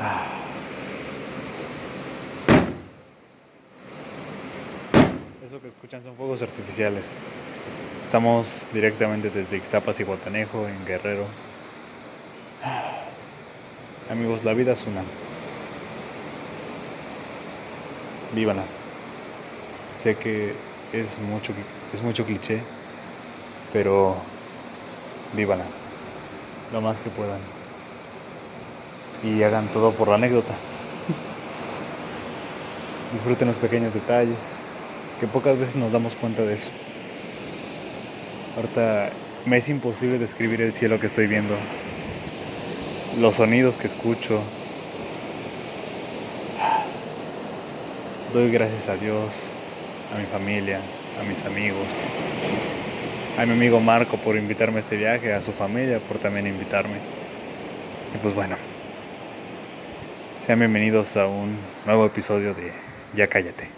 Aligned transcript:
Ah. 0.00 0.26
Eso 5.44 5.60
que 5.60 5.68
escuchan 5.68 6.02
son 6.02 6.16
fuegos 6.16 6.42
artificiales. 6.42 7.20
Estamos 8.04 8.66
directamente 8.72 9.30
desde 9.30 9.56
Ixtapas 9.56 10.00
y 10.00 10.04
Guatanejo, 10.04 10.66
en 10.66 10.84
Guerrero. 10.84 11.26
Ah. 12.64 13.04
Amigos, 14.10 14.44
la 14.44 14.52
vida 14.52 14.72
es 14.72 14.84
una. 14.86 15.02
Vívala. 18.34 18.64
Sé 19.88 20.16
que 20.16 20.54
es 20.92 21.18
mucho, 21.20 21.52
es 21.92 22.02
mucho 22.02 22.24
cliché, 22.24 22.60
pero 23.72 24.16
vívala 25.36 25.64
lo 26.74 26.80
más 26.80 27.00
que 27.00 27.08
puedan. 27.08 27.38
Y 29.22 29.42
hagan 29.42 29.68
todo 29.68 29.92
por 29.92 30.08
la 30.08 30.16
anécdota. 30.16 30.52
Disfruten 33.12 33.48
los 33.48 33.56
pequeños 33.56 33.94
detalles, 33.94 34.58
que 35.20 35.26
pocas 35.26 35.58
veces 35.58 35.76
nos 35.76 35.92
damos 35.92 36.16
cuenta 36.16 36.42
de 36.42 36.54
eso. 36.54 36.68
Ahorita 38.56 39.10
me 39.46 39.56
es 39.56 39.68
imposible 39.68 40.18
describir 40.18 40.60
el 40.60 40.72
cielo 40.72 40.98
que 40.98 41.06
estoy 41.06 41.28
viendo, 41.28 41.54
los 43.20 43.36
sonidos 43.36 43.78
que 43.78 43.86
escucho. 43.86 44.42
Doy 48.34 48.50
gracias 48.50 48.88
a 48.88 48.96
Dios, 48.96 49.30
a 50.14 50.18
mi 50.18 50.26
familia, 50.26 50.80
a 51.20 51.24
mis 51.24 51.44
amigos, 51.44 51.86
a 53.36 53.44
mi 53.44 53.52
amigo 53.52 53.80
Marco 53.80 54.16
por 54.16 54.36
invitarme 54.36 54.76
a 54.76 54.80
este 54.80 54.96
viaje, 54.96 55.32
a 55.32 55.42
su 55.42 55.52
familia 55.52 55.98
por 55.98 56.18
también 56.18 56.46
invitarme. 56.46 56.96
Y 58.14 58.18
pues 58.18 58.34
bueno, 58.34 58.56
sean 60.46 60.60
bienvenidos 60.60 61.16
a 61.16 61.26
un 61.26 61.58
nuevo 61.84 62.06
episodio 62.06 62.54
de 62.54 62.72
Ya 63.14 63.26
Cállate. 63.26 63.68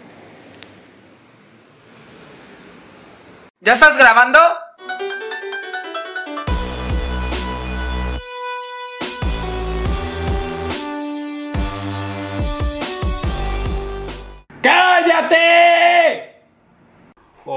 ¿Ya 3.59 3.73
estás 3.73 3.97
grabando? 3.97 4.39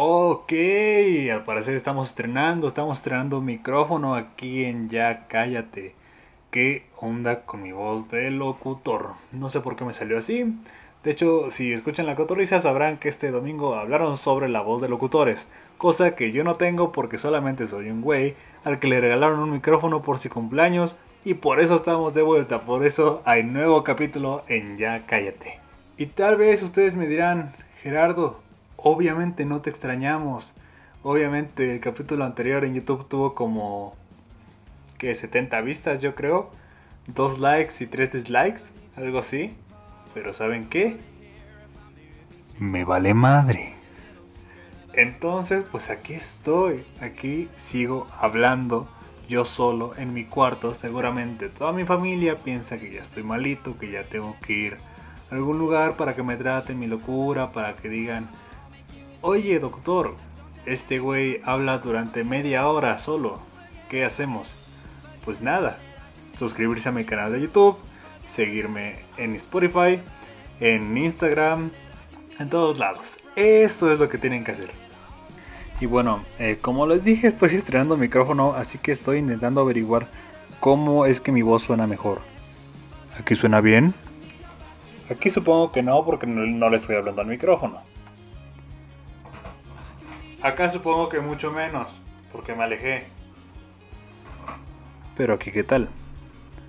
Ok, 0.03 0.55
al 1.31 1.45
parecer 1.45 1.75
estamos 1.75 2.09
estrenando, 2.09 2.67
estamos 2.67 2.97
estrenando 2.97 3.43
micrófono 3.43 4.15
aquí 4.15 4.65
en 4.65 4.89
Ya 4.89 5.27
Cállate. 5.29 5.95
¿Qué 6.51 6.87
onda 6.97 7.43
con 7.43 7.63
mi 7.63 7.73
voz 7.73 8.09
de 8.09 8.31
locutor? 8.31 9.11
No 9.31 9.51
sé 9.51 9.61
por 9.61 9.77
qué 9.77 9.85
me 9.85 9.93
salió 9.93 10.17
así. 10.17 10.57
De 11.05 11.11
hecho, 11.11 11.51
si 11.51 11.75
escuchan 11.75 12.07
la 12.07 12.17
cotorriza 12.17 12.61
sabrán 12.61 12.97
que 12.97 13.11
este 13.11 13.31
domingo 13.31 13.75
hablaron 13.75 14.17
sobre 14.17 14.49
la 14.49 14.63
voz 14.63 14.81
de 14.81 14.89
locutores, 14.89 15.49
cosa 15.77 16.17
que 16.17 16.33
yo 16.33 16.45
no 16.45 16.57
tengo 16.57 16.93
porque 16.93 17.19
solamente 17.19 17.67
soy 17.67 17.91
un 17.91 18.01
güey 18.01 18.37
al 18.65 18.79
que 18.79 18.89
le 18.89 19.03
regalaron 19.03 19.41
un 19.41 19.53
micrófono 19.53 20.01
por 20.01 20.19
su 20.19 20.31
cumpleaños 20.31 20.97
y 21.27 21.35
por 21.35 21.61
eso 21.61 21.77
estamos 21.77 22.15
de 22.15 22.23
vuelta, 22.23 22.63
por 22.63 22.87
eso 22.87 23.21
hay 23.27 23.43
nuevo 23.43 23.85
capítulo 23.85 24.45
en 24.49 24.79
Ya 24.79 25.05
Cállate. 25.05 25.61
Y 25.99 26.07
tal 26.07 26.37
vez 26.37 26.63
ustedes 26.63 26.97
me 26.97 27.07
dirán, 27.07 27.53
Gerardo, 27.83 28.41
obviamente 28.83 29.45
no 29.45 29.61
te 29.61 29.71
extrañamos. 29.71 30.55
Obviamente 31.03 31.75
el 31.75 31.81
capítulo 31.81 32.25
anterior 32.25 32.65
en 32.65 32.75
YouTube 32.75 33.09
tuvo 33.09 33.35
como 33.35 33.95
que 34.99 35.15
70 35.15 35.61
vistas, 35.63 36.01
yo 36.01 36.15
creo. 36.15 36.51
Dos 37.07 37.39
likes 37.39 37.83
y 37.83 37.87
tres 37.87 38.13
dislikes, 38.13 38.73
algo 38.97 39.19
así. 39.19 39.55
Pero 40.15 40.33
¿saben 40.33 40.69
qué? 40.69 40.99
Me 42.59 42.85
vale 42.85 43.15
madre. 43.15 43.75
Entonces, 44.93 45.65
pues 45.71 45.89
aquí 45.89 46.15
estoy. 46.15 46.85
Aquí 47.01 47.49
sigo 47.57 48.07
hablando 48.19 48.89
yo 49.31 49.45
solo 49.45 49.93
en 49.97 50.13
mi 50.13 50.25
cuarto. 50.25 50.75
Seguramente 50.75 51.49
toda 51.49 51.73
mi 51.73 51.85
familia 51.85 52.39
piensa 52.39 52.79
que 52.79 52.93
ya 52.93 53.01
estoy 53.01 53.23
malito, 53.23 53.79
que 53.79 53.91
ya 53.91 54.03
tengo 54.05 54.37
que 54.45 54.53
ir 54.53 54.77
a 55.31 55.37
algún 55.37 55.59
lugar 55.59 55.97
para 55.97 56.15
que 56.15 56.23
me 56.23 56.37
traten 56.37 56.79
mi 56.79 56.89
locura, 56.89 57.53
para 57.53 57.77
que 57.77 57.89
digan, 57.89 58.29
oye 59.23 59.59
doctor, 59.59 60.15
este 60.67 60.99
güey 60.99 61.41
habla 61.45 61.79
durante 61.79 62.25
media 62.25 62.69
hora 62.69 62.99
solo. 62.99 63.39
¿Qué 63.89 64.05
hacemos? 64.05 64.55
Pues 65.25 65.41
nada, 65.41 65.79
suscribirse 66.37 66.89
a 66.89 66.93
mi 66.93 67.05
canal 67.05 67.33
de 67.33 67.41
YouTube, 67.41 67.77
seguirme 68.27 69.01
en 69.17 69.35
Spotify, 69.35 70.01
en 70.61 70.97
Instagram, 70.97 71.71
en 72.39 72.49
todos 72.49 72.79
lados. 72.79 73.19
Eso 73.37 73.93
es 73.93 73.99
lo 73.99 74.09
que 74.09 74.19
tienen 74.19 74.45
que 74.45 74.53
hacer. 74.53 74.71
Y 75.81 75.87
bueno, 75.87 76.23
eh, 76.39 76.59
como 76.61 76.87
les 76.87 77.05
dije, 77.05 77.27
estoy 77.27 77.55
estrenando 77.55 77.97
micrófono, 77.97 78.55
así 78.55 78.79
que 78.79 78.93
estoy 78.93 79.19
intentando 79.19 79.63
averiguar 79.63 80.09
cómo 80.61 81.07
es 81.07 81.21
que 81.21 81.33
mi 81.33 81.43
voz 81.43 81.63
suena 81.63 81.87
mejor. 81.87 82.21
¿Aquí 83.19 83.35
suena 83.35 83.61
bien? 83.61 83.95
Aquí 85.11 85.31
supongo 85.31 85.73
que 85.73 85.83
no, 85.83 86.05
porque 86.05 86.27
no, 86.27 86.47
no 86.47 86.71
le 86.71 86.77
estoy 86.77 86.97
hablando 86.97 87.23
al 87.23 87.27
micrófono. 87.27 87.90
Acá 90.43 90.71
supongo 90.71 91.11
que 91.11 91.21
mucho 91.21 91.51
menos, 91.51 91.87
porque 92.33 92.55
me 92.55 92.65
alejé. 92.65 93.05
Pero 95.15 95.35
aquí, 95.35 95.53
¿qué 95.53 95.63
tal? 95.63 95.91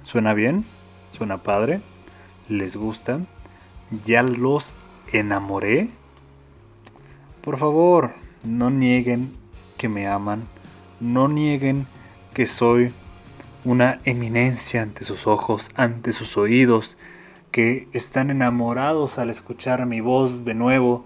¿Suena 0.04 0.34
bien? 0.34 0.66
¿Suena 1.14 1.38
padre? 1.38 1.80
¿Les 2.50 2.76
gusta? 2.76 3.22
¿Ya 4.06 4.24
los 4.24 4.74
enamoré? 5.14 5.88
Por 7.42 7.58
favor, 7.58 8.12
no 8.44 8.70
nieguen 8.70 9.34
que 9.78 9.88
me 9.88 10.06
aman. 10.06 10.44
No 11.00 11.30
nieguen 11.30 11.88
que 12.34 12.48
soy 12.48 12.92
una 13.64 14.02
eminencia 14.04 14.82
ante 14.82 15.06
sus 15.06 15.28
ojos, 15.28 15.72
ante 15.76 16.12
sus 16.12 16.36
oídos, 16.36 16.98
que 17.52 17.88
están 17.94 18.32
enamorados 18.32 19.18
al 19.18 19.30
escuchar 19.30 19.86
mi 19.86 20.02
voz 20.02 20.44
de 20.44 20.56
nuevo. 20.56 21.06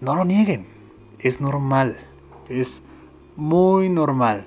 No 0.00 0.16
lo 0.16 0.24
nieguen, 0.24 0.66
es 1.22 1.40
normal, 1.40 1.96
es 2.48 2.82
muy 3.36 3.88
normal. 3.88 4.46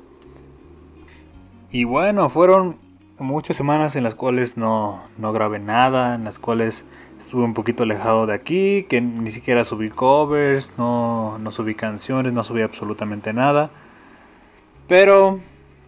Y 1.71 1.85
bueno, 1.85 2.29
fueron 2.29 2.77
muchas 3.17 3.57
semanas 3.57 3.95
en 3.95 4.03
las 4.03 4.15
cuales 4.15 4.57
no, 4.57 5.01
no 5.17 5.33
grabé 5.33 5.59
nada, 5.59 6.15
en 6.15 6.23
las 6.23 6.39
cuales 6.39 6.85
estuve 7.17 7.43
un 7.43 7.53
poquito 7.53 7.83
alejado 7.83 8.25
de 8.25 8.33
aquí, 8.33 8.85
que 8.89 9.01
ni 9.01 9.31
siquiera 9.31 9.63
subí 9.63 9.89
covers, 9.89 10.75
no, 10.77 11.37
no 11.39 11.51
subí 11.51 11.73
canciones, 11.73 12.33
no 12.33 12.43
subí 12.43 12.61
absolutamente 12.61 13.33
nada. 13.33 13.71
Pero, 14.87 15.39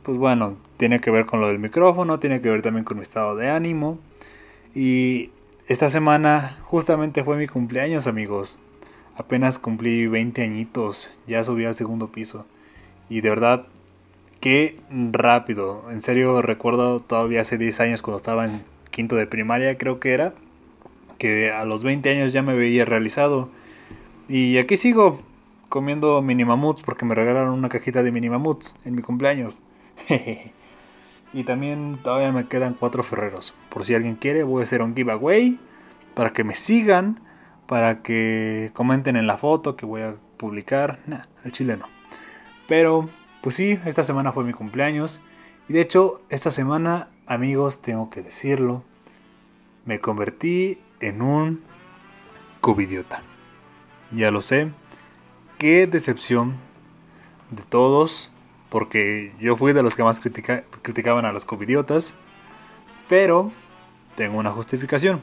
pues 0.03 0.17
bueno, 0.17 0.55
tiene 0.77 1.01
que 1.01 1.11
ver 1.11 1.25
con 1.25 1.41
lo 1.41 1.47
del 1.47 1.59
micrófono, 1.59 2.19
tiene 2.19 2.41
que 2.41 2.49
ver 2.49 2.61
también 2.61 2.85
con 2.85 2.97
mi 2.97 3.03
estado 3.03 3.35
de 3.35 3.49
ánimo. 3.49 3.99
Y 4.73 5.31
esta 5.67 5.89
semana 5.89 6.57
justamente 6.63 7.23
fue 7.23 7.37
mi 7.37 7.47
cumpleaños, 7.47 8.07
amigos. 8.07 8.57
Apenas 9.17 9.59
cumplí 9.59 10.07
20 10.07 10.41
añitos, 10.41 11.17
ya 11.25 11.43
subí 11.43 11.65
al 11.65 11.75
segundo 11.75 12.11
piso. 12.11 12.45
Y 13.09 13.21
de 13.21 13.29
verdad, 13.29 13.67
qué 14.41 14.79
rápido. 15.11 15.89
En 15.89 16.01
serio, 16.01 16.41
recuerdo 16.41 16.99
todavía 16.99 17.41
hace 17.41 17.57
10 17.57 17.79
años 17.79 18.01
cuando 18.01 18.17
estaba 18.17 18.45
en 18.45 18.63
quinto 18.91 19.15
de 19.15 19.27
primaria, 19.27 19.77
creo 19.77 19.99
que 19.99 20.13
era, 20.13 20.33
que 21.17 21.51
a 21.51 21.65
los 21.65 21.83
20 21.83 22.09
años 22.09 22.33
ya 22.33 22.41
me 22.41 22.55
veía 22.55 22.85
realizado. 22.85 23.49
Y 24.27 24.57
aquí 24.57 24.77
sigo 24.77 25.21
comiendo 25.69 26.21
mini 26.21 26.45
mamuts 26.45 26.81
porque 26.81 27.05
me 27.05 27.15
regalaron 27.15 27.53
una 27.53 27.69
cajita 27.69 28.03
de 28.03 28.11
mini 28.11 28.29
mamuts 28.29 28.75
en 28.85 28.95
mi 28.95 29.01
cumpleaños. 29.01 29.61
y 31.33 31.43
también 31.43 31.99
todavía 32.03 32.31
me 32.31 32.47
quedan 32.47 32.73
cuatro 32.73 33.03
ferreros. 33.03 33.53
Por 33.69 33.85
si 33.85 33.95
alguien 33.95 34.15
quiere, 34.15 34.43
voy 34.43 34.61
a 34.61 34.63
hacer 34.63 34.81
un 34.81 34.95
giveaway 34.95 35.59
para 36.13 36.33
que 36.33 36.43
me 36.43 36.53
sigan, 36.55 37.19
para 37.67 38.01
que 38.01 38.71
comenten 38.73 39.15
en 39.15 39.27
la 39.27 39.37
foto 39.37 39.75
que 39.75 39.85
voy 39.85 40.01
a 40.01 40.15
publicar. 40.37 40.99
Nah, 41.07 41.25
el 41.43 41.51
chileno. 41.51 41.87
Pero, 42.67 43.09
pues 43.41 43.55
sí, 43.55 43.79
esta 43.85 44.03
semana 44.03 44.31
fue 44.31 44.43
mi 44.43 44.53
cumpleaños. 44.53 45.21
Y 45.67 45.73
de 45.73 45.81
hecho, 45.81 46.21
esta 46.29 46.51
semana, 46.51 47.09
amigos, 47.25 47.81
tengo 47.81 48.09
que 48.09 48.21
decirlo, 48.21 48.83
me 49.85 49.99
convertí 49.99 50.79
en 50.99 51.21
un 51.21 51.61
covidiota. 52.61 53.23
Ya 54.11 54.31
lo 54.31 54.41
sé. 54.41 54.71
Qué 55.57 55.87
decepción 55.87 56.55
de 57.51 57.63
todos. 57.63 58.31
Porque 58.69 59.33
yo 59.39 59.55
fui 59.55 59.73
de 59.73 59.83
los 59.83 59.95
que 59.95 60.03
más 60.03 60.19
criticaban 60.19 61.25
a 61.25 61.31
los 61.31 61.45
covidiotas. 61.45 62.13
Pero 63.07 63.51
tengo 64.15 64.37
una 64.37 64.51
justificación. 64.51 65.21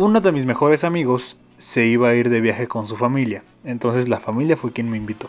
Uno 0.00 0.20
de 0.20 0.30
mis 0.30 0.44
mejores 0.44 0.84
amigos 0.84 1.36
se 1.58 1.86
iba 1.86 2.08
a 2.08 2.14
ir 2.14 2.30
de 2.30 2.40
viaje 2.40 2.68
con 2.68 2.86
su 2.86 2.96
familia. 2.96 3.42
Entonces 3.64 4.08
la 4.08 4.20
familia 4.20 4.56
fue 4.56 4.72
quien 4.72 4.88
me 4.88 4.96
invitó. 4.96 5.28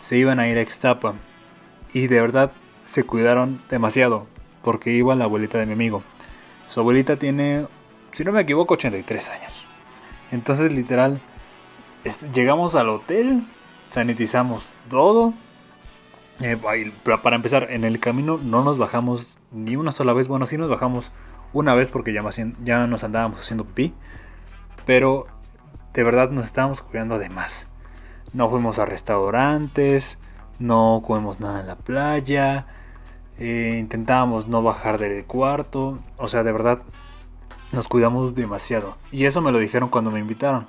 Se 0.00 0.16
iban 0.16 0.40
a 0.40 0.48
ir 0.48 0.56
a 0.56 0.62
Extapa. 0.62 1.12
Y 1.92 2.06
de 2.06 2.22
verdad 2.22 2.52
se 2.84 3.04
cuidaron 3.04 3.60
demasiado 3.68 4.26
porque 4.64 4.94
iba 4.94 5.14
la 5.14 5.24
abuelita 5.24 5.58
de 5.58 5.66
mi 5.66 5.74
amigo. 5.74 6.02
Su 6.70 6.80
abuelita 6.80 7.18
tiene, 7.18 7.66
si 8.12 8.24
no 8.24 8.32
me 8.32 8.40
equivoco, 8.40 8.72
83 8.72 9.28
años. 9.28 9.52
Entonces, 10.32 10.72
literal, 10.72 11.20
llegamos 12.32 12.74
al 12.76 12.88
hotel, 12.88 13.46
sanitizamos 13.90 14.72
todo. 14.88 15.34
Eh, 16.40 16.56
para 17.22 17.36
empezar, 17.36 17.66
en 17.70 17.84
el 17.84 18.00
camino 18.00 18.40
no 18.42 18.64
nos 18.64 18.78
bajamos 18.78 19.38
ni 19.52 19.76
una 19.76 19.92
sola 19.92 20.14
vez. 20.14 20.28
Bueno, 20.28 20.46
sí 20.46 20.56
nos 20.56 20.70
bajamos 20.70 21.12
una 21.52 21.74
vez 21.74 21.88
porque 21.88 22.12
ya, 22.12 22.24
ya 22.62 22.86
nos 22.86 23.04
andábamos 23.04 23.40
haciendo 23.40 23.64
pipí. 23.64 23.94
Pero 24.86 25.26
de 25.94 26.02
verdad 26.04 26.30
nos 26.30 26.46
estábamos 26.46 26.82
cuidando 26.82 27.18
de 27.18 27.28
más. 27.28 27.68
No 28.32 28.48
fuimos 28.48 28.78
a 28.78 28.86
restaurantes, 28.86 30.18
no 30.58 31.02
comemos 31.06 31.40
nada 31.40 31.60
en 31.60 31.66
la 31.66 31.76
playa, 31.76 32.66
eh, 33.38 33.76
intentábamos 33.80 34.46
no 34.46 34.62
bajar 34.62 34.98
del 34.98 35.24
cuarto, 35.24 35.98
o 36.16 36.28
sea, 36.28 36.44
de 36.44 36.52
verdad 36.52 36.82
nos 37.72 37.88
cuidamos 37.88 38.34
demasiado. 38.34 38.96
Y 39.10 39.24
eso 39.24 39.40
me 39.40 39.52
lo 39.52 39.58
dijeron 39.58 39.88
cuando 39.88 40.10
me 40.10 40.20
invitaron. 40.20 40.66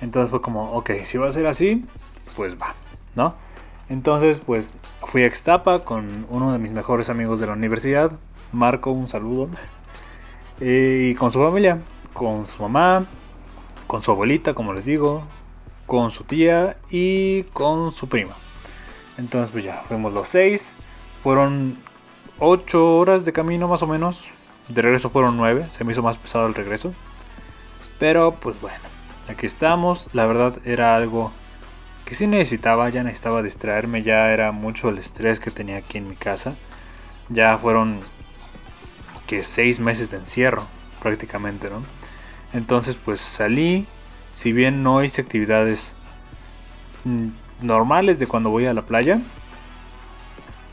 Entonces 0.00 0.30
fue 0.30 0.42
como, 0.42 0.72
ok, 0.72 0.90
si 1.04 1.18
va 1.18 1.28
a 1.28 1.32
ser 1.32 1.46
así, 1.46 1.86
pues 2.34 2.56
va, 2.60 2.74
¿no? 3.14 3.34
Entonces, 3.88 4.40
pues 4.40 4.72
fui 5.02 5.22
a 5.22 5.26
Extapa 5.26 5.84
con 5.84 6.26
uno 6.28 6.52
de 6.52 6.58
mis 6.58 6.72
mejores 6.72 7.08
amigos 7.08 7.38
de 7.38 7.46
la 7.46 7.52
universidad, 7.52 8.12
Marco, 8.52 8.90
un 8.90 9.08
saludo. 9.08 9.48
Eh, 10.60 11.10
y 11.10 11.14
con 11.14 11.30
su 11.30 11.40
familia, 11.40 11.80
con 12.12 12.46
su 12.46 12.62
mamá, 12.62 13.06
con 13.86 14.02
su 14.02 14.10
abuelita, 14.10 14.54
como 14.54 14.72
les 14.72 14.86
digo, 14.86 15.22
con 15.86 16.10
su 16.10 16.24
tía 16.24 16.76
y 16.90 17.44
con 17.52 17.92
su 17.92 18.08
prima. 18.08 18.34
Entonces, 19.18 19.50
pues 19.50 19.64
ya, 19.64 19.84
fuimos 19.88 20.12
los 20.12 20.28
seis. 20.28 20.76
Fueron 21.22 21.76
ocho 22.38 22.96
horas 22.96 23.24
de 23.24 23.32
camino 23.32 23.68
más 23.68 23.82
o 23.82 23.86
menos. 23.86 24.28
De 24.68 24.82
regreso 24.82 25.10
fueron 25.10 25.36
nueve. 25.36 25.66
Se 25.70 25.84
me 25.84 25.92
hizo 25.92 26.02
más 26.02 26.18
pesado 26.18 26.46
el 26.46 26.54
regreso. 26.54 26.94
Pero, 27.98 28.34
pues 28.34 28.60
bueno, 28.60 28.84
aquí 29.28 29.46
estamos. 29.46 30.08
La 30.12 30.26
verdad 30.26 30.58
era 30.64 30.96
algo 30.96 31.32
que 32.04 32.14
sí 32.14 32.26
necesitaba. 32.26 32.88
Ya 32.90 33.04
necesitaba 33.04 33.42
distraerme. 33.42 34.02
Ya 34.02 34.32
era 34.32 34.52
mucho 34.52 34.88
el 34.88 34.98
estrés 34.98 35.40
que 35.40 35.50
tenía 35.50 35.78
aquí 35.78 35.98
en 35.98 36.08
mi 36.08 36.16
casa. 36.16 36.54
Ya 37.28 37.56
fueron 37.58 38.00
que 39.26 39.42
seis 39.42 39.80
meses 39.80 40.10
de 40.10 40.18
encierro 40.18 40.66
prácticamente, 41.02 41.68
¿no? 41.70 41.82
Entonces 42.52 42.96
pues 42.96 43.20
salí, 43.20 43.86
si 44.32 44.52
bien 44.52 44.82
no 44.82 45.02
hice 45.02 45.22
actividades 45.22 45.94
mm, 47.04 47.28
normales 47.62 48.18
de 48.18 48.26
cuando 48.26 48.50
voy 48.50 48.66
a 48.66 48.74
la 48.74 48.82
playa, 48.82 49.20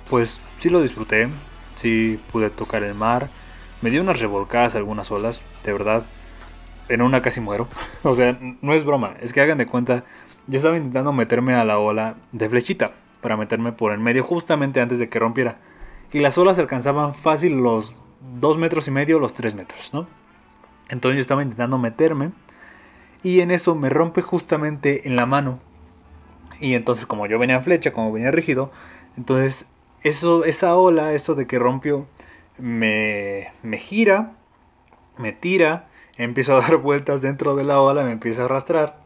pues 0.10 0.44
sí 0.60 0.70
lo 0.70 0.82
disfruté, 0.82 1.30
sí 1.76 2.20
pude 2.32 2.50
tocar 2.50 2.84
el 2.84 2.94
mar, 2.94 3.30
me 3.82 3.90
dio 3.90 4.02
unas 4.02 4.20
revolcadas 4.20 4.76
algunas 4.76 5.12
olas, 5.12 5.42
de 5.64 5.74
verdad, 5.74 6.04
en 6.90 7.02
una 7.02 7.22
casi 7.22 7.40
muero, 7.40 7.68
o 8.04 8.16
sea, 8.16 8.38
no 8.62 8.74
es 8.74 8.86
broma, 8.86 9.16
es 9.22 9.34
que 9.34 9.42
hagan 9.42 9.58
de 9.58 9.66
cuenta, 9.66 10.04
yo 10.48 10.58
estaba 10.58 10.78
intentando 10.78 11.14
meterme 11.14 11.54
a 11.54 11.66
la 11.66 11.80
ola 11.80 12.16
de 12.32 12.50
flechita, 12.50 12.92
para 13.22 13.38
meterme 13.38 13.72
por 13.72 13.94
el 13.94 14.00
medio 14.00 14.24
justamente 14.24 14.82
antes 14.82 15.00
de 15.00 15.10
que 15.10 15.20
rompiera, 15.20 15.58
y 16.12 16.20
las 16.20 16.38
olas 16.38 16.60
alcanzaban 16.60 17.16
fácil 17.16 17.54
los 17.54 17.96
2 18.40 18.58
metros 18.58 18.88
y 18.88 18.92
medio, 18.92 19.20
los 19.20 19.34
3 19.34 19.56
metros, 19.56 19.94
¿no? 19.94 20.08
Entonces 20.90 21.18
yo 21.18 21.22
estaba 21.22 21.44
intentando 21.44 21.78
meterme 21.78 22.32
y 23.24 23.42
en 23.42 23.52
eso 23.52 23.76
me 23.76 23.90
rompe 23.90 24.22
justamente 24.22 25.08
en 25.08 25.16
la 25.16 25.26
mano. 25.26 25.60
Y 26.60 26.76
entonces 26.76 27.06
como 27.06 27.26
yo 27.26 27.40
venía 27.40 27.56
en 27.56 27.64
flecha, 27.64 27.94
como 27.94 28.12
venía 28.12 28.32
rígido, 28.32 28.72
entonces 29.18 29.68
eso, 30.02 30.46
esa 30.46 30.76
ola, 30.76 31.14
eso 31.14 31.36
de 31.36 31.48
que 31.48 31.60
rompió, 31.60 32.08
me, 32.58 33.52
me 33.64 33.78
gira, 33.78 34.34
me 35.18 35.32
tira, 35.32 35.88
empiezo 36.18 36.56
a 36.56 36.62
dar 36.62 36.78
vueltas 36.78 37.22
dentro 37.22 37.56
de 37.56 37.64
la 37.64 37.82
ola, 37.82 38.04
me 38.04 38.12
empieza 38.12 38.44
a 38.44 38.46
arrastrar. 38.46 39.02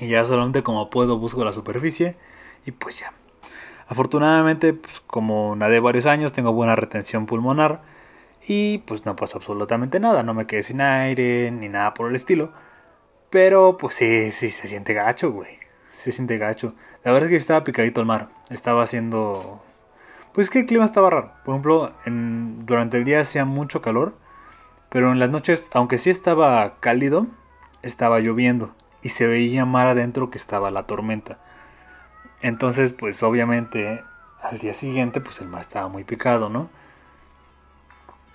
Y 0.00 0.08
ya 0.08 0.24
solamente 0.24 0.62
como 0.62 0.90
puedo 0.90 1.18
busco 1.18 1.44
la 1.44 1.52
superficie 1.52 2.16
y 2.64 2.72
pues 2.72 3.00
ya. 3.00 3.12
Afortunadamente, 3.88 4.72
pues, 4.72 5.00
como 5.00 5.54
nadé 5.54 5.78
varios 5.80 6.06
años, 6.06 6.32
tengo 6.32 6.52
buena 6.52 6.76
retención 6.76 7.26
pulmonar 7.26 7.82
y 8.46 8.78
pues 8.78 9.04
no 9.06 9.16
pasa 9.16 9.38
absolutamente 9.38 10.00
nada, 10.00 10.22
no 10.22 10.34
me 10.34 10.46
quedé 10.46 10.62
sin 10.62 10.80
aire 10.80 11.50
ni 11.50 11.68
nada 11.68 11.94
por 11.94 12.08
el 12.08 12.16
estilo. 12.16 12.52
Pero 13.30 13.78
pues 13.78 13.94
sí, 13.94 14.30
sí, 14.32 14.50
se 14.50 14.68
siente 14.68 14.94
gacho, 14.94 15.32
güey. 15.32 15.58
Se 15.96 16.12
siente 16.12 16.36
gacho. 16.38 16.74
La 17.04 17.12
verdad 17.12 17.28
es 17.28 17.30
que 17.30 17.36
estaba 17.36 17.64
picadito 17.64 18.00
el 18.00 18.06
mar. 18.06 18.28
Estaba 18.50 18.82
haciendo... 18.82 19.62
Pues 20.34 20.50
que 20.50 20.60
el 20.60 20.66
clima 20.66 20.84
estaba 20.84 21.10
raro. 21.10 21.32
Por 21.44 21.54
ejemplo, 21.54 21.92
durante 22.04 22.98
el 22.98 23.04
día 23.04 23.20
hacía 23.20 23.44
mucho 23.44 23.80
calor. 23.80 24.18
Pero 24.90 25.12
en 25.12 25.18
las 25.18 25.30
noches, 25.30 25.70
aunque 25.72 25.98
sí 25.98 26.10
estaba 26.10 26.78
cálido, 26.80 27.26
estaba 27.82 28.20
lloviendo. 28.20 28.74
Y 29.02 29.10
se 29.10 29.26
veía 29.26 29.64
mar 29.64 29.86
adentro 29.86 30.30
que 30.30 30.38
estaba 30.38 30.70
la 30.70 30.86
tormenta. 30.86 31.38
Entonces, 32.42 32.92
pues 32.92 33.22
obviamente, 33.22 34.02
al 34.42 34.58
día 34.58 34.74
siguiente, 34.74 35.20
pues 35.20 35.40
el 35.40 35.48
mar 35.48 35.62
estaba 35.62 35.88
muy 35.88 36.04
picado, 36.04 36.50
¿no? 36.50 36.68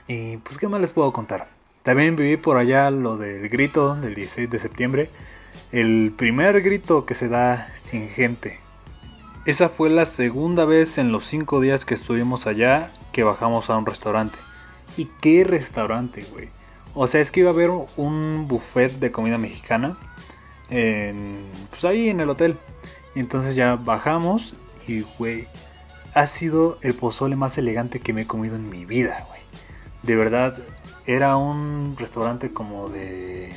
Y 0.08 0.38
pues, 0.38 0.58
¿qué 0.58 0.68
más 0.68 0.80
les 0.80 0.92
puedo 0.92 1.12
contar? 1.12 1.50
También 1.84 2.16
viví 2.16 2.38
por 2.38 2.58
allá 2.58 2.90
lo 2.92 3.18
del 3.18 3.50
grito 3.50 3.96
del 3.96 4.16
16 4.16 4.50
de 4.50 4.60
septiembre. 4.60 5.10
El 5.72 6.14
primer 6.16 6.62
grito 6.62 7.06
que 7.06 7.14
se 7.14 7.28
da 7.28 7.74
sin 7.76 8.08
gente. 8.10 8.60
Esa 9.46 9.70
fue 9.70 9.90
la 9.90 10.06
segunda 10.06 10.66
vez 10.66 10.98
en 10.98 11.12
los 11.12 11.26
cinco 11.26 11.60
días 11.62 11.86
que 11.86 11.94
estuvimos 11.94 12.48
allá 12.48 12.92
que 13.12 13.24
bajamos 13.24 13.70
a 13.70 13.78
un 13.78 13.86
restaurante. 13.86 14.38
¿Y 14.96 15.06
qué 15.22 15.44
restaurante, 15.44 16.26
güey? 16.32 16.50
O 16.94 17.08
sea, 17.08 17.22
es 17.22 17.30
que 17.30 17.42
iba 17.42 17.50
a 17.50 17.54
haber 17.54 17.70
un 17.70 18.48
buffet 18.48 19.00
de 19.00 19.12
comida 19.12 19.38
mexicana. 19.38 19.98
En, 20.70 21.40
pues 21.70 21.84
ahí 21.86 22.10
en 22.10 22.22
el 22.22 22.30
hotel. 22.30 22.58
Y 23.14 23.20
entonces 23.20 23.56
ya 23.56 23.76
bajamos 23.76 24.56
y, 24.88 25.02
güey, 25.18 25.48
ha 26.14 26.28
sido 26.28 26.78
el 26.82 26.94
pozole 26.94 27.36
más 27.36 27.58
elegante 27.58 28.00
que 28.00 28.14
me 28.14 28.22
he 28.22 28.28
comido 28.28 28.56
en 28.56 28.70
mi 28.70 28.86
vida, 28.86 29.26
güey 29.28 29.37
de 30.08 30.16
verdad 30.16 30.58
era 31.06 31.36
un 31.36 31.96
restaurante 32.00 32.52
como 32.54 32.90
de 32.90 33.52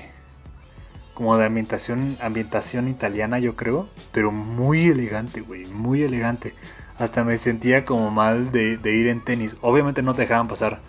como 1.15 1.37
de 1.37 1.47
ambientación 1.47 2.17
ambientación 2.21 2.89
italiana 2.89 3.39
yo 3.39 3.55
creo 3.55 3.89
pero 4.11 4.33
muy 4.33 4.89
elegante 4.89 5.41
güey 5.41 5.67
muy 5.67 6.03
elegante. 6.03 6.55
Hasta 6.99 7.25
me 7.25 7.39
sentía 7.39 7.87
como 7.87 8.11
mal 8.11 8.53
de, 8.53 8.79
ir 8.85 9.09
en 9.09 9.25
tenis. 9.25 9.57
Obviamente 9.63 10.03
no 10.03 10.13
te 10.15 10.21
dejaban 10.23 10.49
pasar 10.49 10.81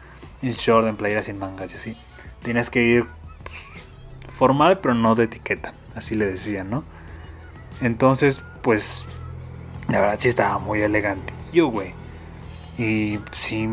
en 0.41 0.51
short 0.51 0.85
en 0.85 0.97
playera 0.97 1.23
sin 1.23 1.39
mangas 1.39 1.71
y 1.71 1.75
así. 1.75 1.97
Tienes 2.43 2.69
que 2.69 2.83
ir 2.83 3.05
pues, 3.45 4.35
formal 4.37 4.79
pero 4.79 4.93
no 4.93 5.15
de 5.15 5.25
etiqueta 5.25 5.73
así 5.95 6.15
le 6.15 6.25
decían 6.25 6.69
no 6.69 6.83
entonces 7.81 8.41
pues 8.61 9.05
la 9.89 9.99
verdad 10.01 10.17
sí 10.19 10.27
estaba 10.27 10.57
muy 10.57 10.81
elegante. 10.81 11.31
Yo 11.53 11.67
güey 11.67 11.93
y 12.79 13.19
sí 13.33 13.69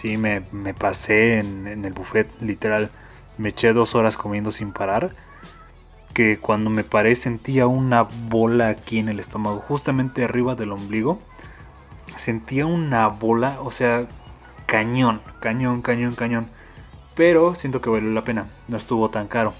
Sí, 0.00 0.16
me, 0.16 0.40
pasé 0.72 1.40
en, 1.40 1.84
el 1.84 1.92
buffet, 1.92 2.26
literal. 2.40 2.90
Me 3.36 3.50
eché 3.50 3.74
dos 3.74 3.94
horas 3.94 4.16
comiendo 4.16 4.50
sin 4.50 4.72
parar. 4.72 5.10
Que 6.14 6.38
cuando 6.38 6.70
me 6.70 6.84
paré 6.84 7.14
sentía 7.14 7.66
una 7.66 8.04
bola 8.04 8.70
aquí 8.70 8.98
en 8.98 9.10
el 9.10 9.20
estómago, 9.20 9.58
justamente 9.58 10.24
arriba 10.24 10.54
del 10.54 10.72
ombligo. 10.72 11.20
Sentía 12.16 12.64
una 12.64 13.08
bola, 13.08 13.60
o 13.60 13.70
sea, 13.70 14.08
cañón, 14.64 15.20
cañón, 15.38 15.82
cañón, 15.82 16.14
cañón. 16.14 16.46
Pero 17.14 17.54
siento 17.54 17.82
que 17.82 17.90
valió 17.90 18.08
la 18.10 18.24
pena, 18.24 18.46
no 18.68 18.78
estuvo 18.78 19.10
tan 19.10 19.28
caro. 19.28 19.52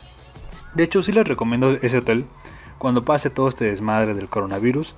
De 0.73 0.85
hecho, 0.85 1.02
sí 1.02 1.12
les 1.12 1.28
recomiendo 1.28 1.73
ese 1.73 1.99
hotel 1.99 2.25
cuando 2.78 3.04
pase 3.04 3.28
todo 3.28 3.50
este 3.50 3.66
desmadre 3.66 4.14
del 4.14 4.30
coronavirus 4.30 4.94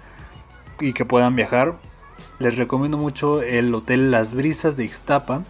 y 0.78 0.92
que 0.92 1.04
puedan 1.04 1.34
viajar 1.34 1.80
les 2.42 2.56
recomiendo 2.56 2.99
mucho 2.99 3.40
el 3.40 3.75
hotel 3.75 4.11
Las 4.11 4.34
Brisas 4.34 4.76
de 4.76 4.84
Ixtapa. 4.84 5.44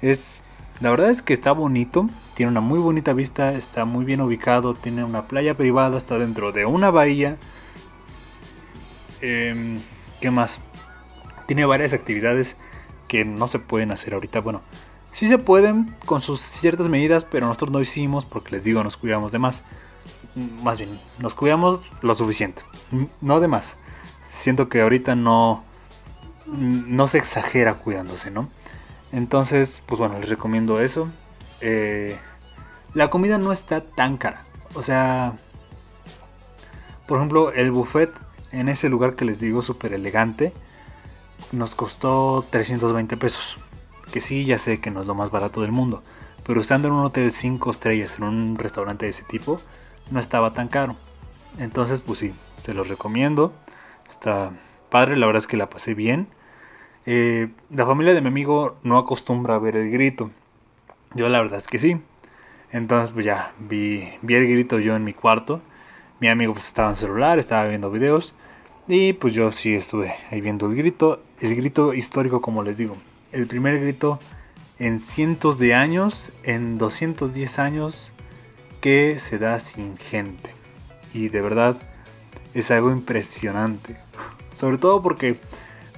Es, 0.00 0.38
la 0.80 0.90
verdad 0.90 1.10
es 1.10 1.22
que 1.22 1.34
está 1.34 1.52
bonito, 1.52 2.08
tiene 2.34 2.50
una 2.50 2.60
muy 2.60 2.78
bonita 2.78 3.12
vista, 3.12 3.52
está 3.52 3.84
muy 3.84 4.04
bien 4.04 4.20
ubicado, 4.20 4.74
tiene 4.74 5.02
una 5.04 5.26
playa 5.26 5.54
privada, 5.54 5.98
está 5.98 6.18
dentro 6.18 6.52
de 6.52 6.66
una 6.66 6.90
bahía. 6.90 7.36
Em, 9.20 9.80
¿Qué 10.20 10.30
más? 10.30 10.60
Tiene 11.46 11.64
varias 11.64 11.92
actividades 11.92 12.56
que 13.08 13.24
no 13.24 13.48
se 13.48 13.58
pueden 13.58 13.90
hacer 13.90 14.14
ahorita. 14.14 14.40
Bueno, 14.40 14.62
sí 15.10 15.26
se 15.26 15.38
pueden 15.38 15.96
con 16.06 16.22
sus 16.22 16.40
ciertas 16.40 16.88
medidas, 16.88 17.24
pero 17.24 17.46
nosotros 17.48 17.72
no 17.72 17.80
hicimos 17.80 18.24
porque 18.24 18.52
les 18.52 18.64
digo, 18.64 18.84
nos 18.84 18.96
cuidamos 18.96 19.32
de 19.32 19.40
más. 19.40 19.64
Más 20.62 20.78
bien, 20.78 20.90
nos 21.18 21.34
cuidamos 21.34 21.80
lo 22.02 22.14
suficiente, 22.14 22.62
no 23.20 23.40
de 23.40 23.48
más. 23.48 23.78
Siento 24.30 24.68
que 24.68 24.80
ahorita 24.80 25.16
no, 25.16 25.64
no 26.50 27.08
se 27.08 27.18
exagera 27.18 27.74
cuidándose, 27.74 28.30
¿no? 28.30 28.48
Entonces, 29.12 29.82
pues 29.86 29.98
bueno, 29.98 30.18
les 30.18 30.28
recomiendo 30.28 30.80
eso. 30.80 31.08
Eh, 31.60 32.18
la 32.94 33.10
comida 33.10 33.38
no 33.38 33.52
está 33.52 33.82
tan 33.82 34.16
cara. 34.16 34.44
O 34.74 34.82
sea, 34.82 35.34
por 37.06 37.18
ejemplo, 37.18 37.52
el 37.52 37.70
buffet 37.70 38.10
en 38.52 38.68
ese 38.68 38.88
lugar 38.88 39.14
que 39.16 39.24
les 39.24 39.40
digo 39.40 39.62
súper 39.62 39.92
elegante 39.92 40.52
nos 41.52 41.74
costó 41.74 42.44
320 42.50 43.16
pesos. 43.16 43.58
Que 44.12 44.20
sí, 44.20 44.44
ya 44.44 44.58
sé 44.58 44.80
que 44.80 44.90
no 44.90 45.02
es 45.02 45.06
lo 45.06 45.14
más 45.14 45.30
barato 45.30 45.62
del 45.62 45.72
mundo. 45.72 46.02
Pero 46.44 46.60
estando 46.60 46.88
en 46.88 46.94
un 46.94 47.04
hotel 47.04 47.32
5 47.32 47.70
estrellas, 47.70 48.16
en 48.18 48.24
un 48.24 48.58
restaurante 48.58 49.06
de 49.06 49.10
ese 49.10 49.24
tipo, 49.24 49.60
no 50.10 50.20
estaba 50.20 50.52
tan 50.54 50.68
caro. 50.68 50.96
Entonces, 51.58 52.00
pues 52.00 52.18
sí, 52.20 52.32
se 52.60 52.74
los 52.74 52.88
recomiendo. 52.88 53.52
Está 54.08 54.52
padre, 54.90 55.16
la 55.16 55.26
verdad 55.26 55.42
es 55.42 55.46
que 55.46 55.56
la 55.56 55.70
pasé 55.70 55.94
bien. 55.94 56.28
Eh, 57.06 57.48
la 57.70 57.86
familia 57.86 58.14
de 58.14 58.20
mi 58.20 58.28
amigo 58.28 58.76
no 58.82 58.98
acostumbra 58.98 59.54
a 59.54 59.58
ver 59.58 59.76
el 59.76 59.90
grito. 59.90 60.30
Yo 61.14 61.28
la 61.28 61.40
verdad 61.40 61.58
es 61.58 61.66
que 61.66 61.78
sí. 61.78 62.00
Entonces 62.72 63.10
pues 63.10 63.24
ya 63.24 63.52
vi, 63.58 64.08
vi 64.22 64.34
el 64.34 64.48
grito 64.48 64.78
yo 64.78 64.94
en 64.96 65.04
mi 65.04 65.12
cuarto. 65.12 65.60
Mi 66.20 66.28
amigo 66.28 66.52
pues 66.52 66.66
estaba 66.66 66.90
en 66.90 66.96
celular, 66.96 67.38
estaba 67.38 67.66
viendo 67.66 67.90
videos. 67.90 68.34
Y 68.86 69.12
pues 69.14 69.34
yo 69.34 69.52
sí 69.52 69.74
estuve 69.74 70.14
ahí 70.30 70.40
viendo 70.40 70.66
el 70.66 70.76
grito. 70.76 71.22
El 71.40 71.54
grito 71.56 71.94
histórico 71.94 72.40
como 72.40 72.62
les 72.62 72.76
digo. 72.76 72.96
El 73.32 73.46
primer 73.46 73.80
grito 73.80 74.20
en 74.78 74.98
cientos 74.98 75.58
de 75.58 75.74
años, 75.74 76.32
en 76.42 76.78
210 76.78 77.58
años, 77.58 78.14
que 78.80 79.18
se 79.18 79.38
da 79.38 79.60
sin 79.60 79.96
gente. 79.98 80.50
Y 81.12 81.28
de 81.28 81.40
verdad 81.40 81.76
es 82.54 82.70
algo 82.70 82.90
impresionante. 82.90 83.96
Sobre 84.52 84.78
todo 84.78 85.02
porque 85.02 85.36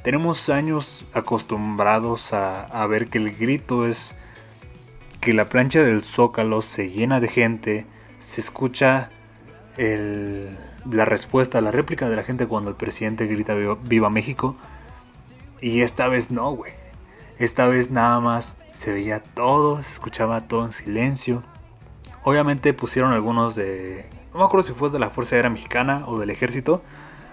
tenemos 0.02 0.49
años 0.49 1.04
acostumbrados 1.12 2.32
a, 2.32 2.87
ver 2.87 3.09
que 3.09 3.18
el 3.18 3.37
grito 3.37 3.87
es 3.87 4.16
que 5.21 5.32
la 5.32 5.49
plancha 5.49 5.82
del 5.82 6.02
zócalo 6.02 6.61
se 6.62 6.90
llena 6.90 7.21
de 7.21 7.28
gente, 7.28 7.87
se 8.18 8.40
escucha 8.40 9.11
la 9.78 11.04
respuesta, 11.04 11.61
la 11.61 11.71
réplica 11.71 12.09
de 12.09 12.16
la 12.16 12.25
gente 12.25 12.47
cuando 12.47 12.71
el 12.71 12.76
presidente 12.76 13.26
grita 13.26 13.54
viva, 13.54 14.11
México. 14.11 14.56
Y 15.61 15.82
esta 15.82 16.09
vez 16.09 16.32
no, 16.32 16.50
güey. 16.50 16.73
Esta 17.38 17.66
vez 17.68 17.90
nada 17.90 18.18
más 18.21 18.59
se 18.73 18.92
veía 18.92 19.23
todo, 19.23 19.82
se 19.82 19.92
escuchaba 19.92 20.49
todo 20.49 20.64
en 20.64 20.73
silencio. 20.73 21.44
Obviamente 22.25 22.73
pusieron 22.75 23.12
algunos 23.12 23.54
de... 23.54 24.06
No 24.32 24.40
me 24.40 24.44
acuerdo 24.44 24.66
si 24.66 24.73
fue 24.73 24.90
de 24.90 24.99
la 24.99 25.11
Fuerza 25.11 25.37
Aérea 25.37 25.50
Mexicana 25.50 26.04
o 26.06 26.18
del 26.18 26.30
Ejército 26.30 26.82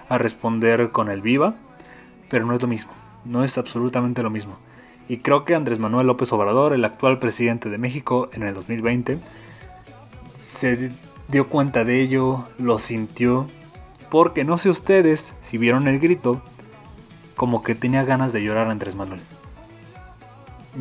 a 0.08 0.18
responder 0.18 0.92
con 0.92 1.10
el 1.10 1.22
viva 1.22 1.56
pero 2.30 2.46
no 2.46 2.54
es 2.54 2.62
lo 2.62 2.68
mismo, 2.68 2.92
no 3.26 3.44
es 3.44 3.58
absolutamente 3.58 4.24
lo 4.24 4.30
mismo. 4.30 4.58
Y 5.08 5.18
creo 5.18 5.44
que 5.44 5.56
Andrés 5.56 5.80
Manuel 5.80 6.08
López 6.08 6.32
Obrador, 6.32 6.74
el 6.74 6.86
actual 6.86 7.20
presidente 7.20 7.70
de 7.70 7.78
México 7.80 8.30
en 8.34 8.44
el 8.44 8.54
2020, 8.54 9.20
se 10.36 10.92
dio 11.28 11.48
cuenta 11.48 11.84
de 11.84 12.02
ello, 12.02 12.46
lo 12.58 12.80
sintió, 12.80 13.48
porque 14.10 14.44
no 14.44 14.58
sé 14.58 14.70
ustedes 14.70 15.36
si 15.42 15.58
vieron 15.58 15.88
el 15.88 16.00
grito, 16.00 16.42
como 17.36 17.64
que 17.64 17.74
tenía 17.74 18.04
ganas 18.04 18.34
de 18.34 18.44
llorar 18.44 18.68
a 18.68 18.72
Andrés 18.72 18.96
Manuel. 18.96 19.22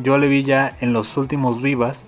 Yo 0.03 0.17
le 0.17 0.27
vi 0.27 0.43
ya 0.43 0.77
en 0.79 0.93
los 0.93 1.17
últimos 1.17 1.61
vivas 1.61 2.07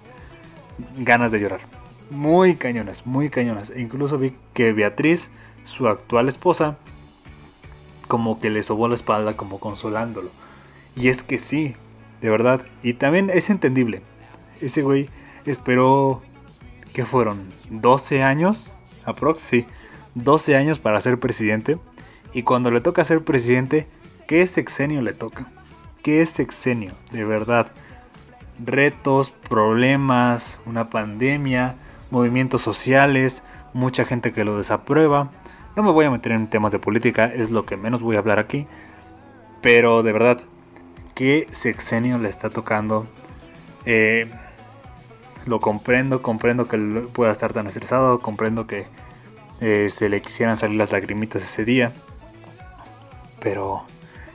ganas 0.97 1.31
de 1.31 1.39
llorar. 1.39 1.61
Muy 2.09 2.55
cañonas, 2.55 3.05
muy 3.05 3.29
cañonas. 3.29 3.69
E 3.71 3.81
incluso 3.81 4.17
vi 4.17 4.33
que 4.53 4.73
Beatriz, 4.73 5.31
su 5.63 5.87
actual 5.87 6.27
esposa, 6.27 6.77
como 8.11 8.41
que 8.41 8.49
le 8.49 8.61
sobó 8.61 8.89
la 8.89 8.95
espalda, 8.95 9.37
como 9.37 9.61
consolándolo. 9.61 10.31
Y 10.97 11.07
es 11.07 11.23
que 11.23 11.39
sí, 11.39 11.77
de 12.19 12.29
verdad. 12.29 12.61
Y 12.83 12.95
también 12.95 13.29
es 13.29 13.49
entendible. 13.49 14.01
Ese 14.59 14.81
güey 14.81 15.07
esperó, 15.45 16.21
¿qué 16.91 17.05
fueron? 17.05 17.47
12 17.69 18.21
años, 18.21 18.73
aprox, 19.05 19.39
sí, 19.39 19.65
12 20.15 20.57
años 20.57 20.77
para 20.77 20.99
ser 20.99 21.21
presidente. 21.21 21.77
Y 22.33 22.43
cuando 22.43 22.69
le 22.69 22.81
toca 22.81 23.05
ser 23.05 23.23
presidente, 23.23 23.87
¿qué 24.27 24.45
sexenio 24.45 25.01
le 25.01 25.13
toca? 25.13 25.49
¿Qué 26.03 26.25
sexenio? 26.25 26.95
De 27.11 27.23
verdad. 27.23 27.67
Retos, 28.61 29.29
problemas, 29.47 30.59
una 30.65 30.89
pandemia, 30.89 31.77
movimientos 32.09 32.61
sociales, 32.61 33.41
mucha 33.71 34.03
gente 34.03 34.33
que 34.33 34.43
lo 34.43 34.57
desaprueba. 34.57 35.31
No 35.75 35.83
me 35.83 35.91
voy 35.91 36.05
a 36.05 36.11
meter 36.11 36.33
en 36.33 36.49
temas 36.49 36.71
de 36.71 36.79
política, 36.79 37.25
es 37.25 37.49
lo 37.49 37.65
que 37.65 37.77
menos 37.77 38.01
voy 38.01 38.17
a 38.17 38.19
hablar 38.19 38.39
aquí. 38.39 38.67
Pero 39.61 40.03
de 40.03 40.11
verdad, 40.11 40.41
¿qué 41.15 41.47
sexenio 41.51 42.17
le 42.17 42.27
está 42.27 42.49
tocando? 42.49 43.07
Eh, 43.85 44.27
lo 45.45 45.59
comprendo, 45.59 46.21
comprendo 46.21 46.67
que 46.67 46.77
pueda 47.13 47.31
estar 47.31 47.53
tan 47.53 47.67
estresado, 47.67 48.19
comprendo 48.19 48.67
que 48.67 48.85
eh, 49.61 49.89
se 49.89 50.09
le 50.09 50.21
quisieran 50.21 50.57
salir 50.57 50.77
las 50.77 50.91
lagrimitas 50.91 51.41
ese 51.41 51.63
día. 51.63 51.93
Pero 53.39 53.83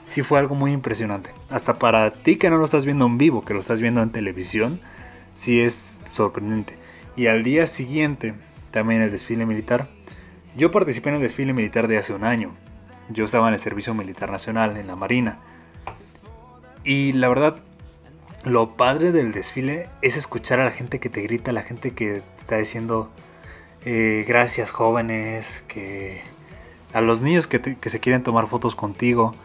sí 0.07 0.23
fue 0.23 0.39
algo 0.39 0.55
muy 0.55 0.71
impresionante. 0.71 1.31
Hasta 1.49 1.77
para 1.77 2.11
ti 2.11 2.37
que 2.37 2.49
no 2.49 2.57
lo 2.57 2.65
estás 2.65 2.85
viendo 2.85 3.05
en 3.05 3.17
vivo, 3.17 3.45
que 3.45 3.53
lo 3.53 3.59
estás 3.59 3.79
viendo 3.79 4.01
en 4.01 4.11
televisión, 4.11 4.79
sí 5.35 5.61
es 5.61 5.99
sorprendente. 6.09 6.77
Y 7.15 7.27
al 7.27 7.43
día 7.43 7.67
siguiente, 7.67 8.33
también 8.71 9.01
el 9.01 9.11
desfile 9.11 9.45
militar, 9.45 9.87
yo 10.57 10.71
participé 10.71 11.09
en 11.09 11.15
el 11.15 11.21
desfile 11.21 11.53
militar 11.53 11.87
de 11.87 11.99
hace 11.99 12.13
un 12.13 12.23
año. 12.23 12.51
Yo 13.09 13.25
estaba 13.25 13.47
en 13.47 13.53
el 13.53 13.59
Servicio 13.59 13.93
Militar 13.93 14.31
Nacional, 14.31 14.75
en 14.75 14.87
la 14.87 14.95
Marina. 14.95 15.37
Y 16.83 17.13
la 17.13 17.29
verdad, 17.29 17.57
lo 18.43 18.75
padre 18.75 19.11
del 19.11 19.31
desfile 19.31 19.87
es 20.01 20.17
escuchar 20.17 20.59
a 20.59 20.65
la 20.65 20.71
gente 20.71 20.99
que 20.99 21.09
te 21.09 21.21
grita, 21.21 21.51
a 21.51 21.53
la 21.53 21.61
gente 21.61 21.91
que 21.91 22.21
te 22.21 22.41
está 22.41 22.57
diciendo 22.57 23.11
eh, 23.85 24.25
gracias 24.27 24.71
jóvenes, 24.71 25.63
que 25.67 26.21
a 26.91 27.01
los 27.01 27.21
niños 27.21 27.45
que, 27.45 27.61
que 27.61 27.89
se 27.91 27.99
quieren 27.99 28.23
tomar 28.23 28.47
fotos 28.47 28.75
contigo. 28.75 29.35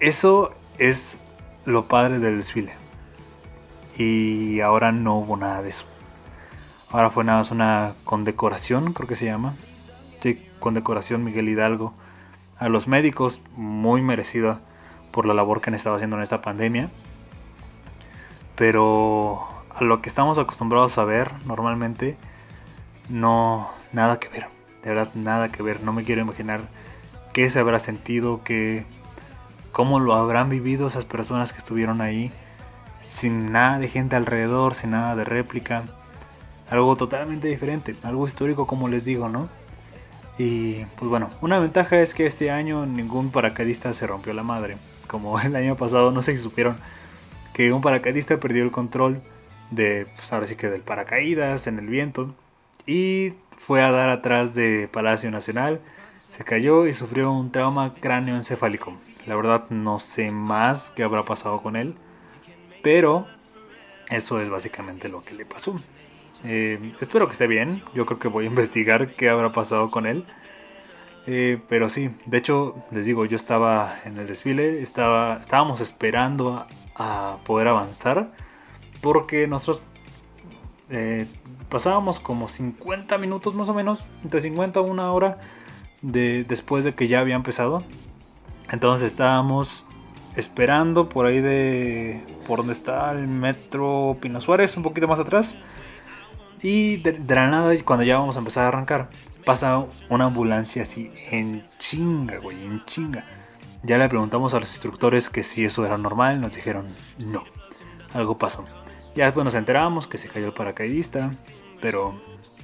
Eso 0.00 0.54
es 0.78 1.18
lo 1.66 1.88
padre 1.88 2.18
del 2.20 2.38
desfile. 2.38 2.72
Y 3.98 4.60
ahora 4.60 4.92
no 4.92 5.18
hubo 5.18 5.36
nada 5.36 5.60
de 5.60 5.68
eso. 5.68 5.84
Ahora 6.90 7.10
fue 7.10 7.22
nada 7.22 7.38
más 7.38 7.50
una 7.50 7.94
condecoración, 8.04 8.94
creo 8.94 9.08
que 9.08 9.16
se 9.16 9.26
llama, 9.26 9.56
con 10.62 10.72
decoración 10.72 11.24
Miguel 11.24 11.50
Hidalgo. 11.50 11.92
A 12.56 12.70
los 12.70 12.88
médicos, 12.88 13.42
muy 13.56 14.00
merecida 14.00 14.60
por 15.10 15.26
la 15.26 15.34
labor 15.34 15.60
que 15.60 15.68
han 15.68 15.74
estado 15.74 15.96
haciendo 15.96 16.16
en 16.16 16.22
esta 16.22 16.40
pandemia. 16.40 16.88
Pero 18.56 19.46
a 19.74 19.84
lo 19.84 20.00
que 20.00 20.08
estamos 20.08 20.38
acostumbrados 20.38 20.96
a 20.96 21.04
ver 21.04 21.32
normalmente, 21.44 22.16
no, 23.10 23.68
nada 23.92 24.18
que 24.18 24.28
ver. 24.28 24.46
De 24.82 24.90
verdad, 24.90 25.12
nada 25.14 25.52
que 25.52 25.62
ver. 25.62 25.82
No 25.82 25.92
me 25.92 26.04
quiero 26.04 26.22
imaginar 26.22 26.62
qué 27.34 27.50
se 27.50 27.58
habrá 27.58 27.78
sentido, 27.78 28.42
qué, 28.44 28.86
cómo 29.72 30.00
lo 30.00 30.14
habrán 30.14 30.48
vivido 30.48 30.86
esas 30.86 31.04
personas 31.04 31.52
que 31.52 31.58
estuvieron 31.58 32.00
ahí, 32.00 32.30
sin 33.02 33.52
nada 33.52 33.78
de 33.78 33.88
gente 33.88 34.16
alrededor, 34.16 34.74
sin 34.74 34.92
nada 34.92 35.16
de 35.16 35.24
réplica. 35.24 35.82
Algo 36.70 36.96
totalmente 36.96 37.48
diferente, 37.48 37.96
algo 38.02 38.26
histórico 38.26 38.66
como 38.66 38.88
les 38.88 39.04
digo, 39.04 39.28
¿no? 39.28 39.48
Y 40.38 40.84
pues 40.96 41.08
bueno, 41.10 41.30
una 41.40 41.58
ventaja 41.58 42.00
es 42.00 42.14
que 42.14 42.26
este 42.26 42.50
año 42.50 42.86
ningún 42.86 43.30
paracaidista 43.30 43.92
se 43.94 44.06
rompió 44.06 44.32
la 44.32 44.42
madre. 44.42 44.76
Como 45.06 45.38
el 45.40 45.54
año 45.56 45.76
pasado, 45.76 46.10
no 46.10 46.22
sé 46.22 46.32
si 46.32 46.42
supieron 46.42 46.76
que 47.52 47.72
un 47.72 47.82
paracaidista 47.82 48.40
perdió 48.40 48.62
el 48.62 48.70
control 48.70 49.20
de, 49.70 50.06
pues 50.16 50.32
ahora 50.32 50.46
sí 50.46 50.56
que 50.56 50.68
del 50.68 50.82
paracaídas 50.82 51.66
en 51.66 51.78
el 51.78 51.86
viento 51.86 52.34
y 52.86 53.34
fue 53.58 53.82
a 53.82 53.92
dar 53.92 54.08
atrás 54.08 54.54
de 54.54 54.88
Palacio 54.90 55.30
Nacional, 55.30 55.80
se 56.16 56.44
cayó 56.44 56.86
y 56.86 56.94
sufrió 56.94 57.30
un 57.30 57.52
trauma 57.52 57.94
cráneoencefálico. 57.94 58.96
La 59.26 59.36
verdad 59.36 59.64
no 59.70 60.00
sé 60.00 60.30
más 60.30 60.90
qué 60.90 61.04
habrá 61.04 61.24
pasado 61.24 61.62
con 61.62 61.76
él, 61.76 61.94
pero 62.82 63.26
eso 64.10 64.40
es 64.40 64.50
básicamente 64.50 65.08
lo 65.08 65.22
que 65.22 65.34
le 65.34 65.44
pasó. 65.46 65.80
Eh, 66.44 66.92
espero 67.00 67.26
que 67.26 67.32
esté 67.32 67.46
bien. 67.46 67.82
Yo 67.94 68.06
creo 68.06 68.18
que 68.18 68.28
voy 68.28 68.44
a 68.44 68.48
investigar 68.50 69.14
qué 69.14 69.28
habrá 69.28 69.52
pasado 69.52 69.90
con 69.90 70.06
él. 70.06 70.24
Eh, 71.26 71.60
pero 71.68 71.88
sí, 71.88 72.10
de 72.26 72.38
hecho, 72.38 72.74
les 72.90 73.06
digo, 73.06 73.24
yo 73.24 73.36
estaba 73.36 73.96
en 74.04 74.16
el 74.16 74.26
desfile, 74.26 74.82
estaba, 74.82 75.38
estábamos 75.40 75.80
esperando 75.80 76.66
a, 76.96 77.36
poder 77.44 77.68
avanzar. 77.68 78.32
Porque 79.00 79.46
nosotros 79.48 79.82
eh, 80.90 81.26
pasábamos 81.68 82.20
como 82.20 82.48
50 82.48 83.18
minutos 83.18 83.54
más 83.54 83.68
o 83.68 83.74
menos, 83.74 84.04
entre 84.22 84.40
50 84.40 84.78
a 84.78 84.82
una 84.82 85.12
hora 85.12 85.38
de, 86.02 86.44
después 86.44 86.84
de 86.84 86.94
que 86.94 87.08
ya 87.08 87.20
había 87.20 87.34
empezado. 87.34 87.84
Entonces 88.70 89.10
estábamos 89.10 89.84
esperando 90.36 91.08
por 91.08 91.26
ahí 91.26 91.40
de 91.40 92.24
por 92.46 92.58
donde 92.58 92.72
está 92.72 93.12
el 93.12 93.26
metro 93.26 94.16
Pino 94.20 94.40
Suárez, 94.40 94.76
un 94.76 94.82
poquito 94.82 95.08
más 95.08 95.18
atrás. 95.18 95.56
Y 96.62 96.98
de, 96.98 97.18
la 97.34 97.48
nada, 97.48 97.74
cuando 97.84 98.04
ya 98.04 98.18
vamos 98.18 98.36
a 98.36 98.38
empezar 98.38 98.64
a 98.64 98.68
arrancar, 98.68 99.10
pasa 99.44 99.84
una 100.08 100.26
ambulancia 100.26 100.82
así 100.84 101.10
en 101.30 101.64
chinga, 101.78 102.38
güey, 102.38 102.64
en 102.64 102.84
chinga. 102.84 103.24
Ya 103.82 103.98
le 103.98 104.08
preguntamos 104.08 104.54
a 104.54 104.60
los 104.60 104.70
instructores 104.70 105.28
que 105.28 105.42
si 105.42 105.64
eso 105.64 105.84
era 105.84 105.98
normal, 105.98 106.40
nos 106.40 106.54
dijeron 106.54 106.86
no, 107.18 107.42
algo 108.14 108.38
pasó. 108.38 108.64
Ya 109.16 109.24
después 109.24 109.44
nos 109.44 109.56
enteramos 109.56 110.06
que 110.06 110.18
se 110.18 110.28
cayó 110.28 110.46
el 110.46 110.52
paracaidista, 110.52 111.30
pero 111.80 112.14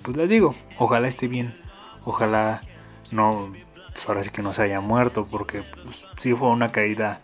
pues 0.03 0.17
les 0.17 0.29
digo, 0.29 0.55
ojalá 0.79 1.09
esté 1.09 1.27
bien, 1.27 1.61
ojalá 2.05 2.63
no, 3.11 3.53
pues 3.93 4.09
ahora 4.09 4.23
sí 4.23 4.31
que 4.31 4.43
no 4.43 4.55
se 4.55 4.63
haya 4.63 4.81
muerto, 4.81 5.27
porque 5.29 5.63
pues, 5.85 6.07
sí 6.19 6.33
fue 6.35 6.49
una 6.49 6.71
caída 6.71 7.21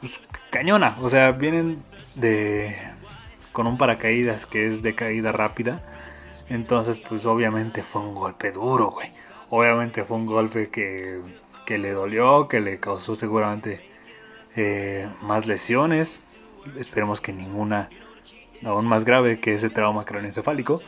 pues, 0.00 0.18
cañona. 0.50 0.96
O 1.02 1.10
sea, 1.10 1.32
vienen 1.32 1.76
de 2.16 2.74
con 3.52 3.66
un 3.66 3.78
paracaídas 3.78 4.46
que 4.46 4.66
es 4.66 4.82
de 4.82 4.94
caída 4.94 5.32
rápida. 5.32 5.82
Entonces, 6.48 6.98
pues 6.98 7.24
obviamente 7.24 7.82
fue 7.82 8.02
un 8.02 8.14
golpe 8.14 8.50
duro, 8.52 8.90
güey. 8.90 9.10
Obviamente 9.50 10.04
fue 10.04 10.16
un 10.16 10.26
golpe 10.26 10.70
que, 10.70 11.20
que 11.66 11.78
le 11.78 11.92
dolió, 11.92 12.48
que 12.48 12.60
le 12.60 12.80
causó 12.80 13.14
seguramente 13.14 13.80
eh, 14.56 15.08
más 15.22 15.46
lesiones. 15.46 16.36
Esperemos 16.76 17.20
que 17.20 17.32
ninguna 17.32 17.88
aún 18.64 18.86
más 18.86 19.04
grave 19.04 19.40
que 19.40 19.54
ese 19.54 19.70
trauma 19.70 20.04
craneoencefálico. 20.04 20.80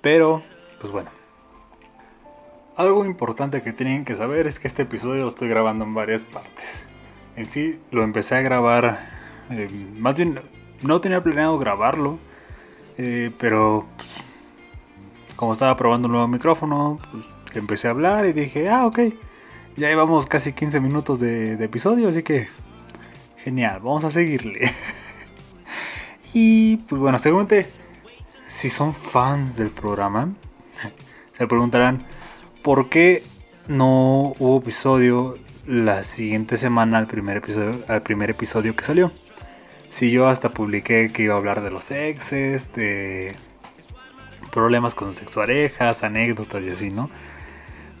Pero, 0.00 0.42
pues 0.80 0.92
bueno. 0.92 1.10
Algo 2.76 3.06
importante 3.06 3.62
que 3.62 3.72
tienen 3.72 4.04
que 4.04 4.14
saber 4.14 4.46
es 4.46 4.58
que 4.58 4.68
este 4.68 4.82
episodio 4.82 5.22
lo 5.22 5.28
estoy 5.28 5.48
grabando 5.48 5.84
en 5.84 5.94
varias 5.94 6.22
partes. 6.22 6.86
En 7.34 7.46
sí, 7.46 7.80
lo 7.90 8.02
empecé 8.02 8.34
a 8.34 8.42
grabar, 8.42 9.08
eh, 9.50 9.68
más 9.94 10.14
bien 10.14 10.40
no 10.82 11.00
tenía 11.00 11.22
planeado 11.22 11.58
grabarlo, 11.58 12.18
eh, 12.98 13.30
pero 13.38 13.86
pues, 13.96 14.08
como 15.36 15.52
estaba 15.52 15.76
probando 15.76 16.06
un 16.06 16.12
nuevo 16.12 16.28
micrófono, 16.28 16.98
pues 17.10 17.26
empecé 17.54 17.88
a 17.88 17.90
hablar 17.90 18.26
y 18.26 18.32
dije, 18.32 18.68
ah, 18.68 18.86
ok, 18.86 18.98
ya 19.76 19.88
llevamos 19.88 20.26
casi 20.26 20.52
15 20.52 20.80
minutos 20.80 21.20
de, 21.20 21.52
episodio, 21.62 22.08
así 22.08 22.22
que 22.22 22.48
genial, 23.42 23.80
vamos 23.80 24.04
a 24.04 24.10
seguirle. 24.10 24.72
y 26.34 26.78
pues 26.78 27.00
bueno, 27.00 27.18
seguramente 27.18 27.68
si 28.50 28.70
son 28.70 28.94
fans 28.94 29.56
del 29.56 29.70
programa, 29.70 30.32
se 31.36 31.46
preguntarán 31.46 32.06
por 32.62 32.88
qué 32.88 33.22
no 33.68 34.32
hubo 34.38 34.58
episodio 34.58 35.38
la 35.66 36.04
siguiente 36.04 36.56
semana 36.56 36.98
al 36.98 37.06
primer 37.06 37.38
episodio, 37.38 37.76
al 37.88 38.02
primer 38.02 38.30
episodio 38.30 38.74
que 38.74 38.84
salió. 38.84 39.12
Si 39.96 40.10
yo 40.10 40.28
hasta 40.28 40.50
publiqué 40.50 41.10
que 41.10 41.22
iba 41.22 41.32
a 41.32 41.38
hablar 41.38 41.62
de 41.62 41.70
los 41.70 41.90
exes, 41.90 42.70
de 42.74 43.34
problemas 44.52 44.94
con 44.94 45.14
sexuarejas, 45.14 46.02
anécdotas 46.02 46.62
y 46.64 46.68
así, 46.68 46.90
¿no? 46.90 47.08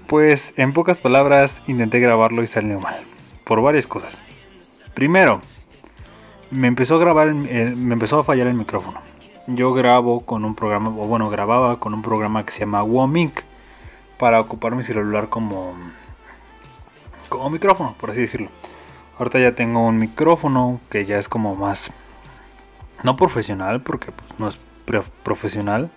Pues 0.06 0.52
en 0.58 0.74
pocas 0.74 1.00
palabras 1.00 1.62
intenté 1.66 1.98
grabarlo 1.98 2.42
y 2.42 2.48
salió 2.48 2.78
mal. 2.80 3.02
Por 3.44 3.62
varias 3.62 3.86
cosas. 3.86 4.20
Primero, 4.92 5.40
me 6.50 6.66
empezó 6.66 6.96
a 6.96 6.98
grabar, 6.98 7.32
me 7.32 7.94
empezó 7.94 8.18
a 8.18 8.24
fallar 8.24 8.48
el 8.48 8.52
micrófono. 8.52 9.00
Yo 9.46 9.72
grabo 9.72 10.20
con 10.20 10.44
un 10.44 10.54
programa, 10.54 10.90
o 10.90 11.06
bueno, 11.06 11.30
grababa 11.30 11.80
con 11.80 11.94
un 11.94 12.02
programa 12.02 12.44
que 12.44 12.52
se 12.52 12.60
llama 12.60 12.82
Womink 12.82 13.40
para 14.18 14.38
ocupar 14.38 14.74
mi 14.74 14.82
celular 14.82 15.30
como 15.30 15.74
como 17.30 17.48
micrófono, 17.48 17.94
por 17.98 18.10
así 18.10 18.20
decirlo. 18.20 18.50
Ahorita 19.18 19.38
ya 19.38 19.52
tengo 19.52 19.86
un 19.86 19.98
micrófono 19.98 20.80
que 20.90 21.04
ya 21.04 21.18
es 21.18 21.28
como 21.28 21.56
más 21.56 21.90
no 23.02 23.16
profesional 23.16 23.80
porque 23.80 24.12
pues, 24.12 24.38
no 24.38 24.48
es 24.48 24.58
profesional. 25.22 25.90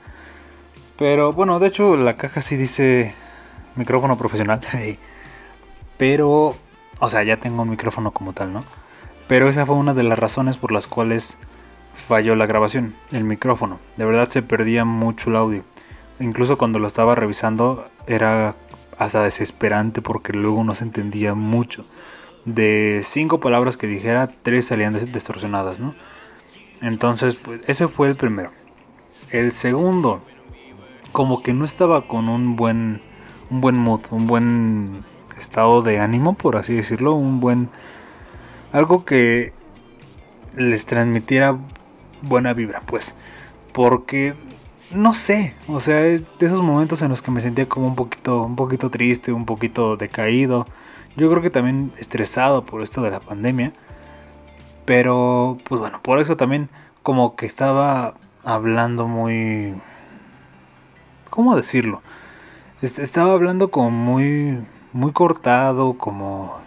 Pero 0.98 1.34
bueno, 1.34 1.60
de 1.60 1.68
hecho 1.68 1.98
la 1.98 2.16
caja 2.16 2.42
sí 2.42 2.56
dice 2.56 3.14
micrófono 3.76 4.18
profesional. 4.18 4.62
Pero, 5.98 6.56
o 7.00 7.10
sea, 7.10 7.24
ya 7.24 7.38
tengo 7.38 7.64
un 7.64 7.70
micrófono 7.70 8.12
como 8.12 8.34
tal, 8.34 8.54
¿no? 8.54 8.64
Pero 9.28 9.50
esa 9.50 9.66
fue 9.66 9.76
una 9.76 9.94
de 9.94 10.04
las 10.04 10.18
razones 10.18 10.58
por 10.58 10.72
las 10.72 10.88
cuales 10.88 11.38
falló 12.08 12.36
la 12.36 12.46
grabación, 12.46 12.96
el 13.12 13.26
micrófono. 13.26 13.80
De 13.98 14.06
verdad 14.06 14.30
se 14.30 14.42
perdía 14.42 14.86
mucho 14.86 15.30
el 15.30 15.36
audio. 15.36 15.64
Incluso 16.20 16.58
cuando 16.58 16.80
lo 16.80 16.88
estaba 16.88 17.16
revisando 17.16 17.88
era 18.08 18.56
hasta 18.98 19.24
desesperante 19.24 20.02
porque 20.02 20.34
luego 20.34 20.64
no 20.64 20.74
se 20.74 20.86
entendía 20.86 21.34
mucho. 21.34 21.86
De 22.46 23.02
cinco 23.04 23.40
palabras 23.40 23.78
que 23.78 23.88
dijera, 23.88 24.28
tres 24.44 24.66
salían 24.68 24.94
distorsionadas, 25.12 25.80
¿no? 25.80 25.96
Entonces, 26.82 27.36
pues 27.36 27.68
ese 27.68 27.88
fue 27.88 28.08
el 28.08 28.16
primero. 28.16 28.50
El 29.32 29.52
segundo, 29.52 30.22
como 31.12 31.44
que 31.44 31.54
no 31.54 31.66
estaba 31.66 32.08
con 32.08 32.30
un 32.30 32.56
buen, 32.56 33.02
un 33.50 33.62
buen 33.62 33.78
mood, 33.78 34.02
un 34.12 34.28
buen 34.28 35.04
estado 35.38 35.82
de 35.82 36.00
ánimo, 36.00 36.36
por 36.36 36.56
así 36.56 36.74
decirlo, 36.74 37.14
un 37.14 37.40
buen, 37.40 37.70
algo 38.72 39.06
que 39.06 39.54
les 40.56 40.86
transmitiera 40.86 41.58
buena 42.22 42.54
vibra, 42.54 42.82
pues, 42.86 43.16
porque 43.74 44.36
no 44.92 45.14
sé, 45.14 45.54
o 45.68 45.80
sea, 45.80 45.98
de 45.98 46.26
esos 46.40 46.62
momentos 46.62 47.02
en 47.02 47.10
los 47.10 47.22
que 47.22 47.32
me 47.32 47.42
sentía 47.42 47.70
como 47.70 47.88
un 47.88 47.96
poquito, 47.96 48.44
un 48.44 48.56
poquito 48.56 48.90
triste, 48.90 49.32
un 49.32 49.46
poquito 49.46 49.98
decaído. 49.98 50.68
Yo 51.16 51.30
creo 51.30 51.42
que 51.42 51.50
también 51.50 51.92
estresado 51.98 52.66
por 52.66 52.82
esto 52.82 53.02
de 53.02 53.12
la 53.12 53.20
pandemia. 53.20 53.74
Pero, 54.86 55.58
pues 55.66 55.80
bueno, 55.80 56.02
por 56.02 56.20
eso 56.20 56.36
también 56.38 56.70
como 57.04 57.36
que 57.36 57.46
estaba 57.46 58.16
hablando 58.44 59.08
muy... 59.08 59.76
¿Cómo 61.30 61.56
decirlo? 61.56 62.02
Estaba 62.82 63.34
hablando 63.34 63.72
como 63.72 63.92
muy, 63.92 64.58
muy 64.94 65.12
cortado, 65.12 65.98
como 65.98 66.58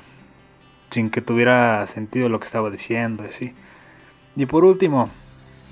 sin 0.91 1.11
que 1.11 1.21
tuviera 1.23 1.87
sentido 1.87 2.29
lo 2.29 2.39
que 2.39 2.45
estaba 2.47 2.71
diciendo, 2.71 3.25
así. 3.29 3.55
Y 4.37 4.47
por 4.47 4.65
último, 4.65 5.09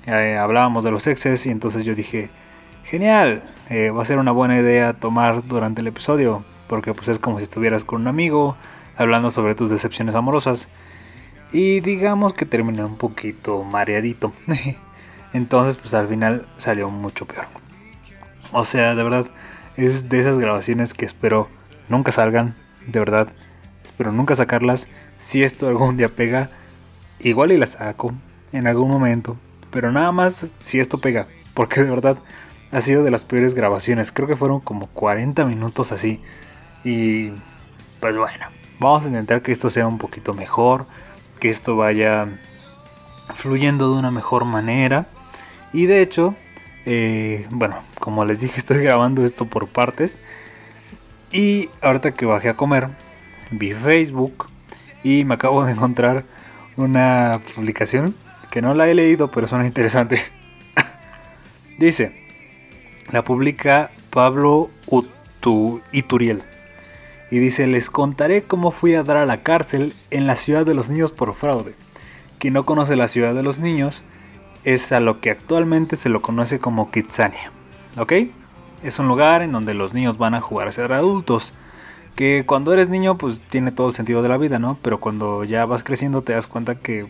eh, 0.06 0.36
hablábamos 0.36 0.82
de 0.82 0.90
los 0.90 1.06
exes 1.06 1.44
y 1.46 1.50
entonces 1.50 1.84
yo 1.84 1.94
dije, 1.94 2.30
genial, 2.84 3.42
eh, 3.68 3.90
va 3.90 4.02
a 4.02 4.06
ser 4.06 4.18
una 4.18 4.32
buena 4.32 4.58
idea 4.58 4.94
tomar 4.94 5.46
durante 5.46 5.82
el 5.82 5.86
episodio, 5.86 6.42
porque 6.70 6.94
pues 6.94 7.08
es 7.08 7.18
como 7.18 7.38
si 7.38 7.42
estuvieras 7.42 7.84
con 7.84 8.02
un 8.02 8.06
amigo 8.06 8.56
hablando 8.96 9.32
sobre 9.32 9.56
tus 9.56 9.70
decepciones 9.70 10.14
amorosas. 10.14 10.68
Y 11.50 11.80
digamos 11.80 12.32
que 12.32 12.46
terminé 12.46 12.84
un 12.84 12.96
poquito 12.96 13.64
mareadito. 13.64 14.32
Entonces 15.32 15.76
pues 15.78 15.94
al 15.94 16.06
final 16.06 16.46
salió 16.58 16.88
mucho 16.88 17.26
peor. 17.26 17.46
O 18.52 18.64
sea, 18.64 18.94
de 18.94 19.02
verdad, 19.02 19.26
es 19.76 20.08
de 20.08 20.20
esas 20.20 20.38
grabaciones 20.38 20.94
que 20.94 21.04
espero 21.06 21.48
nunca 21.88 22.12
salgan, 22.12 22.54
de 22.86 23.00
verdad. 23.00 23.32
Espero 23.84 24.12
nunca 24.12 24.36
sacarlas. 24.36 24.86
Si 25.18 25.42
esto 25.42 25.66
algún 25.66 25.96
día 25.96 26.08
pega, 26.08 26.50
igual 27.18 27.50
y 27.50 27.56
la 27.56 27.66
saco 27.66 28.14
en 28.52 28.68
algún 28.68 28.90
momento. 28.90 29.36
Pero 29.72 29.90
nada 29.90 30.12
más 30.12 30.46
si 30.60 30.78
esto 30.78 30.98
pega. 30.98 31.26
Porque 31.52 31.82
de 31.82 31.90
verdad 31.90 32.18
ha 32.70 32.80
sido 32.80 33.02
de 33.02 33.10
las 33.10 33.24
peores 33.24 33.54
grabaciones. 33.54 34.12
Creo 34.12 34.28
que 34.28 34.36
fueron 34.36 34.60
como 34.60 34.86
40 34.86 35.44
minutos 35.46 35.90
así. 35.90 36.20
Y 36.84 37.30
pues 38.00 38.16
bueno, 38.16 38.46
vamos 38.78 39.04
a 39.04 39.08
intentar 39.08 39.42
que 39.42 39.52
esto 39.52 39.70
sea 39.70 39.86
un 39.86 39.98
poquito 39.98 40.34
mejor. 40.34 40.86
Que 41.38 41.50
esto 41.50 41.76
vaya 41.76 42.28
fluyendo 43.34 43.92
de 43.92 43.98
una 43.98 44.10
mejor 44.10 44.44
manera. 44.44 45.06
Y 45.72 45.86
de 45.86 46.02
hecho, 46.02 46.34
eh, 46.86 47.46
bueno, 47.50 47.82
como 47.98 48.24
les 48.24 48.40
dije, 48.40 48.54
estoy 48.58 48.82
grabando 48.82 49.24
esto 49.24 49.44
por 49.46 49.68
partes. 49.68 50.18
Y 51.32 51.70
ahorita 51.80 52.12
que 52.12 52.26
bajé 52.26 52.48
a 52.48 52.54
comer, 52.54 52.88
vi 53.50 53.72
Facebook 53.72 54.46
y 55.04 55.24
me 55.24 55.34
acabo 55.34 55.64
de 55.64 55.72
encontrar 55.72 56.24
una 56.76 57.40
publicación 57.54 58.16
que 58.50 58.62
no 58.62 58.74
la 58.74 58.88
he 58.88 58.94
leído, 58.94 59.30
pero 59.30 59.46
suena 59.46 59.66
interesante. 59.66 60.22
Dice, 61.78 62.12
la 63.12 63.22
publica 63.22 63.90
Pablo 64.10 64.70
Ituriel. 65.92 66.42
Y 67.30 67.38
dice, 67.38 67.66
les 67.66 67.90
contaré 67.90 68.42
cómo 68.42 68.72
fui 68.72 68.94
a 68.94 69.04
dar 69.04 69.16
a 69.16 69.26
la 69.26 69.42
cárcel 69.42 69.94
en 70.10 70.26
la 70.26 70.36
ciudad 70.36 70.66
de 70.66 70.74
los 70.74 70.88
niños 70.88 71.12
por 71.12 71.34
fraude. 71.34 71.74
Quien 72.38 72.54
no 72.54 72.64
conoce 72.64 72.96
la 72.96 73.08
ciudad 73.08 73.34
de 73.34 73.42
los 73.42 73.58
niños 73.58 74.02
es 74.64 74.90
a 74.92 75.00
lo 75.00 75.20
que 75.20 75.30
actualmente 75.30 75.96
se 75.96 76.08
lo 76.08 76.22
conoce 76.22 76.58
como 76.58 76.90
Kitsania. 76.90 77.52
¿Ok? 77.96 78.12
Es 78.82 78.98
un 78.98 79.08
lugar 79.08 79.42
en 79.42 79.52
donde 79.52 79.74
los 79.74 79.94
niños 79.94 80.18
van 80.18 80.34
a 80.34 80.40
jugar 80.40 80.68
a 80.68 80.72
ser 80.72 80.92
adultos. 80.92 81.52
Que 82.16 82.44
cuando 82.46 82.72
eres 82.72 82.88
niño 82.88 83.16
pues 83.16 83.40
tiene 83.50 83.70
todo 83.70 83.88
el 83.88 83.94
sentido 83.94 84.22
de 84.22 84.28
la 84.28 84.36
vida, 84.36 84.58
¿no? 84.58 84.78
Pero 84.82 84.98
cuando 84.98 85.44
ya 85.44 85.64
vas 85.66 85.84
creciendo 85.84 86.22
te 86.22 86.32
das 86.32 86.46
cuenta 86.46 86.74
que... 86.74 87.06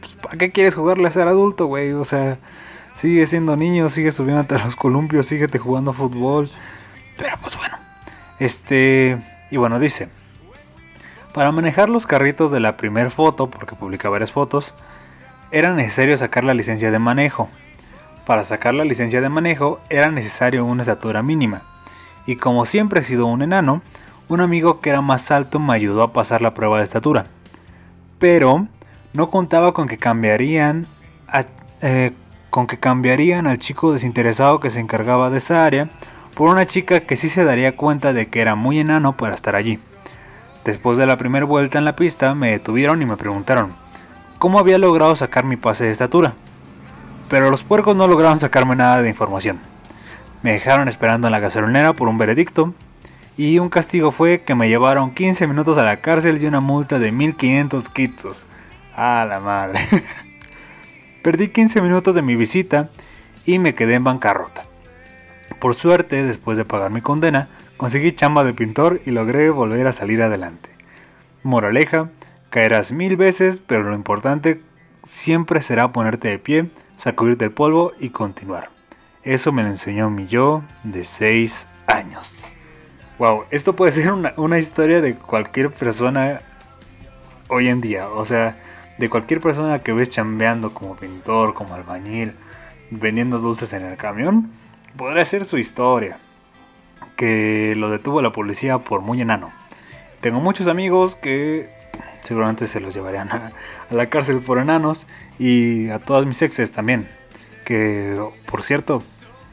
Pues, 0.00 0.12
¿Para 0.14 0.36
qué 0.36 0.52
quieres 0.52 0.74
jugarle 0.74 1.08
a 1.08 1.12
ser 1.12 1.26
adulto, 1.26 1.66
güey? 1.66 1.92
O 1.92 2.04
sea, 2.04 2.38
sigue 2.96 3.26
siendo 3.26 3.56
niño, 3.56 3.88
sigue 3.88 4.12
subiendo 4.12 4.54
a 4.54 4.64
los 4.64 4.76
columpios, 4.76 5.26
síguete 5.26 5.58
jugando 5.58 5.94
fútbol. 5.94 6.50
Pero 7.16 7.36
pues 7.40 7.56
bueno. 7.56 7.76
Este... 8.38 9.18
Y 9.50 9.56
bueno, 9.56 9.78
dice... 9.78 10.08
Para 11.32 11.50
manejar 11.50 11.88
los 11.88 12.06
carritos 12.06 12.52
de 12.52 12.60
la 12.60 12.76
primer 12.76 13.10
foto, 13.10 13.50
porque 13.50 13.74
publica 13.74 14.08
varias 14.08 14.30
fotos, 14.30 14.72
era 15.50 15.74
necesario 15.74 16.16
sacar 16.16 16.44
la 16.44 16.54
licencia 16.54 16.92
de 16.92 17.00
manejo. 17.00 17.48
Para 18.24 18.44
sacar 18.44 18.72
la 18.72 18.84
licencia 18.84 19.20
de 19.20 19.28
manejo 19.28 19.80
era 19.90 20.12
necesario 20.12 20.64
una 20.64 20.82
estatura 20.82 21.24
mínima. 21.24 21.62
Y 22.24 22.36
como 22.36 22.66
siempre 22.66 23.00
he 23.00 23.04
sido 23.04 23.26
un 23.26 23.42
enano, 23.42 23.82
un 24.28 24.40
amigo 24.40 24.80
que 24.80 24.90
era 24.90 25.00
más 25.00 25.32
alto 25.32 25.58
me 25.58 25.74
ayudó 25.74 26.04
a 26.04 26.12
pasar 26.12 26.40
la 26.40 26.54
prueba 26.54 26.78
de 26.78 26.84
estatura. 26.84 27.26
Pero 28.20 28.68
no 29.12 29.30
contaba 29.30 29.74
con 29.74 29.88
que 29.88 29.98
cambiarían 29.98 30.86
eh, 31.82 32.12
con 32.50 32.68
que 32.68 32.78
cambiarían 32.78 33.48
al 33.48 33.58
chico 33.58 33.92
desinteresado 33.92 34.60
que 34.60 34.70
se 34.70 34.78
encargaba 34.78 35.30
de 35.30 35.38
esa 35.38 35.64
área 35.64 35.88
por 36.34 36.50
una 36.50 36.66
chica 36.66 37.00
que 37.00 37.16
sí 37.16 37.28
se 37.28 37.44
daría 37.44 37.76
cuenta 37.76 38.12
de 38.12 38.26
que 38.26 38.40
era 38.40 38.54
muy 38.54 38.80
enano 38.80 39.16
para 39.16 39.34
estar 39.34 39.54
allí. 39.54 39.78
Después 40.64 40.98
de 40.98 41.06
la 41.06 41.16
primera 41.16 41.44
vuelta 41.44 41.78
en 41.78 41.84
la 41.84 41.96
pista 41.96 42.34
me 42.34 42.50
detuvieron 42.50 43.00
y 43.02 43.06
me 43.06 43.16
preguntaron, 43.16 43.74
cómo 44.38 44.58
había 44.58 44.78
logrado 44.78 45.14
sacar 45.14 45.44
mi 45.44 45.56
pase 45.56 45.84
de 45.84 45.90
estatura. 45.90 46.34
Pero 47.28 47.50
los 47.50 47.62
puercos 47.62 47.96
no 47.96 48.08
lograron 48.08 48.38
sacarme 48.38 48.76
nada 48.76 49.00
de 49.00 49.08
información. 49.08 49.60
Me 50.42 50.52
dejaron 50.52 50.88
esperando 50.88 51.28
en 51.28 51.32
la 51.32 51.40
gasolinera 51.40 51.92
por 51.92 52.08
un 52.08 52.18
veredicto 52.18 52.74
y 53.36 53.58
un 53.58 53.68
castigo 53.68 54.10
fue 54.10 54.42
que 54.42 54.54
me 54.54 54.68
llevaron 54.68 55.14
15 55.14 55.46
minutos 55.46 55.78
a 55.78 55.84
la 55.84 56.00
cárcel 56.00 56.42
y 56.42 56.46
una 56.46 56.60
multa 56.60 56.98
de 56.98 57.12
1500 57.12 57.88
kitsos. 57.88 58.46
A 58.96 59.24
la 59.28 59.40
madre. 59.40 59.88
Perdí 61.22 61.48
15 61.48 61.80
minutos 61.80 62.14
de 62.14 62.22
mi 62.22 62.36
visita 62.36 62.90
y 63.46 63.58
me 63.58 63.74
quedé 63.74 63.94
en 63.94 64.04
bancarrota. 64.04 64.66
Por 65.64 65.74
suerte, 65.74 66.22
después 66.22 66.58
de 66.58 66.66
pagar 66.66 66.90
mi 66.90 67.00
condena, 67.00 67.48
conseguí 67.78 68.12
chamba 68.12 68.44
de 68.44 68.52
pintor 68.52 69.00
y 69.06 69.12
logré 69.12 69.48
volver 69.48 69.86
a 69.86 69.94
salir 69.94 70.20
adelante. 70.20 70.68
Moraleja, 71.42 72.10
caerás 72.50 72.92
mil 72.92 73.16
veces, 73.16 73.62
pero 73.66 73.84
lo 73.84 73.94
importante 73.94 74.60
siempre 75.04 75.62
será 75.62 75.90
ponerte 75.90 76.28
de 76.28 76.38
pie, 76.38 76.68
sacudirte 76.96 77.46
el 77.46 77.52
polvo 77.52 77.92
y 77.98 78.10
continuar. 78.10 78.68
Eso 79.22 79.52
me 79.52 79.62
lo 79.62 79.70
enseñó 79.70 80.10
mi 80.10 80.26
yo 80.26 80.62
de 80.82 81.06
6 81.06 81.66
años. 81.86 82.44
Wow, 83.18 83.44
esto 83.50 83.74
puede 83.74 83.92
ser 83.92 84.12
una, 84.12 84.58
historia 84.58 85.00
de 85.00 85.14
cualquier 85.14 85.70
persona 85.70 86.42
hoy 87.48 87.68
en 87.68 87.80
día. 87.80 88.10
O 88.10 88.26
sea, 88.26 88.58
de 88.98 89.08
cualquier 89.08 89.40
persona 89.40 89.78
que 89.78 89.94
ves 89.94 90.10
chambeando 90.10 90.74
como 90.74 90.94
pintor, 90.94 91.54
como 91.54 91.74
albañil, 91.74 92.34
vendiendo 92.90 93.38
dulces 93.38 93.72
en 93.72 93.86
el 93.86 93.96
camión, 93.96 94.52
podría 94.96 95.24
ser 95.24 95.44
su 95.44 95.58
historia. 95.58 96.18
Que 97.16 97.74
lo 97.76 97.90
detuvo 97.90 98.22
la 98.22 98.32
policía 98.32 98.78
por 98.78 99.00
muy 99.00 99.20
enano. 99.20 99.52
Tengo 100.20 100.40
muchos 100.40 100.66
amigos 100.66 101.14
que 101.14 101.68
seguramente 102.22 102.66
se 102.66 102.80
los 102.80 102.94
llevarían 102.94 103.28
a, 103.30 103.52
la 103.90 104.06
cárcel 104.06 104.38
por 104.38 104.58
enanos 104.58 105.06
y 105.38 105.90
a 105.90 105.98
todas 105.98 106.26
mis 106.26 106.42
exes 106.42 106.72
también. 106.72 107.08
Que, 107.64 108.20
por 108.50 108.62
cierto, 108.62 109.02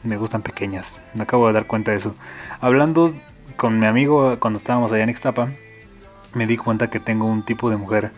me 0.02 0.16
gustan 0.16 0.42
pequeñas. 0.42 0.98
Me 1.14 1.22
acabo 1.22 1.46
de 1.46 1.52
dar 1.52 1.66
cuenta 1.66 1.92
de 1.92 1.98
eso. 1.98 2.16
Hablando 2.60 3.14
con 3.56 3.78
mi 3.78 3.86
amigo 3.86 4.38
cuando 4.40 4.56
estábamos 4.56 4.90
allá 4.92 5.04
en 5.04 5.10
Ixtapa, 5.10 5.50
me 6.34 6.46
di 6.46 6.56
cuenta 6.56 6.90
que 6.90 7.00
tengo 7.00 7.26
un 7.26 7.44
tipo 7.44 7.70
de 7.70 7.76
mujer 7.76 8.12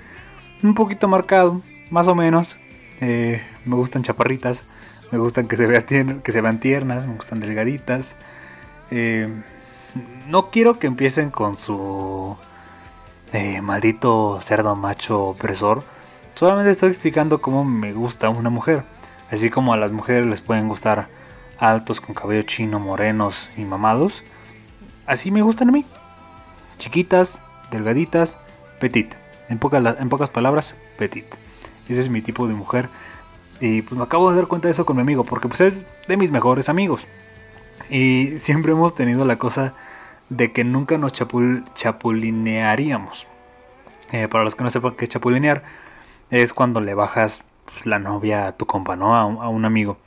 un 0.63 0.75
poquito 0.75 1.09
marcado, 1.09 1.61
más 1.91 2.09
o 2.09 2.15
menos. 2.15 2.57
Eh, 3.01 3.43
me 3.67 3.75
gustan 3.77 4.03
chaparritas, 4.03 4.65
me 5.15 5.21
gustan 5.21 5.47
que 5.47 5.57
se, 5.57 5.67
vean 6.41 6.61
tiernas, 6.61 7.07
me 7.07 7.15
gustan 7.15 7.41
delgaditas. 7.41 8.17
Eh, 8.91 9.29
no 10.29 10.51
quiero 10.51 10.79
que 10.79 10.87
empiecen 10.87 11.31
con 11.31 11.57
su 11.57 12.37
eh, 13.33 13.61
maldito 13.61 14.41
cerdo 14.43 14.75
macho 14.75 15.23
opresor. 15.23 15.85
Solamente 16.35 16.73
estoy 16.73 16.91
explicando 16.91 17.41
cómo 17.41 17.65
me 17.65 17.93
gusta 17.93 18.29
una 18.29 18.51
mujer. 18.51 18.83
Así 19.31 19.51
como 19.51 19.73
a 19.73 19.77
las 19.77 19.93
mujeres 19.93 20.27
les 20.27 20.41
pueden 20.41 20.69
gustar 20.69 21.09
altos 21.59 22.01
con 22.01 22.15
cabello 22.15 22.43
chino, 22.43 22.81
morenos 22.81 23.49
y 23.57 23.63
mamados 23.63 24.23
así 25.07 25.31
me 25.31 25.43
gustan 25.43 25.69
a 25.69 25.73
mí. 25.73 25.87
Chiquitas, 26.79 27.43
delgaditas, 27.71 28.39
petit. 28.81 29.13
En 29.49 29.61
en 29.63 30.09
pocas 30.09 30.31
palabras, 30.31 30.75
petit. 30.99 31.27
Ese 31.89 32.01
es 32.01 32.09
mi 32.09 32.23
tipo 32.23 32.49
de 32.49 32.55
mujer. 32.55 32.89
Y 33.61 33.83
pues 33.83 33.99
me 33.99 34.05
acabo 34.05 34.31
de 34.31 34.37
dar 34.37 34.47
cuenta 34.47 34.69
de 34.69 34.73
eso 34.73 34.85
con 34.85 34.97
mi 34.97 35.03
amigo, 35.03 35.25
porque 35.25 35.49
pues 35.49 35.61
es 35.61 35.85
de 36.09 36.17
mis 36.17 36.31
mejores 36.31 36.69
amigos. 36.69 37.07
Y 37.91 38.39
siempre 38.39 38.73
hemos 38.73 38.95
tenido 38.95 39.25
la 39.25 39.39
cosa 39.39 39.75
de 40.29 40.53
que 40.53 40.65
nunca 40.65 40.99
nos 40.99 41.13
chapulinearíamos. 41.75 43.27
Eh, 44.13 44.29
para 44.29 44.45
los 44.45 44.55
que 44.55 44.65
no 44.65 44.71
sepan 44.71 44.95
qué 44.95 45.05
es 45.05 45.11
chapulinear, 45.11 45.65
es 46.31 46.53
cuando 46.53 46.81
le 46.81 46.95
bajas 46.95 47.45
pues, 47.65 47.87
la 47.87 47.99
novia 47.99 48.49
a 48.49 48.53
tu 48.57 48.67
compa, 48.67 48.97
¿no? 48.97 49.17
a 49.17 49.27
un 49.27 49.65
amigo. 49.65 49.99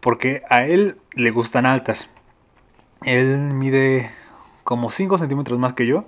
Porque 0.00 0.42
a 0.50 0.66
él 0.66 0.98
le 1.14 1.30
gustan 1.30 1.64
altas. 1.64 2.08
Él 3.04 3.38
mide 3.38 4.10
como 4.62 4.90
5 4.90 5.18
centímetros 5.18 5.58
más 5.58 5.74
que 5.74 5.86
yo. 5.86 6.04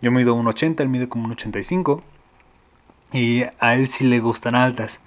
Yo 0.00 0.10
mido 0.10 0.36
1,80, 0.36 0.80
él 0.80 0.88
mide 0.88 1.08
como 1.08 1.28
1,85. 1.28 2.02
Y 3.12 3.44
a 3.60 3.74
él 3.74 3.88
sí 3.88 4.06
le 4.06 4.20
gustan 4.20 4.54
altas. 4.54 5.00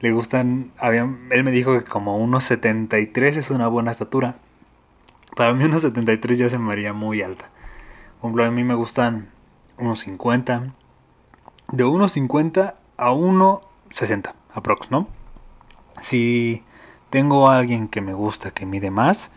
Le 0.00 0.12
gustan, 0.12 0.72
él 0.80 1.44
me 1.44 1.50
dijo 1.50 1.76
que 1.78 1.84
como 1.84 2.24
1,73 2.24 3.36
es 3.36 3.50
una 3.50 3.66
buena 3.66 3.90
estatura. 3.90 4.36
Para 5.34 5.54
mí 5.54 5.64
1,73 5.64 6.34
ya 6.34 6.48
se 6.48 6.58
me 6.58 6.72
haría 6.72 6.92
muy 6.92 7.22
alta. 7.22 7.50
Por 8.20 8.28
ejemplo, 8.28 8.44
a 8.44 8.50
mí 8.50 8.62
me 8.62 8.74
gustan 8.74 9.30
1,50. 9.78 10.72
De 11.72 11.84
1,50 11.84 12.74
a 12.96 13.10
1,60 13.10 14.34
aprox, 14.54 14.90
¿no? 14.90 15.08
Si 16.00 16.62
tengo 17.10 17.48
a 17.48 17.58
alguien 17.58 17.88
que 17.88 18.00
me 18.00 18.14
gusta 18.14 18.52
que 18.52 18.66
mide 18.66 18.90
más, 18.90 19.30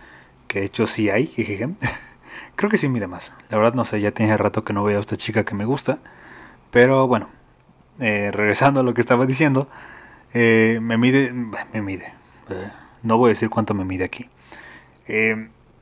que 0.47 0.60
de 0.60 0.65
hecho 0.65 0.86
sí 0.88 1.10
hay, 1.10 1.34
Creo 2.56 2.69
que 2.69 2.78
sí 2.78 2.88
mide 2.88 3.08
más. 3.08 3.32
La 3.50 3.58
verdad 3.58 3.74
no 3.74 3.86
sé, 3.86 4.00
ya 4.00 4.12
tiene 4.12 4.38
rato 4.38 4.63
que 4.63 4.74
no 4.74 4.84
veo 4.84 4.97
a 4.97 5.02
esta 5.02 5.17
chica 5.17 5.43
que 5.43 5.56
me 5.56 5.65
gusta. 5.65 6.00
Pero 6.69 7.08
bueno, 7.08 7.30
eh, 8.00 8.30
regresando 8.32 8.82
a 8.82 8.84
lo 8.84 8.93
que 8.93 9.02
estaba 9.02 9.26
diciendo, 9.26 9.67
eh, 10.34 10.80
me 10.82 10.98
mide, 10.98 11.34
me 11.34 11.82
mide. 11.82 12.13
Eh, 12.50 12.72
no 13.04 13.17
voy 13.17 13.30
a 13.30 13.34
decir 13.34 13.50
cuánto 13.50 13.74
me 13.74 13.86
mide 13.86 14.04
aquí. 14.04 14.30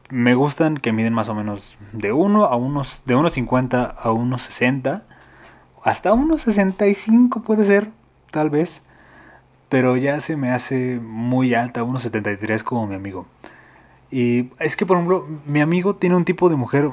me 0.10 0.34
gustan 0.34 0.78
que 0.78 0.92
miden 0.92 1.14
más 1.14 1.30
o 1.30 1.36
menos 1.36 1.78
de 1.92 2.12
1 2.12 2.46
a 2.46 2.56
unos, 2.56 3.02
de 3.06 3.16
1.50 3.16 3.96
a 3.98 4.10
1.60. 4.10 5.04
Hasta 5.84 6.12
1.65 6.12 7.44
puede 7.44 7.66
ser, 7.66 7.90
tal 8.32 8.50
vez. 8.50 8.84
Pero 9.70 9.98
ya 9.98 10.20
se 10.20 10.36
me 10.36 10.52
hace 10.52 11.00
muy 11.00 11.54
alta, 11.54 11.84
1.73 11.84 12.64
como 12.64 12.88
mi 12.88 12.96
amigo. 12.96 13.28
Y 14.12 14.50
es 14.60 14.76
que, 14.76 14.86
por 14.86 14.98
ejemplo, 14.98 15.28
mi 15.46 15.62
amigo 15.62 15.96
tiene 15.96 16.16
un 16.16 16.26
tipo 16.26 16.50
de 16.50 16.56
mujer 16.56 16.90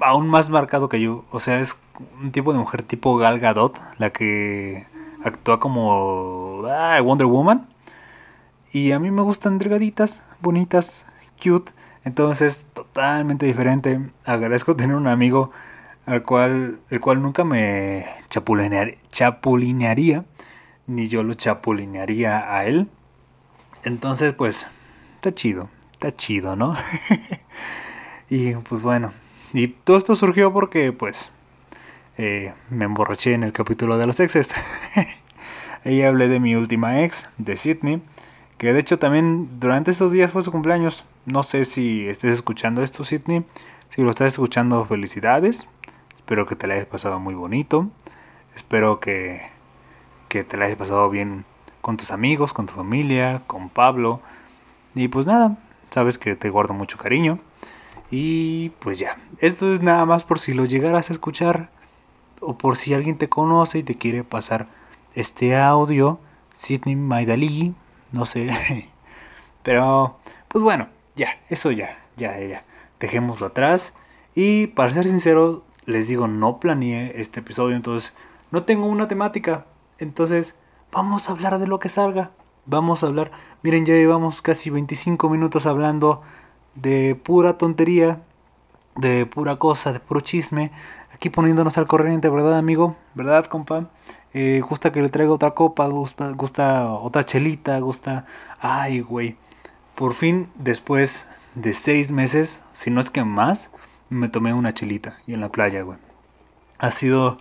aún 0.00 0.28
más 0.28 0.50
marcado 0.50 0.88
que 0.88 1.00
yo. 1.00 1.24
O 1.30 1.40
sea, 1.40 1.60
es 1.60 1.76
un 2.20 2.32
tipo 2.32 2.52
de 2.52 2.58
mujer 2.58 2.82
tipo 2.82 3.16
Gal 3.16 3.38
Gadot, 3.38 3.78
la 3.98 4.10
que 4.10 4.86
actúa 5.26 5.60
como 5.60 6.62
ah, 6.68 7.00
Wonder 7.02 7.26
Woman. 7.26 7.68
Y 8.72 8.92
a 8.92 8.98
mí 8.98 9.10
me 9.10 9.22
gustan 9.22 9.58
delgaditas, 9.58 10.22
bonitas, 10.40 11.06
cute. 11.42 11.72
Entonces, 12.04 12.46
es 12.46 12.66
totalmente 12.66 13.46
diferente. 13.46 14.00
Agradezco 14.24 14.76
tener 14.76 14.96
un 14.96 15.06
amigo 15.06 15.50
al 16.06 16.22
cual, 16.22 16.78
el 16.90 17.00
cual 17.00 17.22
nunca 17.22 17.44
me 17.44 18.06
chapulinearía, 19.10 20.24
ni 20.86 21.08
yo 21.08 21.22
lo 21.22 21.34
chapulinearía 21.34 22.54
a 22.54 22.64
él. 22.66 22.88
Entonces, 23.82 24.34
pues, 24.34 24.68
está 25.16 25.34
chido 25.34 25.68
está 25.96 26.14
chido, 26.14 26.56
¿no? 26.56 26.76
y 28.30 28.54
pues 28.54 28.82
bueno, 28.82 29.12
y 29.52 29.68
todo 29.68 29.96
esto 29.96 30.14
surgió 30.14 30.52
porque 30.52 30.92
pues 30.92 31.32
eh, 32.18 32.52
me 32.70 32.84
emborraché 32.84 33.34
en 33.34 33.42
el 33.42 33.52
capítulo 33.52 33.98
de 33.98 34.06
los 34.06 34.20
exes. 34.20 34.54
Ahí 35.84 36.02
hablé 36.02 36.28
de 36.28 36.40
mi 36.40 36.54
última 36.54 37.02
ex, 37.02 37.28
de 37.38 37.56
Sydney, 37.56 38.02
que 38.58 38.72
de 38.72 38.80
hecho 38.80 38.98
también 38.98 39.60
durante 39.60 39.90
estos 39.90 40.12
días 40.12 40.32
fue 40.32 40.42
su 40.42 40.50
cumpleaños. 40.50 41.04
No 41.26 41.42
sé 41.42 41.64
si 41.64 42.08
estés 42.08 42.34
escuchando 42.34 42.82
esto, 42.82 43.04
Sydney. 43.04 43.44
Si 43.90 44.02
lo 44.02 44.10
estás 44.10 44.28
escuchando, 44.28 44.84
felicidades. 44.86 45.68
Espero 46.16 46.46
que 46.46 46.56
te 46.56 46.66
la 46.66 46.74
hayas 46.74 46.86
pasado 46.86 47.20
muy 47.20 47.34
bonito. 47.34 47.88
Espero 48.54 49.00
que, 49.00 49.42
que 50.28 50.44
te 50.44 50.56
la 50.56 50.66
hayas 50.66 50.78
pasado 50.78 51.08
bien 51.10 51.44
con 51.80 51.96
tus 51.96 52.10
amigos, 52.10 52.52
con 52.52 52.66
tu 52.66 52.74
familia, 52.74 53.42
con 53.46 53.68
Pablo. 53.68 54.20
Y 54.94 55.08
pues 55.08 55.26
nada, 55.26 55.58
Sabes 55.90 56.18
que 56.18 56.36
te 56.36 56.50
guardo 56.50 56.74
mucho 56.74 56.98
cariño. 56.98 57.38
Y 58.10 58.70
pues 58.80 58.98
ya, 58.98 59.16
esto 59.38 59.72
es 59.72 59.80
nada 59.80 60.04
más 60.04 60.24
por 60.24 60.38
si 60.38 60.52
lo 60.52 60.64
llegaras 60.64 61.08
a 61.08 61.12
escuchar 61.12 61.70
o 62.40 62.58
por 62.58 62.76
si 62.76 62.94
alguien 62.94 63.18
te 63.18 63.28
conoce 63.28 63.78
y 63.78 63.82
te 63.82 63.96
quiere 63.96 64.24
pasar 64.24 64.68
este 65.14 65.56
audio, 65.56 66.18
Sidney 66.52 66.96
Maidali, 66.96 67.74
no 68.12 68.26
sé. 68.26 68.50
Pero, 69.62 70.18
pues 70.48 70.62
bueno, 70.62 70.88
ya, 71.16 71.40
eso 71.48 71.70
ya, 71.70 71.98
ya, 72.16 72.38
ya. 72.40 72.64
Dejémoslo 73.00 73.48
atrás. 73.48 73.94
Y 74.34 74.68
para 74.68 74.92
ser 74.92 75.08
sincero, 75.08 75.64
les 75.84 76.08
digo, 76.08 76.28
no 76.28 76.60
planeé 76.60 77.20
este 77.20 77.40
episodio, 77.40 77.76
entonces 77.76 78.14
no 78.50 78.64
tengo 78.64 78.86
una 78.86 79.08
temática. 79.08 79.66
Entonces, 79.98 80.54
vamos 80.92 81.28
a 81.28 81.32
hablar 81.32 81.58
de 81.58 81.66
lo 81.66 81.78
que 81.78 81.88
salga 81.88 82.30
vamos 82.66 83.02
a 83.02 83.06
hablar. 83.06 83.30
Miren, 83.62 83.86
ya 83.86 83.94
llevamos 83.94 84.42
casi 84.42 84.70
25 84.70 85.30
minutos 85.30 85.66
hablando 85.66 86.22
de 86.74 87.14
pura 87.14 87.56
tontería, 87.56 88.22
de 88.96 89.26
pura 89.26 89.56
cosa, 89.56 89.92
de 89.92 90.00
puro 90.00 90.20
chisme. 90.20 90.70
Aquí 91.12 91.30
poniéndonos 91.30 91.78
al 91.78 91.86
corriente, 91.86 92.28
¿verdad, 92.28 92.58
amigo? 92.58 92.96
¿Verdad, 93.14 93.46
compa? 93.46 93.90
Eh, 94.34 94.62
gusta 94.68 94.92
que 94.92 95.02
le 95.02 95.08
traiga 95.08 95.32
otra 95.32 95.52
copa, 95.52 95.86
gusta, 95.86 96.30
gusta 96.32 96.92
otra 96.92 97.24
chelita, 97.24 97.78
gusta... 97.78 98.26
Ay, 98.60 99.00
güey. 99.00 99.36
Por 99.94 100.14
fin, 100.14 100.50
después 100.56 101.28
de 101.54 101.72
seis 101.72 102.10
meses, 102.10 102.62
si 102.72 102.90
no 102.90 103.00
es 103.00 103.08
que 103.10 103.24
más, 103.24 103.70
me 104.10 104.28
tomé 104.28 104.52
una 104.52 104.74
chelita 104.74 105.18
y 105.26 105.34
en 105.34 105.40
la 105.40 105.48
playa, 105.48 105.82
güey. 105.82 105.98
Ha 106.78 106.90
sido 106.90 107.38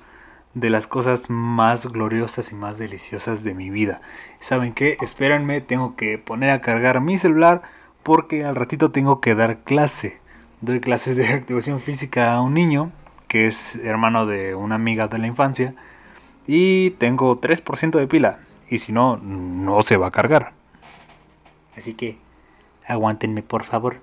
de 0.54 0.70
las 0.70 0.88
cosas 0.88 1.30
más 1.30 1.86
gloriosas 1.86 2.52
y 2.52 2.56
más 2.56 2.78
deliciosas 2.78 3.44
de 3.44 3.54
mi 3.54 3.70
vida. 3.70 4.02
¿Saben 4.40 4.74
qué? 4.74 4.98
Espérenme, 5.02 5.60
tengo 5.60 5.98
que 5.98 6.18
poner 6.18 6.50
a 6.50 6.62
cargar 6.62 7.02
mi 7.02 7.18
celular 7.18 7.62
porque 8.04 8.46
al 8.46 8.56
ratito 8.56 8.92
tengo 8.92 9.20
que 9.20 9.36
dar 9.36 9.64
clase. 9.64 10.22
Doy 10.62 10.80
clases 10.80 11.16
de 11.18 11.28
activación 11.34 11.80
física 11.80 12.34
a 12.34 12.42
un 12.42 12.54
niño 12.54 12.92
que 13.28 13.48
es 13.48 13.76
hermano 13.78 14.26
de 14.26 14.56
una 14.56 14.76
amiga 14.76 15.08
de 15.08 15.18
la 15.18 15.28
infancia 15.28 15.76
y 16.48 16.92
tengo 16.92 17.42
3% 17.42 17.98
de 17.98 18.08
pila 18.08 18.40
y 18.70 18.78
si 18.78 18.92
no, 18.92 19.18
no 19.18 19.82
se 19.84 19.98
va 19.98 20.08
a 20.08 20.12
cargar. 20.12 20.54
Así 21.78 21.94
que 21.94 22.18
aguántenme 22.88 23.44
por 23.44 23.64
favor. 23.64 23.98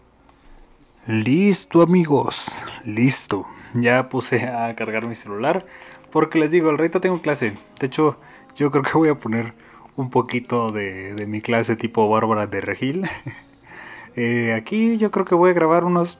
Listo 1.07 1.83
amigos, 1.83 2.63
listo. 2.85 3.47
Ya 3.75 4.09
puse 4.09 4.47
a 4.47 4.75
cargar 4.77 5.07
mi 5.07 5.15
celular 5.15 5.65
porque 6.11 6.39
les 6.39 6.51
digo, 6.51 6.69
al 6.69 6.79
rato 6.79 7.01
tengo 7.01 7.23
clase. 7.23 7.55
De 7.81 7.87
hecho, 7.87 8.19
yo 8.55 8.71
creo 8.71 8.83
que 8.83 8.93
voy 8.93 9.09
a 9.09 9.15
poner 9.15 9.55
un 9.97 10.11
poquito 10.11 10.71
de, 10.71 11.25
mi 11.27 11.41
clase 11.41 11.75
tipo 11.75 12.09
Bárbara 12.09 12.47
de 12.47 12.61
Regil. 12.61 13.09
Eh, 14.15 14.53
aquí 14.53 14.99
yo 14.99 15.11
creo 15.11 15.25
que 15.25 15.35
voy 15.35 15.53
a 15.53 15.55
grabar 15.55 15.87
unos 15.87 16.19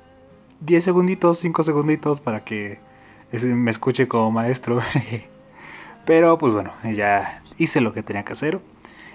10 0.65 0.85
segunditos, 0.85 1.39
5 1.39 1.63
segunditos 1.65 2.21
para 2.21 2.45
que 2.45 2.79
me 3.43 3.71
escuche 3.71 4.09
como 4.09 4.31
maestro. 4.31 4.81
Pero 6.07 6.39
pues 6.39 6.53
bueno, 6.53 6.73
ya 6.95 7.43
hice 7.59 7.81
lo 7.81 7.93
que 7.93 8.03
tenía 8.03 8.25
que 8.25 8.33
hacer. 8.33 8.61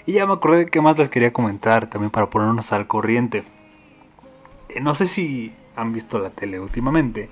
Y 0.05 0.13
ya 0.13 0.25
me 0.25 0.33
acordé 0.33 0.67
qué 0.67 0.81
más 0.81 0.97
les 0.97 1.10
quería 1.10 1.33
comentar 1.33 1.89
también 1.89 2.12
para 2.12 2.29
ponernos 2.29 2.71
al 2.71 2.88
corriente. 2.88 3.43
Eh, 4.69 4.79
no 4.81 4.95
sé 4.95 5.07
si 5.07 5.53
han 5.75 5.93
visto 5.93 6.19
la 6.19 6.29
tele 6.29 6.60
últimamente. 6.60 7.29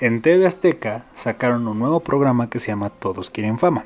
En 0.00 0.22
TV 0.22 0.46
Azteca 0.46 1.06
sacaron 1.14 1.68
un 1.68 1.78
nuevo 1.78 2.00
programa 2.00 2.50
que 2.50 2.58
se 2.58 2.68
llama 2.68 2.90
Todos 2.90 3.30
quieren 3.30 3.58
fama. 3.58 3.84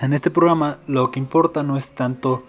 En 0.00 0.12
este 0.12 0.30
programa 0.30 0.78
lo 0.86 1.10
que 1.10 1.18
importa 1.18 1.62
no 1.62 1.76
es 1.76 1.90
tanto, 1.90 2.44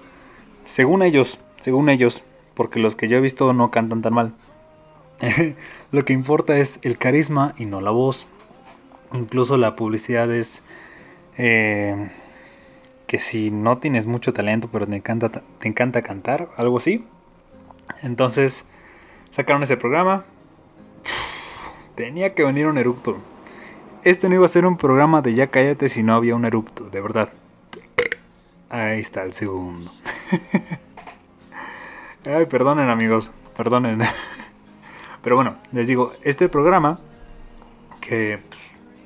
según 0.66 1.02
ellos, 1.02 1.40
según 1.60 1.90
ellos, 1.90 2.22
porque 2.54 2.80
los 2.80 2.96
que 2.96 3.08
yo 3.08 3.18
he 3.18 3.22
visto 3.22 3.54
no 3.54 3.72
cantan 3.72 4.02
tan 4.02 4.14
mal. 4.14 4.34
lo 5.92 6.06
que 6.06 6.14
importa 6.14 6.58
es 6.58 6.80
el 6.82 6.98
carisma 6.98 7.54
y 7.58 7.66
no 7.66 7.82
la 7.82 7.92
voz. 7.92 8.28
Incluso 9.14 9.58
la 9.58 9.76
publicidad 9.76 10.32
es 10.32 10.64
eh, 11.38 12.10
que 13.08 13.20
si 13.20 13.52
no 13.52 13.78
tienes 13.80 14.06
mucho 14.06 14.34
talento 14.34 14.70
pero 14.72 14.88
te 14.88 14.96
encanta, 14.96 15.30
te 15.30 15.68
encanta 15.68 16.02
cantar, 16.02 16.50
algo 16.58 16.78
así. 16.78 17.06
Entonces 18.04 18.66
sacaron 19.32 19.64
ese 19.64 19.78
programa, 19.78 20.26
Tenía 21.96 22.34
que 22.34 22.44
venir 22.44 22.68
un 22.68 22.78
eructo. 22.78 23.18
Este 24.04 24.30
no 24.30 24.36
iba 24.36 24.46
a 24.46 24.50
ser 24.50 24.66
un 24.66 24.78
programa 24.78 25.22
de 25.22 25.34
ya 25.34 25.48
cállate 25.48 25.90
si 25.90 26.04
no 26.04 26.16
había 26.16 26.36
un 26.36 26.46
eructo, 26.46 26.86
de 26.86 27.02
verdad. 27.02 27.30
Ahí 28.70 29.00
está 29.02 29.24
el 29.24 29.34
segundo. 29.34 29.92
Ay, 32.26 32.46
perdonen 32.46 32.90
amigos, 32.90 33.32
perdonen. 33.58 34.02
Pero 35.24 35.36
bueno, 35.36 35.58
les 35.72 35.88
digo, 35.88 36.14
este 36.24 36.50
programa 36.50 37.00
que 38.02 38.40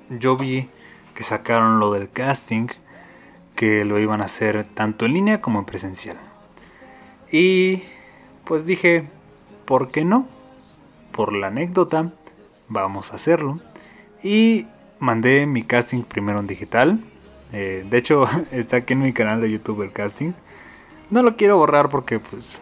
yo 0.09 0.37
vi 0.37 0.69
que 1.15 1.23
sacaron 1.23 1.79
lo 1.79 1.91
del 1.91 2.09
casting, 2.09 2.67
que 3.55 3.85
lo 3.85 3.99
iban 3.99 4.21
a 4.21 4.25
hacer 4.25 4.65
tanto 4.73 5.05
en 5.05 5.13
línea 5.13 5.41
como 5.41 5.59
en 5.59 5.65
presencial. 5.65 6.17
Y 7.31 7.83
pues 8.45 8.65
dije, 8.65 9.07
¿por 9.65 9.91
qué 9.91 10.05
no? 10.05 10.27
Por 11.11 11.33
la 11.33 11.47
anécdota 11.47 12.11
vamos 12.67 13.11
a 13.11 13.15
hacerlo. 13.15 13.59
Y 14.23 14.67
mandé 14.99 15.45
mi 15.45 15.63
casting 15.63 16.03
primero 16.03 16.39
en 16.39 16.47
digital. 16.47 16.99
Eh, 17.51 17.85
de 17.89 17.97
hecho, 17.97 18.27
está 18.51 18.77
aquí 18.77 18.93
en 18.93 19.01
mi 19.01 19.13
canal 19.13 19.41
de 19.41 19.51
YouTube 19.51 19.83
el 19.83 19.91
casting. 19.91 20.33
No 21.09 21.21
lo 21.21 21.35
quiero 21.35 21.57
borrar 21.57 21.89
porque, 21.89 22.19
pues, 22.19 22.59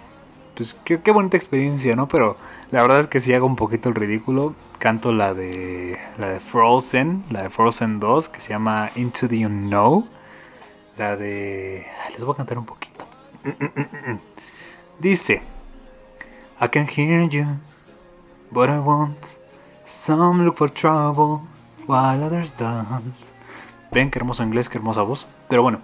pues 0.55 0.75
qué, 0.85 1.11
bonita 1.11 1.37
experiencia, 1.37 1.95
¿no? 1.95 2.07
Pero 2.07 2.37
la 2.71 2.81
verdad 2.81 2.99
es 2.99 3.07
que 3.07 3.19
si 3.19 3.33
hago 3.33 3.45
un 3.45 3.55
poquito 3.55 3.89
el 3.89 3.95
ridículo. 3.95 4.55
Canto 4.79 5.11
la 5.11 5.33
de, 5.33 5.97
la 6.17 6.29
de 6.29 6.39
Frozen, 6.39 7.23
la 7.29 7.43
de 7.43 7.49
Frozen 7.49 7.99
2, 7.99 8.29
que 8.29 8.41
se 8.41 8.49
llama 8.49 8.91
Into 8.95 9.27
the 9.27 9.45
Unknown. 9.45 10.09
La 10.97 11.15
de... 11.15 11.85
Les 12.13 12.23
voy 12.23 12.33
a 12.33 12.37
cantar 12.37 12.57
un 12.57 12.65
poquito. 12.65 13.05
Dice, 14.99 15.41
I 16.61 16.67
can 16.67 16.87
hear 16.87 17.27
you, 17.27 17.45
but 18.51 18.69
I 18.69 18.77
won't 18.77 19.17
Some 19.91 20.45
look 20.45 20.57
for 20.57 20.69
trouble 20.69 21.41
while 21.85 22.23
others 22.23 22.55
don't. 22.57 23.13
Ven 23.91 24.09
qué 24.09 24.19
hermoso 24.19 24.41
inglés, 24.41 24.69
qué 24.69 24.77
hermosa 24.77 25.01
voz. 25.01 25.27
Pero 25.49 25.63
bueno, 25.63 25.79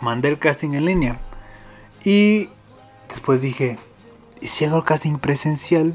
mandé 0.00 0.28
el 0.28 0.38
casting 0.38 0.72
en 0.72 0.86
línea. 0.86 1.18
Y 2.02 2.48
después 3.08 3.40
dije, 3.40 3.78
¿y 4.40 4.48
si 4.48 4.64
hago 4.64 4.76
el 4.76 4.84
casting 4.84 5.18
presencial? 5.18 5.94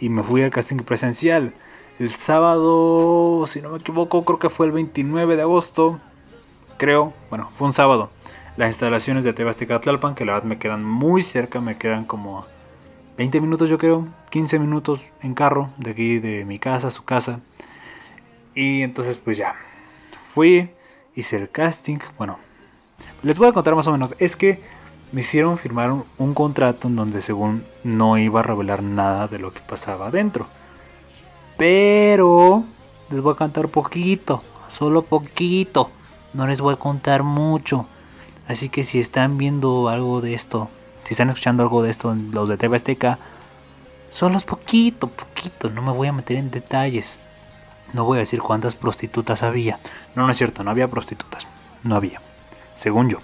Y 0.00 0.08
me 0.08 0.22
fui 0.22 0.42
al 0.42 0.50
casting 0.50 0.78
presencial. 0.78 1.52
El 1.98 2.14
sábado, 2.14 3.46
si 3.46 3.62
no 3.62 3.70
me 3.70 3.78
equivoco, 3.78 4.24
creo 4.24 4.38
que 4.38 4.50
fue 4.50 4.66
el 4.66 4.72
29 4.72 5.36
de 5.36 5.42
agosto. 5.42 5.98
Creo, 6.76 7.14
bueno, 7.30 7.50
fue 7.56 7.66
un 7.66 7.72
sábado. 7.72 8.10
Las 8.56 8.68
instalaciones 8.68 9.24
de 9.24 9.32
Tebastica 9.32 9.80
Tlalpan, 9.80 10.14
que 10.14 10.24
la 10.24 10.32
verdad 10.32 10.48
me 10.48 10.58
quedan 10.58 10.84
muy 10.84 11.22
cerca, 11.22 11.60
me 11.60 11.78
quedan 11.78 12.04
como 12.04 12.46
20 13.16 13.40
minutos 13.40 13.68
yo 13.68 13.78
creo, 13.78 14.06
15 14.30 14.58
minutos 14.58 15.00
en 15.22 15.34
carro 15.34 15.70
de 15.78 15.90
aquí 15.90 16.18
de 16.18 16.44
mi 16.44 16.58
casa 16.58 16.90
su 16.90 17.04
casa. 17.04 17.40
Y 18.54 18.82
entonces 18.82 19.18
pues 19.18 19.38
ya, 19.38 19.54
fui, 20.32 20.70
hice 21.14 21.36
el 21.36 21.50
casting, 21.50 21.98
bueno, 22.18 22.38
les 23.22 23.38
voy 23.38 23.48
a 23.48 23.52
contar 23.52 23.74
más 23.74 23.86
o 23.86 23.92
menos, 23.92 24.14
es 24.18 24.36
que 24.36 24.60
me 25.12 25.20
hicieron 25.20 25.58
firmar 25.58 25.92
un, 26.18 26.34
contrato 26.34 26.88
en 26.88 26.96
donde 26.96 27.22
según 27.22 27.64
no 27.84 28.18
iba 28.18 28.40
a 28.40 28.42
revelar 28.42 28.82
nada 28.82 29.28
de 29.28 29.38
lo 29.38 29.52
que 29.52 29.60
pasaba 29.60 30.08
adentro. 30.08 30.46
Pero 31.56 32.64
les 33.10 33.20
voy 33.20 33.32
a 33.32 33.36
contar 33.36 33.68
poquito, 33.68 34.42
solo 34.76 35.02
poquito, 35.02 35.90
no 36.34 36.46
les 36.46 36.60
voy 36.60 36.74
a 36.74 36.78
contar 36.78 37.22
mucho. 37.22 37.86
Así 38.48 38.68
que 38.68 38.84
si 38.84 39.00
están 39.00 39.38
viendo 39.38 39.88
algo 39.88 40.20
de 40.20 40.34
esto 40.34 40.68
si 41.06 41.14
están 41.14 41.28
escuchando 41.28 41.62
algo 41.62 41.84
de 41.84 41.90
esto, 41.90 42.16
los 42.32 42.48
de 42.48 42.56
TV 42.56 42.76
Azteca, 42.76 43.18
solo 44.10 44.38
es 44.38 44.42
poquito, 44.42 45.06
poquito, 45.06 45.70
no 45.70 45.80
me 45.80 45.92
voy 45.92 46.08
a 46.08 46.12
meter 46.12 46.36
en 46.36 46.50
detalles. 46.50 47.20
No 47.92 48.04
voy 48.04 48.16
a 48.16 48.20
decir 48.20 48.42
cuántas 48.42 48.74
prostitutas 48.74 49.44
había. 49.44 49.78
No, 50.16 50.26
no 50.26 50.32
es 50.32 50.36
cierto, 50.36 50.64
no 50.64 50.72
había 50.72 50.90
prostitutas. 50.90 51.46
No 51.84 51.94
había. 51.94 52.20
Según 52.74 53.08
yo. 53.08 53.18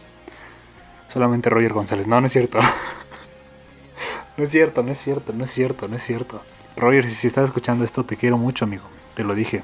Solamente 1.12 1.50
Roger 1.50 1.72
González. 1.74 2.06
No, 2.06 2.20
no 2.20 2.26
es 2.26 2.32
cierto. 2.32 2.58
no 4.36 4.44
es 4.44 4.50
cierto, 4.50 4.82
no 4.82 4.90
es 4.90 4.98
cierto, 4.98 5.32
no 5.34 5.44
es 5.44 5.50
cierto, 5.50 5.88
no 5.88 5.96
es 5.96 6.02
cierto. 6.02 6.42
Roger, 6.76 7.10
si, 7.10 7.26
estás 7.26 7.44
escuchando 7.44 7.84
esto, 7.84 8.04
te 8.04 8.16
quiero 8.16 8.38
mucho, 8.38 8.64
amigo. 8.64 8.84
Te 9.14 9.22
lo 9.22 9.34
dije. 9.34 9.62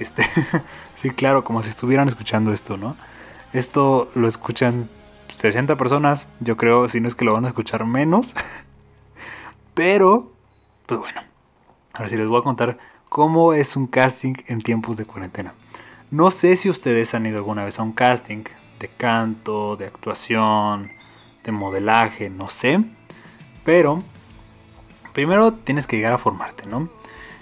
Este, 0.00 0.28
sí, 0.96 1.10
claro, 1.10 1.44
como 1.44 1.62
si 1.62 1.70
estuvieran 1.70 2.08
escuchando 2.08 2.52
esto, 2.52 2.76
¿no? 2.76 2.96
Esto 3.52 4.10
lo 4.14 4.26
escuchan 4.26 4.90
60 5.32 5.76
personas, 5.76 6.26
yo 6.40 6.56
creo, 6.56 6.88
si 6.88 7.00
no 7.00 7.06
es 7.06 7.14
que 7.14 7.24
lo 7.24 7.34
van 7.34 7.44
a 7.44 7.48
escuchar 7.48 7.84
menos. 7.84 8.34
Pero, 9.74 10.32
pues 10.86 10.98
bueno, 10.98 11.22
ahora 11.92 12.08
sí 12.08 12.16
les 12.16 12.26
voy 12.26 12.40
a 12.40 12.42
contar 12.42 12.78
cómo 13.08 13.52
es 13.52 13.76
un 13.76 13.86
casting 13.86 14.34
en 14.48 14.60
tiempos 14.60 14.96
de 14.96 15.04
cuarentena. 15.04 15.54
No 16.10 16.32
sé 16.32 16.56
si 16.56 16.68
ustedes 16.68 17.14
han 17.14 17.26
ido 17.26 17.36
alguna 17.36 17.64
vez 17.64 17.78
a 17.78 17.82
un 17.84 17.92
casting 17.92 18.44
de 18.78 18.88
canto, 18.88 19.76
de 19.76 19.86
actuación, 19.86 20.90
de 21.44 21.52
modelaje, 21.52 22.30
no 22.30 22.48
sé. 22.48 22.80
Pero, 23.64 24.02
primero 25.12 25.52
tienes 25.52 25.86
que 25.86 25.96
llegar 25.96 26.12
a 26.12 26.18
formarte, 26.18 26.66
¿no? 26.66 26.88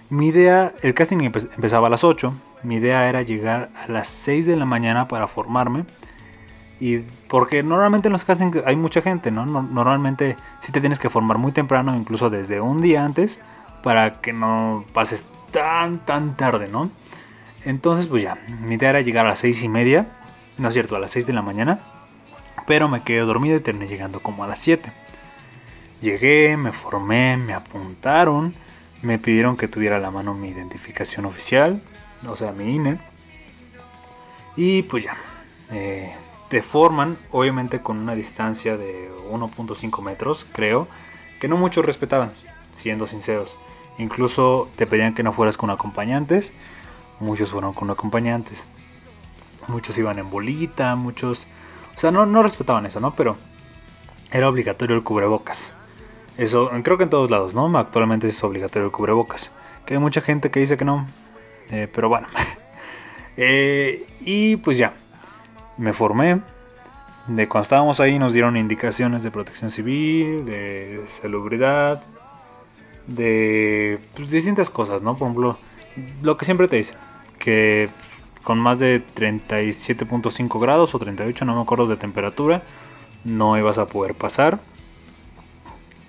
Mi 0.08 0.28
idea, 0.28 0.72
el 0.82 0.94
casting 0.94 1.18
empezaba 1.18 1.88
a 1.88 1.90
las 1.90 2.04
8. 2.04 2.32
Mi 2.62 2.76
idea 2.76 3.08
era 3.08 3.22
llegar 3.22 3.70
a 3.76 3.90
las 3.90 4.08
6 4.08 4.46
de 4.46 4.56
la 4.56 4.64
mañana 4.64 5.08
para 5.08 5.26
formarme 5.26 5.84
y 6.78 6.98
porque 7.28 7.62
normalmente 7.62 8.08
en 8.08 8.12
los 8.12 8.24
castings 8.24 8.58
hay 8.66 8.76
mucha 8.76 9.02
gente, 9.02 9.30
¿no? 9.30 9.46
Normalmente 9.46 10.36
sí 10.60 10.72
te 10.72 10.80
tienes 10.80 10.98
que 10.98 11.10
formar 11.10 11.38
muy 11.38 11.52
temprano, 11.52 11.96
incluso 11.96 12.30
desde 12.30 12.60
un 12.60 12.82
día 12.82 13.04
antes, 13.04 13.40
para 13.82 14.20
que 14.20 14.32
no 14.32 14.84
pases 14.92 15.26
tan, 15.52 15.98
tan 16.04 16.36
tarde, 16.36 16.68
¿no? 16.68 16.90
Entonces, 17.64 18.06
pues 18.06 18.22
ya, 18.22 18.38
mi 18.60 18.74
idea 18.76 18.90
era 18.90 19.00
llegar 19.00 19.26
a 19.26 19.30
las 19.30 19.40
seis 19.40 19.62
y 19.62 19.68
media, 19.68 20.06
no 20.58 20.68
es 20.68 20.74
cierto, 20.74 20.96
a 20.96 20.98
las 20.98 21.12
6 21.12 21.26
de 21.26 21.32
la 21.32 21.42
mañana, 21.42 21.80
pero 22.66 22.88
me 22.88 23.02
quedé 23.02 23.20
dormido 23.20 23.56
y 23.56 23.60
terminé 23.60 23.88
llegando 23.88 24.20
como 24.20 24.44
a 24.44 24.46
las 24.46 24.58
7. 24.60 24.90
Llegué, 26.00 26.56
me 26.56 26.72
formé, 26.72 27.36
me 27.36 27.54
apuntaron, 27.54 28.54
me 29.02 29.18
pidieron 29.18 29.56
que 29.56 29.68
tuviera 29.68 29.96
a 29.96 30.00
la 30.00 30.10
mano 30.10 30.34
mi 30.34 30.48
identificación 30.48 31.26
oficial, 31.26 31.82
o 32.26 32.36
sea, 32.36 32.52
mi 32.52 32.74
INE. 32.74 32.98
Y 34.56 34.82
pues 34.82 35.04
ya, 35.04 35.16
eh, 35.70 36.14
te 36.48 36.62
forman, 36.62 37.18
obviamente 37.30 37.82
con 37.82 37.98
una 37.98 38.14
distancia 38.14 38.76
de 38.76 39.10
1.5 39.30 40.02
metros, 40.02 40.46
creo, 40.52 40.88
que 41.40 41.48
no 41.48 41.56
muchos 41.56 41.84
respetaban, 41.84 42.32
siendo 42.72 43.06
sinceros. 43.06 43.56
Incluso 43.98 44.70
te 44.76 44.86
pedían 44.86 45.14
que 45.14 45.22
no 45.22 45.32
fueras 45.32 45.56
con 45.56 45.70
acompañantes, 45.70 46.52
muchos 47.20 47.50
fueron 47.50 47.72
con 47.72 47.90
acompañantes. 47.90 48.66
Muchos 49.68 49.96
iban 49.98 50.18
en 50.18 50.30
bolita, 50.30 50.94
muchos... 50.96 51.46
O 51.96 51.98
sea, 52.00 52.10
no, 52.10 52.26
no 52.26 52.42
respetaban 52.42 52.86
eso, 52.86 53.00
¿no? 53.00 53.14
Pero 53.14 53.36
era 54.30 54.48
obligatorio 54.48 54.96
el 54.96 55.02
cubrebocas. 55.02 55.72
Eso, 56.38 56.70
creo 56.82 56.98
que 56.98 57.04
en 57.04 57.10
todos 57.10 57.30
lados, 57.30 57.54
¿no? 57.54 57.76
Actualmente 57.78 58.28
es 58.28 58.44
obligatorio 58.44 58.86
el 58.86 58.92
cubrebocas. 58.92 59.50
Que 59.86 59.94
hay 59.94 60.00
mucha 60.00 60.20
gente 60.20 60.50
que 60.50 60.60
dice 60.60 60.76
que 60.76 60.84
no. 60.84 61.06
Eh, 61.70 61.88
pero 61.92 62.08
bueno. 62.08 62.28
Eh, 63.38 64.06
y 64.20 64.56
pues 64.56 64.78
ya. 64.78 64.94
Me 65.76 65.92
formé. 65.92 66.40
De 67.26 67.46
cuando 67.48 67.64
estábamos 67.64 68.00
ahí 68.00 68.18
nos 68.18 68.32
dieron 68.32 68.56
indicaciones 68.56 69.22
de 69.22 69.30
protección 69.30 69.70
civil, 69.70 70.46
de 70.46 71.04
salubridad, 71.20 72.02
de 73.06 73.98
pues, 74.14 74.30
distintas 74.30 74.70
cosas, 74.70 75.02
¿no? 75.02 75.16
Por 75.16 75.28
ejemplo, 75.28 75.58
lo 76.22 76.36
que 76.36 76.44
siempre 76.44 76.68
te 76.68 76.76
dicen, 76.76 76.96
que 77.38 77.90
con 78.46 78.60
más 78.60 78.78
de 78.78 79.02
37.5 79.04 80.60
grados 80.60 80.94
o 80.94 81.00
38, 81.00 81.44
no 81.44 81.56
me 81.56 81.62
acuerdo 81.62 81.88
de 81.88 81.96
temperatura, 81.96 82.62
no 83.24 83.58
ibas 83.58 83.76
a 83.76 83.88
poder 83.88 84.14
pasar. 84.14 84.60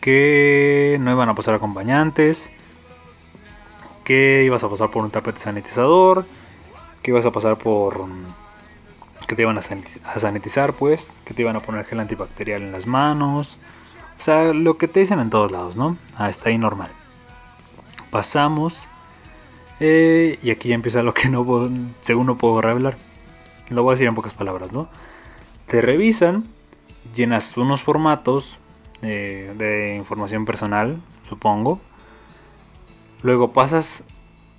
Que 0.02 0.98
no 1.02 1.12
iban 1.12 1.30
a 1.30 1.34
pasar 1.34 1.56
acompañantes. 1.56 2.52
Que 4.04 4.44
ibas 4.46 4.64
a 4.64 4.70
pasar 4.70 4.92
por 4.92 5.04
un 5.04 5.10
tapete 5.10 5.40
sanitizador. 5.40 6.28
Que 7.02 7.10
ibas 7.10 7.26
a 7.26 7.32
pasar 7.32 7.58
por... 7.58 8.06
Que 9.26 9.36
te 9.36 9.42
iban 9.42 9.58
a 9.58 10.20
sanitizar, 10.20 10.74
pues. 10.74 11.10
Que 11.26 11.34
te 11.34 11.42
iban 11.42 11.56
a 11.56 11.62
poner 11.62 11.86
gel 11.86 12.00
antibacterial 12.00 12.62
en 12.62 12.72
las 12.72 12.86
manos. 12.86 13.58
O 14.20 14.22
sea, 14.22 14.54
lo 14.54 14.78
que 14.78 14.88
te 14.88 15.00
dicen 15.00 15.20
en 15.20 15.32
todos 15.32 15.52
lados, 15.52 15.76
¿no? 15.76 15.98
Ah, 16.16 16.30
está 16.30 16.50
ahí 16.50 16.60
normal. 16.60 16.92
Pasamos 18.12 18.88
eh, 19.80 20.40
y 20.42 20.52
aquí 20.52 20.70
ya 20.70 20.76
empieza 20.76 21.04
lo 21.04 21.14
que 21.14 21.30
no 21.30 21.46
puedo, 21.46 21.70
según 22.02 22.28
no 22.28 22.38
puedo 22.38 22.62
revelar. 22.62 22.98
Lo 23.70 23.84
voy 23.84 23.92
a 23.92 23.94
decir 23.96 24.08
en 24.08 24.16
pocas 24.16 24.34
palabras, 24.34 24.72
¿no? 24.72 24.88
Te 25.68 25.82
revisan, 25.82 26.46
llenas 27.14 27.56
unos 27.58 27.84
formatos 27.84 28.58
eh, 29.02 29.54
de 29.58 29.96
información 29.96 30.46
personal, 30.46 31.02
supongo. 31.28 31.80
Luego 33.22 33.52
pasas 33.52 34.04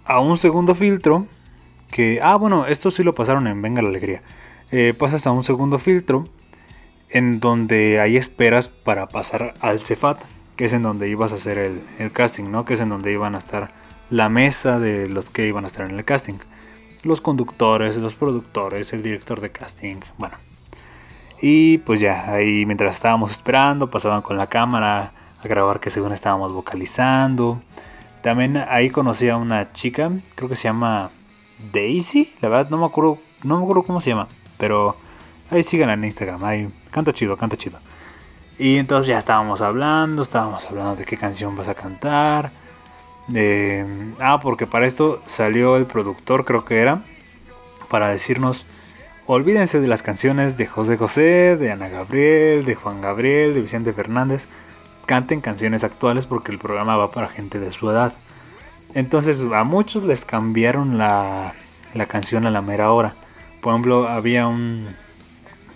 a 0.04 0.20
un 0.20 0.36
segundo 0.36 0.74
filtro 0.74 1.26
que, 1.90 2.20
ah, 2.22 2.36
bueno, 2.36 2.66
esto 2.66 2.90
sí 2.90 3.02
lo 3.02 3.14
pasaron 3.14 3.46
en 3.46 3.62
Venga 3.62 3.82
la 3.82 3.88
Alegría. 3.88 4.22
Eh, 4.70 4.94
pasas 4.96 5.26
a 5.26 5.30
un 5.30 5.44
segundo 5.44 5.78
filtro 5.78 6.28
en 7.08 7.40
donde 7.40 8.00
hay 8.00 8.16
esperas 8.18 8.68
para 8.68 9.08
pasar 9.08 9.54
al 9.60 9.80
Cefat, 9.80 10.20
que 10.56 10.66
es 10.66 10.72
en 10.74 10.82
donde 10.82 11.08
ibas 11.08 11.32
a 11.32 11.36
hacer 11.36 11.56
el, 11.56 11.80
el 11.98 12.12
casting, 12.12 12.50
¿no? 12.50 12.66
Que 12.66 12.74
es 12.74 12.80
en 12.80 12.90
donde 12.90 13.12
iban 13.12 13.34
a 13.34 13.38
estar 13.38 13.72
la 14.10 14.28
mesa 14.28 14.78
de 14.78 15.08
los 15.08 15.30
que 15.30 15.46
iban 15.46 15.64
a 15.64 15.68
estar 15.68 15.88
en 15.88 15.96
el 15.96 16.04
casting. 16.04 16.38
Los 17.02 17.20
conductores, 17.20 17.96
los 17.96 18.14
productores, 18.14 18.92
el 18.92 19.02
director 19.02 19.40
de 19.40 19.50
casting, 19.50 20.00
bueno. 20.16 20.36
Y 21.40 21.78
pues 21.78 22.00
ya, 22.00 22.32
ahí 22.32 22.66
mientras 22.66 22.96
estábamos 22.96 23.30
esperando, 23.30 23.90
pasaban 23.90 24.22
con 24.22 24.36
la 24.36 24.48
cámara 24.48 25.12
a 25.42 25.48
grabar 25.48 25.78
que 25.78 25.90
según 25.90 26.12
estábamos 26.12 26.52
vocalizando. 26.52 27.62
También 28.22 28.56
ahí 28.56 28.90
conocí 28.90 29.28
a 29.28 29.36
una 29.36 29.72
chica, 29.72 30.10
creo 30.34 30.48
que 30.48 30.56
se 30.56 30.64
llama 30.64 31.10
Daisy, 31.72 32.32
la 32.40 32.48
verdad 32.48 32.70
no 32.70 32.78
me 32.78 32.86
acuerdo, 32.86 33.18
no 33.44 33.56
me 33.56 33.62
acuerdo 33.62 33.84
cómo 33.84 34.00
se 34.00 34.10
llama, 34.10 34.26
pero 34.56 34.96
ahí 35.50 35.62
síganla 35.62 35.94
en 35.94 36.04
Instagram, 36.04 36.42
ahí 36.44 36.68
canta 36.90 37.12
chido, 37.12 37.36
canta 37.36 37.56
chido. 37.56 37.78
Y 38.58 38.78
entonces 38.78 39.08
ya 39.08 39.18
estábamos 39.18 39.60
hablando, 39.60 40.22
estábamos 40.22 40.64
hablando 40.66 40.96
de 40.96 41.04
qué 41.04 41.16
canción 41.16 41.56
vas 41.56 41.68
a 41.68 41.74
cantar 41.74 42.50
ah, 44.20 44.40
porque 44.40 44.66
para 44.66 44.86
esto 44.86 45.22
salió 45.26 45.76
el 45.76 45.86
productor, 45.86 46.44
creo 46.44 46.64
que 46.64 46.80
era, 46.80 47.02
para 47.88 48.08
decirnos, 48.08 48.66
olvídense 49.26 49.80
de 49.80 49.88
las 49.88 50.02
canciones 50.02 50.56
de 50.56 50.66
José 50.66 50.96
José, 50.96 51.56
de 51.56 51.70
Ana 51.70 51.88
Gabriel, 51.88 52.64
de 52.64 52.74
Juan 52.74 53.00
Gabriel, 53.00 53.54
de 53.54 53.60
Vicente 53.60 53.92
Fernández, 53.92 54.48
canten 55.06 55.40
canciones 55.40 55.84
actuales 55.84 56.26
porque 56.26 56.52
el 56.52 56.58
programa 56.58 56.96
va 56.96 57.10
para 57.10 57.28
gente 57.28 57.60
de 57.60 57.70
su 57.70 57.90
edad. 57.90 58.14
Entonces 58.94 59.44
a 59.52 59.64
muchos 59.64 60.02
les 60.04 60.24
cambiaron 60.24 60.96
la, 60.96 61.54
la 61.94 62.06
canción 62.06 62.46
a 62.46 62.50
la 62.50 62.62
mera 62.62 62.90
hora. 62.92 63.16
Por 63.60 63.72
ejemplo, 63.72 64.08
había 64.08 64.46
un 64.46 64.96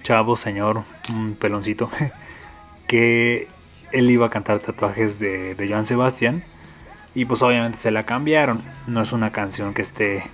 chavo, 0.03 0.37
señor, 0.37 0.85
un 1.11 1.35
peloncito, 1.35 1.91
que 2.87 3.49
él 3.93 4.11
iba 4.11 4.27
a 4.27 4.31
cantar 4.31 4.61
tatuajes 4.61 5.19
de, 5.19 5.55
de 5.55 5.69
Joan 5.69 5.85
Sebastián 5.85 6.45
y 7.15 7.25
pues 7.25 7.43
obviamente 7.43 7.79
se 7.79 7.91
la 7.91 8.05
cambiaron. 8.05 8.61
No 8.87 9.03
es 9.03 9.13
una 9.13 9.31
canción 9.33 9.75
que 9.75 9.83
esté 9.83 10.25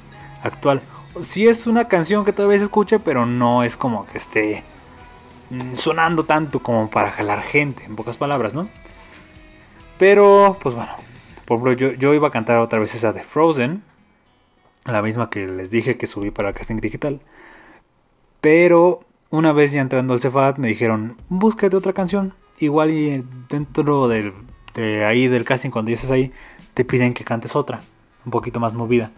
actual. 0.43 0.83
Sí 1.23 1.49
es 1.49 1.67
una 1.67 1.87
canción 1.87 2.25
que 2.25 2.33
todavía 2.33 2.59
se 2.59 2.65
escucha, 2.65 2.99
pero 3.01 3.27
no 3.27 3.63
es 3.65 3.77
como 3.77 4.07
que 4.07 4.19
esté 4.19 4.63
mm, 5.51 5.75
sonando 5.75 6.25
tanto 6.25 6.61
como 6.61 6.91
para 6.91 7.11
jalar 7.11 7.43
gente, 7.43 7.85
en 7.85 7.97
pocas 7.97 8.17
palabras, 8.17 8.55
¿no? 8.55 8.69
Pero, 9.99 10.57
pues 10.63 10.75
bueno, 10.75 10.93
por 11.45 11.57
ejemplo, 11.57 11.73
yo, 11.73 11.93
yo 11.95 12.15
iba 12.15 12.29
a 12.29 12.31
cantar 12.31 12.59
otra 12.59 12.79
vez 12.79 12.95
esa 12.95 13.13
de 13.13 13.25
Frozen, 13.25 13.83
la 14.85 15.03
misma 15.03 15.29
que 15.31 15.47
les 15.47 15.71
dije 15.71 15.97
que 15.97 16.07
subí 16.07 16.31
para 16.31 16.51
el 16.51 16.55
casting 16.55 16.77
digital. 16.77 17.21
Pero 18.41 19.01
una 19.31 19.53
vez 19.53 19.73
ya 19.73 19.81
entrando 19.81 20.15
al 20.15 20.21
Cefat 20.21 20.59
me 20.59 20.69
dijeron, 20.69 21.17
búscate 21.29 21.77
otra 21.77 21.93
canción. 21.93 22.35
Igual 22.59 22.91
y 22.91 23.25
dentro 23.49 24.09
del, 24.09 24.33
de 24.75 25.05
ahí 25.05 25.29
del 25.29 25.45
casting, 25.45 25.71
cuando 25.71 25.91
ya 25.91 26.13
ahí, 26.13 26.33
te 26.79 26.85
piden 26.85 27.13
que 27.13 27.25
cantes 27.25 27.57
otra, 27.57 27.81
un 28.25 28.31
poquito 28.31 28.61
más 28.61 28.73
movida. 28.73 29.11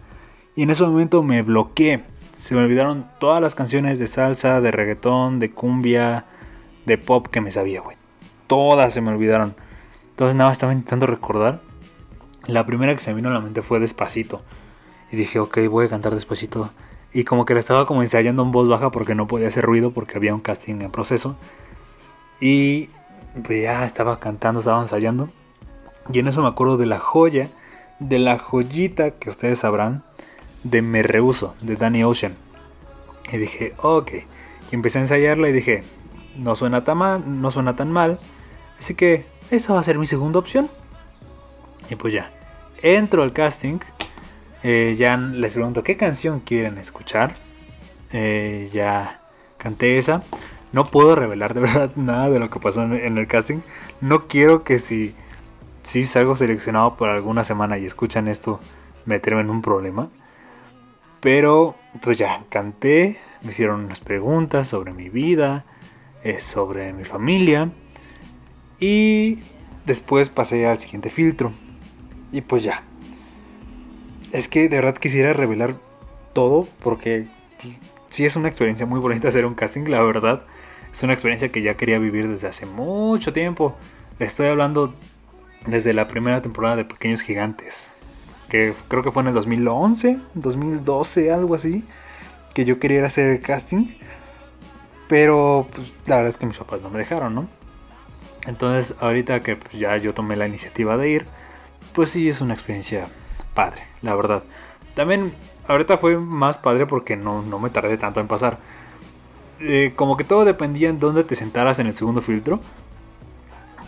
Y 0.55 0.63
en 0.63 0.71
ese 0.71 0.81
momento 0.81 1.21
me 1.21 1.43
bloqueé. 1.43 2.03
Se 2.39 2.55
me 2.55 2.61
olvidaron 2.61 3.05
todas 3.19 3.39
las 3.39 3.53
canciones 3.53 3.99
de 3.99 4.07
salsa, 4.07 4.61
de 4.61 4.71
reggaetón, 4.71 5.37
de 5.37 5.51
cumbia, 5.51 6.25
de 6.87 6.97
pop 6.97 7.27
que 7.27 7.39
me 7.39 7.51
sabía, 7.51 7.81
güey. 7.81 7.97
Todas 8.47 8.93
se 8.93 9.01
me 9.01 9.11
olvidaron. 9.11 9.53
Entonces 10.09 10.35
nada, 10.35 10.51
estaba 10.51 10.73
intentando 10.73 11.05
recordar. 11.05 11.61
La 12.47 12.65
primera 12.65 12.95
que 12.95 12.99
se 12.99 13.11
me 13.11 13.17
vino 13.17 13.29
a 13.29 13.33
la 13.33 13.41
mente 13.41 13.61
fue 13.61 13.79
Despacito. 13.79 14.41
Y 15.11 15.15
dije, 15.15 15.37
ok, 15.37 15.59
voy 15.69 15.85
a 15.85 15.89
cantar 15.89 16.15
Despacito. 16.15 16.71
Y 17.13 17.25
como 17.25 17.45
que 17.45 17.53
la 17.53 17.59
estaba 17.59 17.85
como 17.85 18.01
ensayando 18.01 18.41
en 18.41 18.51
voz 18.51 18.67
baja 18.67 18.89
porque 18.89 19.13
no 19.13 19.27
podía 19.27 19.49
hacer 19.49 19.65
ruido 19.65 19.91
porque 19.91 20.17
había 20.17 20.33
un 20.33 20.41
casting 20.41 20.81
en 20.81 20.89
proceso. 20.89 21.35
Y 22.39 22.89
pues 23.43 23.61
ya 23.61 23.85
estaba 23.85 24.17
cantando, 24.17 24.61
estaba 24.61 24.81
ensayando. 24.81 25.29
Y 26.11 26.19
en 26.19 26.27
eso 26.27 26.41
me 26.41 26.47
acuerdo 26.47 26.77
de 26.77 26.85
la 26.85 26.99
joya, 26.99 27.49
de 27.99 28.19
la 28.19 28.37
joyita 28.39 29.11
que 29.11 29.29
ustedes 29.29 29.59
sabrán, 29.59 30.03
de 30.63 30.81
Me 30.81 31.03
Rehuso, 31.03 31.55
de 31.61 31.75
Danny 31.75 32.03
Ocean. 32.03 32.35
Y 33.31 33.37
dije, 33.37 33.73
ok. 33.77 34.11
Y 34.71 34.75
empecé 34.75 34.99
a 34.99 35.01
ensayarla 35.01 35.49
y 35.49 35.53
dije, 35.53 35.83
no 36.37 36.55
suena 36.55 36.83
tan 36.83 36.97
mal, 36.97 37.41
no 37.41 37.51
suena 37.51 37.75
tan 37.75 37.91
mal. 37.91 38.19
Así 38.79 38.95
que 38.95 39.25
esa 39.51 39.73
va 39.73 39.79
a 39.79 39.83
ser 39.83 39.97
mi 39.97 40.07
segunda 40.07 40.39
opción. 40.39 40.69
Y 41.89 41.95
pues 41.95 42.13
ya, 42.13 42.31
entro 42.81 43.23
al 43.23 43.33
casting. 43.33 43.79
Eh, 44.63 44.95
ya 44.97 45.17
les 45.17 45.53
pregunto 45.53 45.83
qué 45.83 45.97
canción 45.97 46.39
quieren 46.39 46.77
escuchar. 46.77 47.35
Eh, 48.11 48.69
ya 48.73 49.21
canté 49.57 49.97
esa. 49.97 50.23
No 50.71 50.85
puedo 50.85 51.15
revelar 51.15 51.53
de 51.53 51.59
verdad 51.61 51.91
nada 51.95 52.29
de 52.29 52.39
lo 52.39 52.49
que 52.49 52.59
pasó 52.59 52.83
en 52.83 53.17
el 53.17 53.27
casting. 53.27 53.59
No 53.99 54.27
quiero 54.27 54.63
que 54.63 54.79
si 54.79 55.15
si 55.83 56.05
salgo 56.05 56.35
seleccionado 56.35 56.95
por 56.95 57.09
alguna 57.09 57.43
semana 57.43 57.77
y 57.77 57.85
escuchan 57.85 58.27
esto, 58.27 58.59
meterme 59.05 59.41
en 59.41 59.49
un 59.49 59.61
problema. 59.61 60.09
Pero 61.19 61.75
pues 62.01 62.17
ya, 62.17 62.45
canté, 62.49 63.19
me 63.41 63.51
hicieron 63.51 63.85
unas 63.85 63.99
preguntas 63.99 64.67
sobre 64.67 64.93
mi 64.93 65.09
vida, 65.09 65.65
eh, 66.23 66.39
sobre 66.39 66.93
mi 66.93 67.03
familia. 67.03 67.71
Y 68.79 69.39
después 69.85 70.29
pasé 70.29 70.67
al 70.67 70.79
siguiente 70.79 71.09
filtro. 71.09 71.51
Y 72.31 72.41
pues 72.41 72.63
ya. 72.63 72.83
Es 74.31 74.47
que 74.47 74.69
de 74.69 74.77
verdad 74.77 74.95
quisiera 74.95 75.33
revelar 75.33 75.75
todo 76.33 76.67
porque 76.81 77.27
pues, 77.61 77.77
sí 78.09 78.25
es 78.25 78.35
una 78.35 78.47
experiencia 78.47 78.85
muy 78.85 78.99
bonita 78.99 79.27
hacer 79.27 79.45
un 79.45 79.55
casting, 79.55 79.83
la 79.89 80.01
verdad. 80.01 80.45
Es 80.91 81.03
una 81.03 81.13
experiencia 81.13 81.49
que 81.49 81.61
ya 81.61 81.77
quería 81.77 81.99
vivir 81.99 82.27
desde 82.27 82.47
hace 82.47 82.65
mucho 82.65 83.31
tiempo. 83.33 83.75
Estoy 84.19 84.47
hablando 84.47 84.95
desde 85.65 85.93
la 85.93 86.07
primera 86.07 86.41
temporada 86.41 86.75
de 86.75 86.85
Pequeños 86.85 87.21
Gigantes, 87.21 87.89
que 88.49 88.73
creo 88.87 89.03
que 89.03 89.11
fue 89.11 89.21
en 89.23 89.29
el 89.29 89.33
2011, 89.33 90.19
2012, 90.33 91.31
algo 91.31 91.55
así, 91.55 91.83
que 92.53 92.65
yo 92.65 92.79
quería 92.79 93.05
hacer 93.05 93.27
el 93.27 93.41
casting, 93.41 93.87
pero 95.07 95.67
pues, 95.73 95.91
la 96.05 96.17
verdad 96.17 96.29
es 96.31 96.37
que 96.37 96.45
mis 96.45 96.57
papás 96.57 96.81
no 96.81 96.89
me 96.89 96.99
dejaron, 96.99 97.35
¿no? 97.35 97.47
Entonces 98.47 98.95
ahorita 98.99 99.41
que 99.41 99.55
pues, 99.55 99.73
ya 99.73 99.95
yo 99.97 100.13
tomé 100.13 100.35
la 100.35 100.47
iniciativa 100.47 100.97
de 100.97 101.09
ir, 101.09 101.25
pues 101.93 102.09
sí 102.09 102.29
es 102.29 102.41
una 102.41 102.53
experiencia 102.53 103.07
padre, 103.53 103.83
la 104.01 104.15
verdad. 104.15 104.43
También 104.95 105.33
ahorita 105.67 105.97
fue 105.97 106.17
más 106.17 106.57
padre 106.57 106.87
porque 106.87 107.17
no, 107.17 107.41
no 107.41 107.59
me 107.59 107.69
tardé 107.69 107.97
tanto 107.97 108.19
en 108.19 108.27
pasar. 108.27 108.57
Eh, 109.59 109.93
como 109.95 110.17
que 110.17 110.23
todo 110.23 110.43
dependía 110.43 110.89
en 110.89 110.99
dónde 110.99 111.23
te 111.23 111.35
sentaras 111.35 111.77
en 111.77 111.85
el 111.85 111.93
segundo 111.93 112.21
filtro 112.21 112.59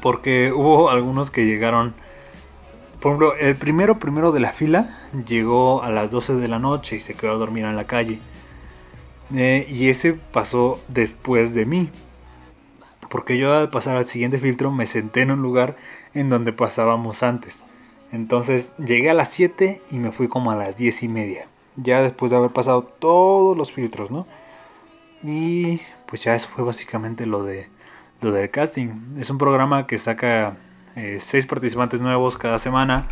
porque 0.03 0.51
hubo 0.51 0.89
algunos 0.89 1.31
que 1.31 1.45
llegaron. 1.45 1.95
Por 2.99 3.11
ejemplo, 3.11 3.35
el 3.37 3.55
primero 3.55 3.99
primero 3.99 4.33
de 4.33 4.41
la 4.41 4.51
fila 4.51 4.99
llegó 5.25 5.81
a 5.81 5.91
las 5.91 6.11
12 6.11 6.35
de 6.35 6.49
la 6.49 6.59
noche 6.59 6.97
y 6.97 6.99
se 6.99 7.13
quedó 7.13 7.31
a 7.31 7.37
dormir 7.37 7.63
en 7.63 7.77
la 7.77 7.87
calle. 7.87 8.19
Eh, 9.33 9.65
y 9.69 9.87
ese 9.87 10.11
pasó 10.11 10.81
después 10.89 11.53
de 11.53 11.65
mí. 11.65 11.89
Porque 13.09 13.37
yo 13.37 13.53
al 13.53 13.69
pasar 13.69 13.95
al 13.95 14.03
siguiente 14.03 14.39
filtro 14.39 14.71
me 14.71 14.87
senté 14.87 15.21
en 15.21 15.31
un 15.31 15.41
lugar 15.41 15.77
en 16.13 16.29
donde 16.29 16.51
pasábamos 16.51 17.23
antes. 17.23 17.63
Entonces 18.11 18.73
llegué 18.85 19.09
a 19.09 19.13
las 19.13 19.31
7 19.31 19.81
y 19.89 19.99
me 19.99 20.11
fui 20.11 20.27
como 20.27 20.51
a 20.51 20.57
las 20.57 20.75
10 20.75 21.03
y 21.03 21.07
media. 21.07 21.47
Ya 21.77 22.01
después 22.01 22.29
de 22.29 22.35
haber 22.35 22.51
pasado 22.51 22.83
todos 22.83 23.55
los 23.55 23.71
filtros, 23.71 24.11
¿no? 24.11 24.27
Y 25.23 25.79
pues 26.07 26.25
ya 26.25 26.35
eso 26.35 26.49
fue 26.53 26.65
básicamente 26.65 27.25
lo 27.25 27.45
de 27.45 27.69
lo 28.23 28.31
del 28.31 28.49
casting. 28.49 29.17
Es 29.19 29.29
un 29.29 29.37
programa 29.37 29.85
que 29.85 29.99
saca 29.99 30.55
6 30.95 31.33
eh, 31.33 31.47
participantes 31.47 32.01
nuevos 32.01 32.37
cada 32.37 32.59
semana 32.59 33.07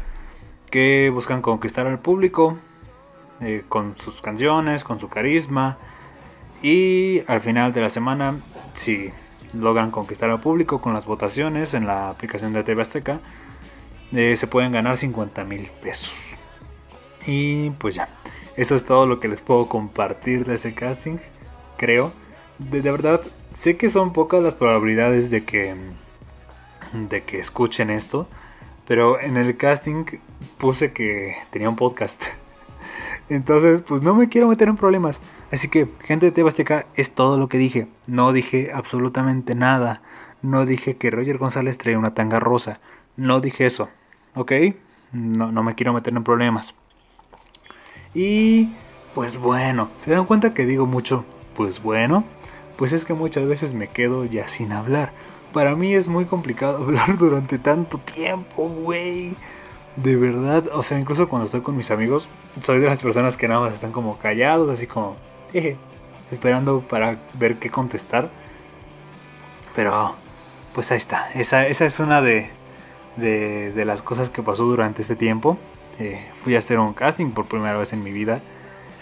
que 0.69 1.11
buscan 1.13 1.41
conquistar 1.41 1.85
al 1.85 1.99
público 1.99 2.57
eh, 3.41 3.63
con 3.67 3.95
sus 3.95 4.21
canciones, 4.21 4.83
con 4.83 4.99
su 4.99 5.09
carisma. 5.09 5.77
Y 6.63 7.23
al 7.27 7.41
final 7.41 7.73
de 7.73 7.81
la 7.81 7.89
semana, 7.89 8.39
si 8.73 9.11
logran 9.53 9.91
conquistar 9.91 10.29
al 10.29 10.39
público 10.39 10.81
con 10.81 10.93
las 10.93 11.05
votaciones 11.05 11.73
en 11.73 11.85
la 11.85 12.09
aplicación 12.09 12.53
de 12.53 12.63
TV 12.63 12.81
Azteca, 12.81 13.19
eh, 14.13 14.35
se 14.37 14.47
pueden 14.47 14.71
ganar 14.71 14.97
50 14.97 15.43
mil 15.43 15.69
pesos. 15.81 16.13
Y 17.27 17.71
pues 17.71 17.95
ya, 17.95 18.09
eso 18.55 18.75
es 18.75 18.85
todo 18.85 19.05
lo 19.05 19.19
que 19.19 19.27
les 19.27 19.41
puedo 19.41 19.67
compartir 19.67 20.45
de 20.45 20.55
ese 20.55 20.73
casting, 20.73 21.17
creo. 21.77 22.13
De, 22.69 22.81
verdad, 22.81 23.21
sé 23.53 23.75
que 23.75 23.89
son 23.89 24.13
pocas 24.13 24.43
las 24.43 24.53
probabilidades 24.53 25.31
de 25.31 25.43
que, 25.43 25.75
de 26.93 27.23
que 27.23 27.39
escuchen 27.39 27.89
esto, 27.89 28.27
pero 28.87 29.19
en 29.19 29.35
el 29.35 29.57
casting 29.57 30.05
puse 30.57 30.93
que 30.93 31.35
tenía 31.49 31.69
un 31.69 31.75
podcast. 31.75 32.23
Entonces, 33.29 33.81
pues 33.81 34.03
no 34.03 34.13
me 34.13 34.29
quiero 34.29 34.47
meter 34.47 34.67
en 34.67 34.77
problemas. 34.77 35.21
Así 35.51 35.69
que, 35.69 35.87
gente 36.03 36.27
de 36.27 36.31
Tebasteca, 36.31 36.85
es 36.95 37.13
todo 37.15 37.39
lo 37.39 37.49
que 37.49 37.57
dije. 37.57 37.87
No 38.05 38.31
dije 38.31 38.71
absolutamente 38.73 39.55
nada. 39.55 40.01
No 40.41 40.65
dije 40.65 40.97
que 40.97 41.11
Roger 41.11 41.37
González 41.37 41.77
traía 41.77 41.97
una 41.97 42.13
tanga 42.13 42.39
rosa. 42.39 42.79
No 43.17 43.41
dije 43.41 43.65
eso. 43.65 43.89
¿Ok? 44.35 44.51
No, 45.13 45.51
no 45.51 45.63
me 45.63 45.75
quiero 45.75 45.93
meter 45.93 46.15
en 46.15 46.23
problemas. 46.23 46.75
Y, 48.13 48.69
pues 49.15 49.37
bueno, 49.37 49.89
¿se 49.97 50.11
dan 50.11 50.25
cuenta 50.25 50.53
que 50.53 50.65
digo 50.65 50.85
mucho? 50.85 51.25
Pues 51.55 51.81
bueno, 51.81 52.23
pues 52.81 52.93
es 52.93 53.05
que 53.05 53.13
muchas 53.13 53.45
veces 53.45 53.75
me 53.75 53.87
quedo 53.89 54.25
ya 54.25 54.49
sin 54.49 54.71
hablar. 54.71 55.11
Para 55.53 55.75
mí 55.75 55.93
es 55.93 56.07
muy 56.07 56.25
complicado 56.25 56.77
hablar 56.83 57.15
durante 57.15 57.59
tanto 57.59 57.99
tiempo, 57.99 58.69
güey. 58.69 59.35
De 59.97 60.15
verdad, 60.15 60.63
o 60.73 60.81
sea, 60.81 60.97
incluso 60.97 61.29
cuando 61.29 61.45
estoy 61.45 61.61
con 61.61 61.77
mis 61.77 61.91
amigos, 61.91 62.27
soy 62.59 62.79
de 62.79 62.87
las 62.87 62.99
personas 62.99 63.37
que 63.37 63.47
nada 63.47 63.61
más 63.61 63.73
están 63.73 63.91
como 63.91 64.17
callados, 64.17 64.67
así 64.67 64.87
como, 64.87 65.15
esperando 66.31 66.81
para 66.81 67.19
ver 67.35 67.59
qué 67.59 67.69
contestar. 67.69 68.31
Pero, 69.75 70.15
pues 70.73 70.89
ahí 70.89 70.97
está. 70.97 71.31
Esa, 71.35 71.67
esa 71.67 71.85
es 71.85 71.99
una 71.99 72.19
de, 72.23 72.49
de, 73.15 73.85
las 73.85 74.01
cosas 74.01 74.31
que 74.31 74.41
pasó 74.41 74.63
durante 74.63 75.03
este 75.03 75.15
tiempo. 75.15 75.59
Eh, 75.99 76.19
fui 76.43 76.55
a 76.55 76.57
hacer 76.57 76.79
un 76.79 76.93
casting 76.95 77.29
por 77.29 77.45
primera 77.45 77.77
vez 77.77 77.93
en 77.93 78.01
mi 78.01 78.11
vida. 78.11 78.39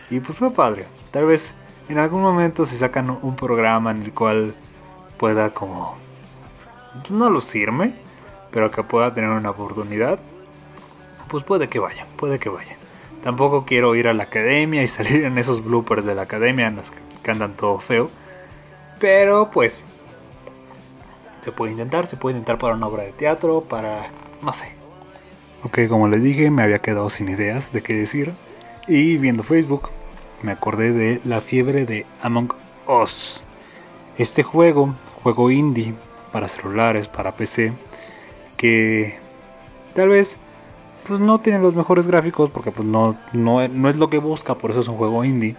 Y 0.10 0.20
pues 0.20 0.38
fue 0.38 0.52
padre. 0.52 0.86
Tal 1.14 1.28
vez 1.28 1.54
en 1.90 1.98
algún 1.98 2.22
momento 2.22 2.66
se 2.66 2.78
sacan 2.78 3.10
un 3.10 3.36
programa 3.36 3.92
en 3.92 4.04
el 4.04 4.14
cual 4.14 4.54
pueda 5.18 5.50
como... 5.52 5.98
No 7.10 7.30
lucirme, 7.30 7.94
pero 8.52 8.72
que 8.72 8.84
pueda 8.84 9.14
tener 9.14 9.30
una 9.30 9.52
oportunidad 9.52 10.20
pues 11.30 11.44
puede 11.44 11.70
que 11.70 11.80
vayan, 11.80 12.08
puede 12.18 12.40
que 12.40 12.50
vayan. 12.50 12.78
Tampoco 13.24 13.66
quiero 13.66 13.96
ir 13.96 14.08
a 14.08 14.14
la 14.14 14.24
academia 14.24 14.84
y 14.84 14.88
salir 14.90 15.24
en 15.24 15.38
esos 15.38 15.64
bloopers 15.64 16.06
de 16.06 16.16
la 16.16 16.24
academia 16.24 16.68
en 16.68 16.76
los 16.76 16.92
que 17.24 17.32
andan 17.32 17.54
todo 17.54 17.80
feo. 17.80 18.10
Pero 19.00 19.50
pues 19.52 19.86
se 21.42 21.54
puede 21.54 21.72
intentar, 21.72 22.08
se 22.08 22.18
puede 22.18 22.36
intentar 22.36 22.60
para 22.60 22.76
una 22.76 22.88
obra 22.88 23.04
de 23.04 23.14
teatro, 23.14 23.62
para... 23.62 24.10
no 24.42 24.52
sé. 24.52 24.74
Ok, 25.64 25.80
como 25.88 26.08
les 26.08 26.22
dije, 26.24 26.52
me 26.52 26.64
había 26.64 26.80
quedado 26.80 27.10
sin 27.10 27.30
ideas 27.30 27.72
de 27.72 27.82
qué 27.82 27.94
decir. 27.94 28.34
Y 28.88 29.18
viendo 29.18 29.44
Facebook, 29.44 29.90
me 30.44 30.52
acordé 30.52 30.92
de 30.92 31.22
la 31.26 31.42
fiebre 31.42 31.86
de 31.86 32.06
Among 32.22 32.54
Us. 32.88 33.46
Este 34.18 34.44
juego, 34.44 34.96
juego 35.24 35.52
indie 35.52 35.94
para 36.32 36.50
celulares, 36.50 37.08
para 37.08 37.36
PC, 37.36 37.74
que 38.58 39.18
tal 39.94 40.10
vez 40.10 40.38
pues 41.08 41.20
no 41.20 41.40
tiene 41.40 41.60
los 41.60 41.74
mejores 41.74 42.08
gráficos 42.08 42.50
porque 42.50 42.72
pues 42.72 42.88
no, 42.88 43.18
no, 43.34 43.62
es 43.62 43.96
lo 43.96 44.10
que 44.10 44.20
busca, 44.20 44.56
por 44.56 44.72
eso 44.72 44.82
es 44.82 44.88
un 44.88 44.98
juego 44.98 45.24
indie. 45.26 45.56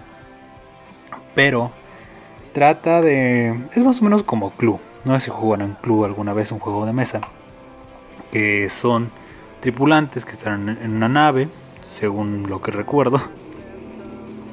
Pero 1.35 1.71
trata 2.53 3.01
de... 3.01 3.59
es 3.75 3.83
más 3.83 4.01
o 4.01 4.05
menos 4.05 4.23
como 4.23 4.51
Clue. 4.51 4.79
No 5.05 5.15
sé 5.15 5.27
si 5.27 5.31
jugaron 5.31 5.77
Clue 5.81 6.05
alguna 6.05 6.35
vez 6.35 6.53
un 6.53 6.59
juego 6.59 6.87
de 6.87 6.93
mesa. 6.93 7.21
Que 8.31 8.69
son 8.69 9.11
tripulantes 9.61 10.25
que 10.25 10.33
están 10.33 10.69
en 10.69 10.95
una 10.95 11.09
nave, 11.09 11.49
según 11.83 12.47
lo 12.49 12.63
que 12.63 12.71
recuerdo. 12.71 13.21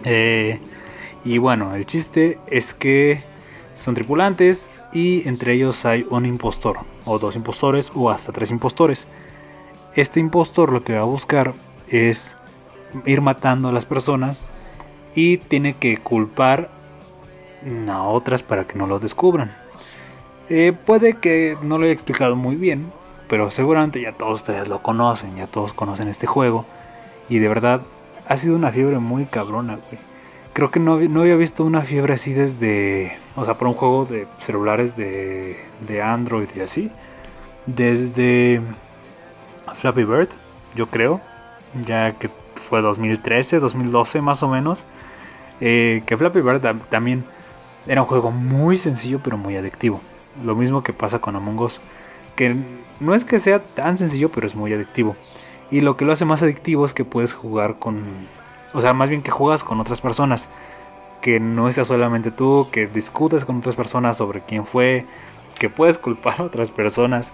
Eh, 0.10 0.60
y 1.26 1.38
bueno, 1.38 1.76
el 1.76 1.86
chiste 1.86 2.39
es 2.47 2.74
que 2.74 3.24
son 3.76 3.93
tripulantes 3.93 4.70
y 4.93 5.28
entre 5.28 5.53
ellos 5.53 5.86
hay 5.86 6.05
un 6.10 6.26
impostor, 6.26 6.78
o 7.05 7.20
dos 7.20 7.36
impostores, 7.36 7.91
o 7.93 8.10
hasta 8.10 8.32
tres 8.32 8.49
impostores. 8.49 9.05
Este 9.95 10.22
impostor 10.22 10.72
lo 10.72 10.84
que 10.84 10.95
va 10.95 11.01
a 11.01 11.05
buscar 11.05 11.53
es 11.89 12.36
ir 13.05 13.20
matando 13.20 13.68
a 13.68 13.74
las 13.74 13.84
personas 13.84 14.49
y 15.14 15.38
tiene 15.38 15.74
que 15.74 15.97
culpar 15.97 16.70
a 17.89 18.03
otras 18.03 18.43
para 18.43 18.66
que 18.66 18.78
no 18.78 18.88
lo 18.88 18.99
descubran. 18.99 19.53
Eh, 20.49 20.72
puede 20.86 21.18
que 21.18 21.58
no 21.62 21.78
lo 21.78 21.84
haya 21.84 21.93
explicado 21.93 22.38
muy 22.38 22.55
bien, 22.55 22.93
pero 23.28 23.51
seguramente 23.51 24.01
ya 24.01 24.14
todos 24.14 24.36
ustedes 24.36 24.70
lo 24.70 24.82
conocen, 24.82 25.36
ya 25.36 25.47
todos 25.47 25.74
conocen 25.74 26.08
este 26.08 26.28
juego. 26.28 26.66
Y 27.28 27.39
de 27.39 27.49
verdad, 27.49 27.82
ha 28.28 28.38
sido 28.38 28.55
una 28.55 28.71
fiebre 28.71 28.99
muy 28.99 29.25
cabrona, 29.25 29.75
güey. 29.75 29.99
Creo 30.53 30.71
que 30.71 30.80
no, 30.80 30.97
no 30.97 31.21
había 31.21 31.36
visto 31.36 31.63
una 31.63 31.82
fiebre 31.82 32.13
así 32.13 32.34
desde, 32.34 33.15
o 33.36 33.45
sea, 33.45 33.55
por 33.57 33.67
un 33.67 33.75
juego 33.75 34.05
de 34.05 34.28
celulares 34.39 34.97
de, 34.97 35.57
de 35.88 36.01
Android 36.01 36.47
y 36.55 36.61
así. 36.61 36.91
Desde 37.67 38.61
Flappy 39.75 40.03
Bird, 40.03 40.30
yo 40.75 40.88
creo, 40.88 41.21
ya 41.86 42.13
que 42.13 42.30
fue 42.69 42.82
2013, 42.82 43.59
2012 43.59 44.21
más 44.21 44.43
o 44.43 44.49
menos. 44.49 44.86
Eh, 45.59 46.03
que 46.05 46.17
Flappy 46.17 46.41
Bird 46.41 46.61
también 46.89 47.23
era 47.88 48.01
un 48.01 48.07
juego 48.07 48.32
muy 48.32 48.78
sencillo 48.78 49.19
pero 49.23 49.38
muy 49.38 49.55
adictivo. 49.55 50.01
Lo 50.43 50.55
mismo 50.55 50.84
que 50.84 50.93
pasa 50.93 51.19
con 51.19 51.36
Among 51.36 51.59
Us, 51.59 51.82
que 52.36 52.55
no 52.99 53.15
es 53.15 53.25
que 53.25 53.39
sea 53.39 53.63
tan 53.63 53.97
sencillo 53.97 54.30
pero 54.30 54.47
es 54.47 54.55
muy 54.55 54.73
adictivo. 54.73 55.15
Y 55.70 55.82
lo 55.82 55.97
que 55.97 56.05
lo 56.05 56.13
hace 56.13 56.26
más 56.26 56.41
adictivo 56.41 56.86
es 56.86 56.93
que 56.93 57.05
puedes 57.05 57.34
jugar 57.34 57.78
con, 57.78 58.03
o 58.74 58.82
sea, 58.82 58.93
más 58.93 59.09
bien 59.09 59.22
que 59.22 59.32
juegas 59.32 59.63
con 59.63 59.80
otras 59.80 60.01
personas. 60.01 60.47
Que 61.22 61.39
no 61.39 61.68
estás 61.68 61.88
solamente 61.88 62.32
tú, 62.32 62.70
que 62.72 62.88
discutes 62.88 63.43
con 63.43 63.57
otras 63.57 63.76
personas 63.76 64.18
sobre 64.18 64.41
quién 64.41 64.65
fue, 64.65 65.05
que 65.57 65.70
puedes 65.70 65.97
culpar 65.97 66.39
a 66.39 66.43
otras 66.43 66.72
personas. 66.72 67.34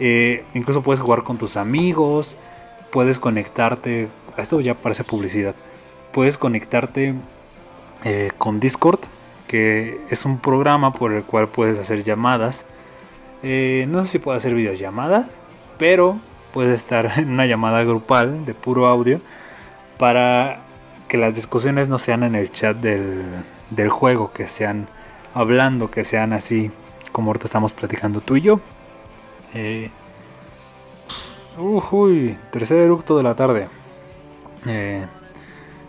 Eh, 0.00 0.44
incluso 0.54 0.82
puedes 0.82 1.00
jugar 1.00 1.22
con 1.22 1.38
tus 1.38 1.56
amigos, 1.56 2.36
puedes 2.90 3.18
conectarte, 3.18 4.08
esto 4.36 4.60
ya 4.60 4.74
parece 4.74 5.04
publicidad, 5.04 5.54
puedes 6.12 6.38
conectarte 6.38 7.14
eh, 8.04 8.30
con 8.38 8.60
Discord, 8.60 9.00
que 9.46 10.00
es 10.10 10.24
un 10.24 10.38
programa 10.38 10.92
por 10.92 11.12
el 11.12 11.24
cual 11.24 11.48
puedes 11.48 11.78
hacer 11.78 12.04
llamadas. 12.04 12.64
Eh, 13.42 13.86
no 13.88 14.02
sé 14.02 14.08
si 14.10 14.18
puedo 14.18 14.36
hacer 14.36 14.54
videollamadas, 14.54 15.28
pero 15.78 16.16
puedes 16.58 16.80
estar 16.80 17.12
en 17.18 17.30
una 17.30 17.46
llamada 17.46 17.84
grupal 17.84 18.44
de 18.44 18.52
puro 18.52 18.88
audio 18.88 19.20
para 19.96 20.58
que 21.06 21.16
las 21.16 21.36
discusiones 21.36 21.86
no 21.86 22.00
sean 22.00 22.24
en 22.24 22.34
el 22.34 22.50
chat 22.50 22.76
del, 22.76 23.22
del 23.70 23.88
juego, 23.90 24.32
que 24.32 24.48
sean 24.48 24.88
hablando, 25.34 25.88
que 25.88 26.04
sean 26.04 26.32
así 26.32 26.72
como 27.12 27.30
ahorita 27.30 27.46
estamos 27.46 27.72
platicando 27.72 28.20
tú 28.20 28.34
y 28.34 28.40
yo. 28.40 28.58
Eh, 29.54 29.92
uy, 31.58 32.36
tercer 32.50 32.78
eructo 32.78 33.16
de 33.16 33.22
la 33.22 33.36
tarde. 33.36 33.68
Eh, 34.66 35.06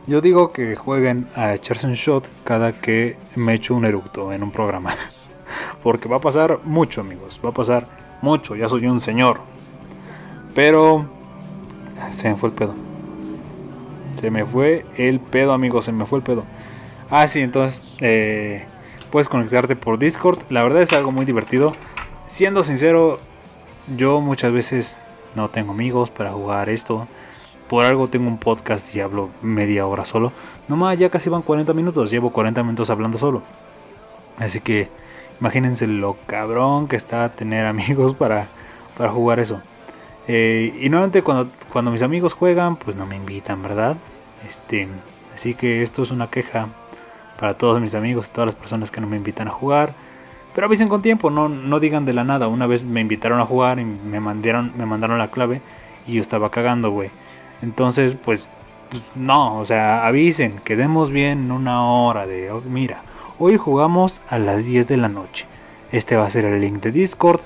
yo 0.05 0.21
digo 0.21 0.53
que 0.53 0.75
jueguen 0.75 1.29
a 1.35 1.55
echarse 1.55 1.87
un 1.87 1.93
shot 1.93 2.29
cada 2.43 2.73
que 2.73 3.17
me 3.35 3.55
echo 3.55 3.73
un 3.73 3.85
eructo 3.85 4.31
en 4.33 4.43
un 4.43 4.51
programa. 4.51 4.93
Porque 5.81 6.07
va 6.07 6.17
a 6.17 6.21
pasar 6.21 6.59
mucho, 6.63 7.01
amigos. 7.01 7.41
Va 7.43 7.49
a 7.49 7.53
pasar 7.53 7.87
mucho. 8.21 8.55
Ya 8.55 8.69
soy 8.69 8.85
un 8.85 9.01
señor. 9.01 9.41
Pero 10.55 11.05
se 12.11 12.29
me 12.29 12.35
fue 12.35 12.49
el 12.49 12.55
pedo. 12.55 12.75
Se 14.19 14.31
me 14.31 14.45
fue 14.45 14.85
el 14.97 15.19
pedo, 15.19 15.53
amigos. 15.53 15.85
Se 15.85 15.91
me 15.91 16.05
fue 16.05 16.19
el 16.19 16.23
pedo. 16.23 16.43
Ah, 17.09 17.27
sí, 17.27 17.41
entonces 17.41 17.81
eh, 17.99 18.65
puedes 19.11 19.27
conectarte 19.27 19.75
por 19.75 19.97
Discord. 19.97 20.39
La 20.49 20.63
verdad 20.63 20.81
es 20.81 20.93
algo 20.93 21.11
muy 21.11 21.25
divertido. 21.25 21.75
Siendo 22.27 22.63
sincero, 22.63 23.19
yo 23.97 24.21
muchas 24.21 24.51
veces 24.51 24.99
no 25.35 25.49
tengo 25.49 25.71
amigos 25.71 26.09
para 26.09 26.31
jugar 26.31 26.69
esto. 26.69 27.07
por 27.67 27.85
algo 27.85 28.07
tengo 28.07 28.27
un 28.27 28.39
podcast 28.39 28.95
y 28.95 28.99
hablo 28.99 29.29
media 29.41 29.85
hora 29.85 30.05
solo. 30.05 30.31
Nomás 30.67 30.97
ya 30.97 31.09
casi 31.09 31.29
van 31.29 31.43
40 31.43 31.73
minutos, 31.73 32.09
llevo 32.11 32.31
40 32.31 32.63
minutos 32.63 32.89
hablando 32.89 33.17
solo. 33.17 33.43
Así 34.37 34.59
que 34.59 34.89
imagínense 35.39 35.85
lo 35.87 36.17
cabrón 36.25 36.87
que 36.87 36.95
está 36.95 37.29
tener 37.29 37.65
amigos 37.67 38.13
para, 38.15 38.47
para 38.97 39.11
jugar 39.11 39.39
eso. 39.39 39.61
Eh, 40.31 40.77
y 40.79 40.89
nuevamente 40.89 41.23
cuando, 41.23 41.49
cuando 41.73 41.89
mis 41.89 42.03
amigos 42.03 42.33
juegan, 42.33 42.75
pues 42.75 42.95
no 42.95 43.07
me 43.07 43.15
invitan, 43.15 43.63
¿verdad? 43.63 43.97
Este, 44.47 44.87
así 45.33 45.55
que 45.55 45.81
esto 45.81 46.03
es 46.03 46.11
una 46.11 46.27
queja 46.27 46.67
para 47.39 47.55
todos 47.55 47.81
mis 47.81 47.95
amigos, 47.95 48.29
todas 48.29 48.45
las 48.45 48.55
personas 48.55 48.91
que 48.91 49.01
no 49.01 49.07
me 49.07 49.17
invitan 49.17 49.47
a 49.47 49.51
jugar. 49.51 49.95
Pero 50.53 50.67
avisen 50.67 50.87
con 50.87 51.01
tiempo, 51.01 51.31
no, 51.31 51.49
no 51.49 51.79
digan 51.79 52.05
de 52.05 52.13
la 52.13 52.23
nada. 52.23 52.47
Una 52.47 52.67
vez 52.67 52.83
me 52.83 53.01
invitaron 53.01 53.39
a 53.39 53.45
jugar 53.47 53.79
y 53.79 53.85
me 53.85 54.19
mandaron, 54.19 54.71
me 54.77 54.85
mandaron 54.85 55.17
la 55.17 55.31
clave 55.31 55.61
y 56.05 56.13
yo 56.13 56.21
estaba 56.21 56.51
cagando, 56.51 56.91
güey. 56.91 57.09
Entonces, 57.63 58.15
pues, 58.23 58.49
pues, 58.91 59.01
no, 59.15 59.57
o 59.57 59.65
sea, 59.65 60.05
avisen, 60.05 60.59
quedemos 60.63 61.09
bien 61.09 61.51
una 61.51 61.83
hora 61.83 62.27
de, 62.27 62.51
oh, 62.51 62.61
mira, 62.69 63.01
hoy 63.39 63.57
jugamos 63.57 64.21
a 64.29 64.37
las 64.37 64.63
10 64.63 64.85
de 64.85 64.97
la 64.97 65.09
noche. 65.09 65.47
Este 65.91 66.15
va 66.17 66.27
a 66.27 66.29
ser 66.29 66.45
el 66.45 66.61
link 66.61 66.81
de 66.81 66.91
Discord, 66.91 67.41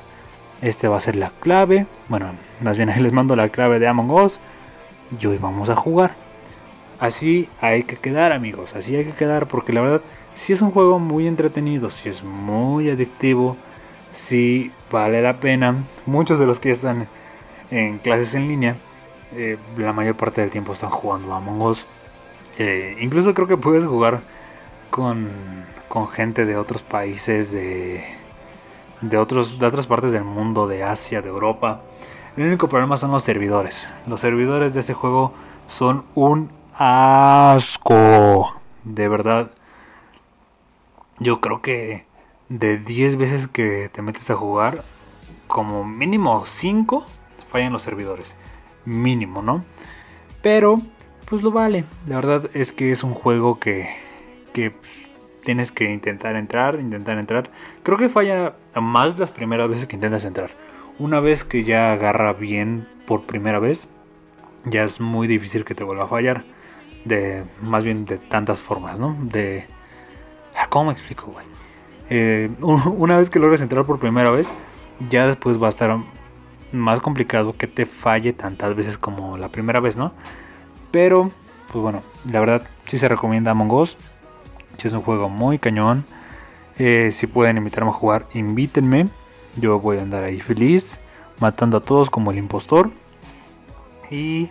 este 0.63 0.87
va 0.87 0.97
a 0.97 1.01
ser 1.01 1.15
la 1.15 1.31
clave, 1.41 1.85
bueno, 2.07 2.31
más 2.61 2.77
bien 2.77 2.89
les 3.01 3.13
mando 3.13 3.35
la 3.35 3.49
clave 3.49 3.79
de 3.79 3.87
Among 3.87 4.11
Us 4.11 4.39
y 5.19 5.25
hoy 5.27 5.37
vamos 5.37 5.69
a 5.69 5.75
jugar. 5.75 6.11
Así 6.99 7.49
hay 7.59 7.83
que 7.83 7.97
quedar, 7.97 8.31
amigos, 8.31 8.73
así 8.75 8.95
hay 8.95 9.03
que 9.03 9.11
quedar 9.11 9.47
porque 9.47 9.73
la 9.73 9.81
verdad 9.81 10.01
si 10.33 10.53
es 10.53 10.61
un 10.61 10.71
juego 10.71 10.99
muy 10.99 11.27
entretenido, 11.27 11.91
si 11.91 12.09
es 12.09 12.23
muy 12.23 12.89
adictivo, 12.89 13.57
si 14.11 14.71
vale 14.91 15.21
la 15.21 15.37
pena. 15.37 15.83
Muchos 16.05 16.39
de 16.39 16.45
los 16.45 16.59
que 16.59 16.71
están 16.71 17.07
en 17.69 17.97
clases 17.97 18.33
en 18.33 18.47
línea 18.47 18.75
eh, 19.35 19.57
la 19.77 19.93
mayor 19.93 20.15
parte 20.15 20.41
del 20.41 20.49
tiempo 20.49 20.73
están 20.73 20.91
jugando 20.91 21.33
Among 21.33 21.61
Us. 21.61 21.85
Eh, 22.57 22.95
incluso 22.99 23.33
creo 23.33 23.47
que 23.47 23.57
puedes 23.57 23.83
jugar 23.83 24.21
con, 24.89 25.29
con 25.89 26.07
gente 26.07 26.45
de 26.45 26.55
otros 26.55 26.81
países, 26.83 27.51
de, 27.51 28.03
de, 29.09 29.17
otros, 29.17 29.59
de 29.59 29.65
otras 29.65 29.87
partes 29.87 30.11
del 30.11 30.23
mundo, 30.23 30.67
de 30.67 30.83
Asia, 30.83 31.21
de 31.21 31.29
Europa. 31.29 31.81
El 32.35 32.47
único 32.47 32.67
problema 32.67 32.97
son 32.97 33.11
los 33.11 33.23
servidores. 33.23 33.87
Los 34.07 34.21
servidores 34.21 34.73
de 34.73 34.79
ese 34.79 34.93
juego 34.93 35.33
son 35.67 36.03
un 36.15 36.51
asco. 36.75 38.55
De 38.83 39.07
verdad. 39.07 39.51
Yo 41.19 41.41
creo 41.41 41.61
que 41.61 42.05
de 42.49 42.77
10 42.77 43.17
veces 43.17 43.47
que 43.47 43.89
te 43.89 44.01
metes 44.01 44.29
a 44.29 44.35
jugar, 44.35 44.83
como 45.47 45.85
mínimo 45.85 46.43
5 46.45 47.05
fallan 47.49 47.71
los 47.71 47.83
servidores 47.83 48.35
mínimo, 48.85 49.41
¿no? 49.41 49.63
Pero, 50.41 50.81
pues 51.29 51.43
lo 51.43 51.51
vale. 51.51 51.85
La 52.07 52.15
verdad 52.15 52.49
es 52.53 52.73
que 52.73 52.91
es 52.91 53.03
un 53.03 53.13
juego 53.13 53.59
que, 53.59 53.89
que 54.53 54.75
tienes 55.43 55.71
que 55.71 55.91
intentar 55.91 56.35
entrar, 56.35 56.79
intentar 56.79 57.17
entrar. 57.17 57.49
Creo 57.83 57.97
que 57.97 58.09
falla 58.09 58.53
más 58.75 59.17
las 59.19 59.31
primeras 59.31 59.69
veces 59.69 59.85
que 59.85 59.95
intentas 59.95 60.25
entrar. 60.25 60.51
Una 60.99 61.19
vez 61.19 61.43
que 61.43 61.63
ya 61.63 61.93
agarra 61.93 62.33
bien 62.33 62.87
por 63.05 63.23
primera 63.23 63.59
vez, 63.59 63.87
ya 64.65 64.83
es 64.83 65.01
muy 65.01 65.27
difícil 65.27 65.65
que 65.65 65.75
te 65.75 65.83
vuelva 65.83 66.05
a 66.05 66.07
fallar. 66.07 66.43
De, 67.05 67.43
más 67.61 67.83
bien 67.83 68.05
de 68.05 68.17
tantas 68.17 68.61
formas, 68.61 68.97
¿no? 68.97 69.17
De... 69.21 69.65
Ah, 70.55 70.67
¿Cómo 70.69 70.85
me 70.85 70.91
explico, 70.93 71.27
güey? 71.27 71.45
Eh, 72.09 72.49
una 72.61 73.17
vez 73.17 73.29
que 73.29 73.39
logres 73.39 73.61
entrar 73.61 73.85
por 73.85 73.99
primera 73.99 74.29
vez, 74.29 74.53
ya 75.09 75.27
después 75.27 75.61
va 75.61 75.67
a 75.67 75.69
estar 75.69 75.97
más 76.71 77.01
complicado 77.01 77.55
que 77.57 77.67
te 77.67 77.85
falle 77.85 78.33
tantas 78.33 78.75
veces 78.75 78.97
como 78.97 79.37
la 79.37 79.49
primera 79.49 79.79
vez, 79.79 79.97
¿no? 79.97 80.13
Pero, 80.91 81.31
pues 81.71 81.81
bueno, 81.81 82.01
la 82.31 82.39
verdad 82.39 82.67
sí 82.85 82.97
se 82.97 83.07
recomienda 83.07 83.51
Among 83.51 83.71
Us. 83.71 83.97
Es 84.81 84.91
un 84.93 85.01
juego 85.01 85.29
muy 85.29 85.59
cañón. 85.59 86.03
Eh, 86.77 87.11
si 87.13 87.27
pueden 87.27 87.57
invitarme 87.57 87.91
a 87.91 87.93
jugar, 87.93 88.27
invítenme. 88.33 89.07
Yo 89.55 89.79
voy 89.79 89.97
a 89.97 90.01
andar 90.01 90.23
ahí 90.23 90.41
feliz, 90.41 90.99
matando 91.39 91.77
a 91.77 91.81
todos 91.81 92.09
como 92.09 92.31
el 92.31 92.37
impostor. 92.37 92.91
Y 94.09 94.49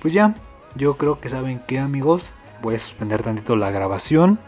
pues 0.00 0.14
ya, 0.14 0.34
yo 0.74 0.96
creo 0.96 1.20
que 1.20 1.28
saben 1.28 1.60
que 1.66 1.80
amigos, 1.80 2.32
voy 2.62 2.76
a 2.76 2.78
suspender 2.78 3.22
tantito 3.22 3.56
la 3.56 3.70
grabación. 3.70 4.38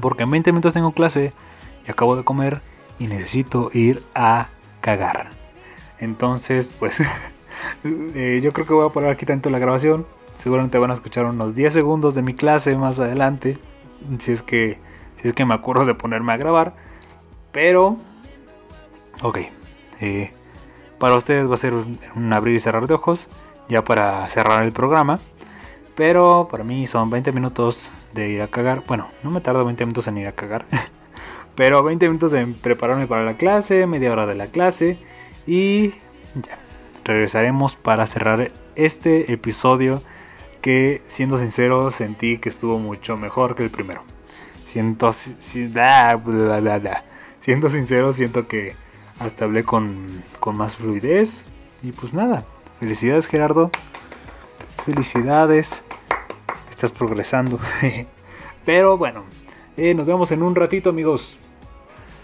Porque 0.00 0.24
en 0.24 0.30
20 0.30 0.52
minutos 0.52 0.74
tengo 0.74 0.92
clase 0.92 1.32
y 1.86 1.90
acabo 1.90 2.16
de 2.16 2.24
comer 2.24 2.60
y 2.98 3.06
necesito 3.06 3.70
ir 3.72 4.02
a 4.14 4.48
cagar. 4.80 5.30
Entonces, 5.98 6.72
pues 6.78 7.00
eh, 7.84 8.40
yo 8.42 8.52
creo 8.52 8.66
que 8.66 8.74
voy 8.74 8.86
a 8.86 8.92
poner 8.92 9.10
aquí 9.10 9.26
tanto 9.26 9.50
la 9.50 9.58
grabación. 9.58 10.06
Seguramente 10.38 10.78
van 10.78 10.90
a 10.90 10.94
escuchar 10.94 11.24
unos 11.24 11.54
10 11.54 11.72
segundos 11.72 12.14
de 12.14 12.22
mi 12.22 12.34
clase 12.34 12.76
más 12.76 13.00
adelante. 13.00 13.58
Si 14.18 14.32
es 14.32 14.42
que, 14.42 14.78
si 15.20 15.28
es 15.28 15.34
que 15.34 15.44
me 15.44 15.54
acuerdo 15.54 15.84
de 15.84 15.94
ponerme 15.94 16.32
a 16.32 16.36
grabar. 16.36 16.74
Pero, 17.52 17.96
ok. 19.22 19.38
Eh, 20.00 20.32
para 20.98 21.16
ustedes 21.16 21.48
va 21.48 21.54
a 21.54 21.58
ser 21.58 21.74
un, 21.74 22.32
abrir 22.32 22.54
y 22.54 22.60
cerrar 22.60 22.86
de 22.86 22.94
ojos. 22.94 23.28
Ya 23.68 23.84
para 23.84 24.28
cerrar 24.28 24.64
el 24.64 24.72
programa. 24.72 25.20
Pero 25.96 26.48
para 26.50 26.62
mí 26.62 26.86
son 26.86 27.10
20 27.10 27.32
minutos 27.32 27.90
de 28.12 28.28
ir 28.28 28.42
a 28.42 28.48
cagar. 28.48 28.82
Bueno, 28.86 29.10
no 29.22 29.30
me 29.30 29.40
tardo 29.40 29.64
20 29.64 29.84
minutos 29.86 30.06
en 30.08 30.18
ir 30.18 30.26
a 30.26 30.32
cagar. 30.32 30.66
Pero 31.54 31.82
20 31.82 32.06
minutos 32.08 32.32
en 32.34 32.54
prepararme 32.54 33.06
para 33.06 33.24
la 33.24 33.36
clase, 33.38 33.86
media 33.86 34.12
hora 34.12 34.26
de 34.26 34.34
la 34.34 34.48
clase 34.48 34.98
y 35.46 35.90
ya, 36.34 36.58
regresaremos 37.04 37.76
para 37.76 38.06
cerrar 38.06 38.50
este 38.74 39.32
episodio 39.32 40.02
que 40.66 41.00
siendo 41.06 41.38
sincero 41.38 41.92
sentí 41.92 42.38
que 42.38 42.48
estuvo 42.48 42.80
mucho 42.80 43.16
mejor 43.16 43.54
que 43.54 43.62
el 43.62 43.70
primero. 43.70 44.02
Siento, 44.66 45.12
siendo 47.38 47.70
sincero 47.70 48.12
siento 48.12 48.48
que 48.48 48.74
hasta 49.20 49.44
hablé 49.44 49.62
con, 49.62 50.24
con 50.40 50.56
más 50.56 50.74
fluidez. 50.76 51.44
Y 51.84 51.92
pues 51.92 52.12
nada, 52.12 52.44
felicidades 52.80 53.28
Gerardo. 53.28 53.70
Felicidades. 54.84 55.84
Estás 56.68 56.90
progresando. 56.90 57.60
Pero 58.64 58.98
bueno, 58.98 59.22
eh, 59.76 59.94
nos 59.94 60.08
vemos 60.08 60.32
en 60.32 60.42
un 60.42 60.56
ratito 60.56 60.90
amigos. 60.90 61.38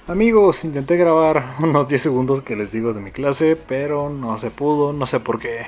Amigos, 0.08 0.64
intenté 0.64 0.96
grabar 0.96 1.54
unos 1.60 1.86
10 1.86 2.02
segundos 2.02 2.42
que 2.42 2.56
les 2.56 2.72
digo 2.72 2.92
de 2.92 3.00
mi 3.00 3.12
clase, 3.12 3.54
pero 3.54 4.10
no 4.10 4.36
se 4.36 4.50
pudo, 4.50 4.92
no 4.92 5.06
sé 5.06 5.20
por 5.20 5.38
qué. 5.38 5.66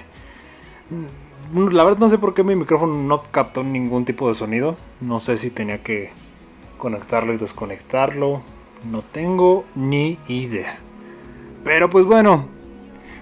La 1.54 1.84
verdad 1.84 2.00
no 2.00 2.08
sé 2.08 2.18
por 2.18 2.34
qué 2.34 2.42
mi 2.42 2.56
micrófono 2.56 2.94
no 2.94 3.22
captó 3.30 3.62
ningún 3.62 4.04
tipo 4.04 4.28
de 4.28 4.34
sonido. 4.34 4.76
No 5.00 5.20
sé 5.20 5.36
si 5.36 5.50
tenía 5.50 5.84
que 5.84 6.10
conectarlo 6.78 7.32
y 7.32 7.36
desconectarlo. 7.36 8.42
No 8.90 9.02
tengo 9.02 9.64
ni 9.76 10.18
idea. 10.26 10.78
Pero 11.62 11.88
pues 11.90 12.06
bueno, 12.06 12.48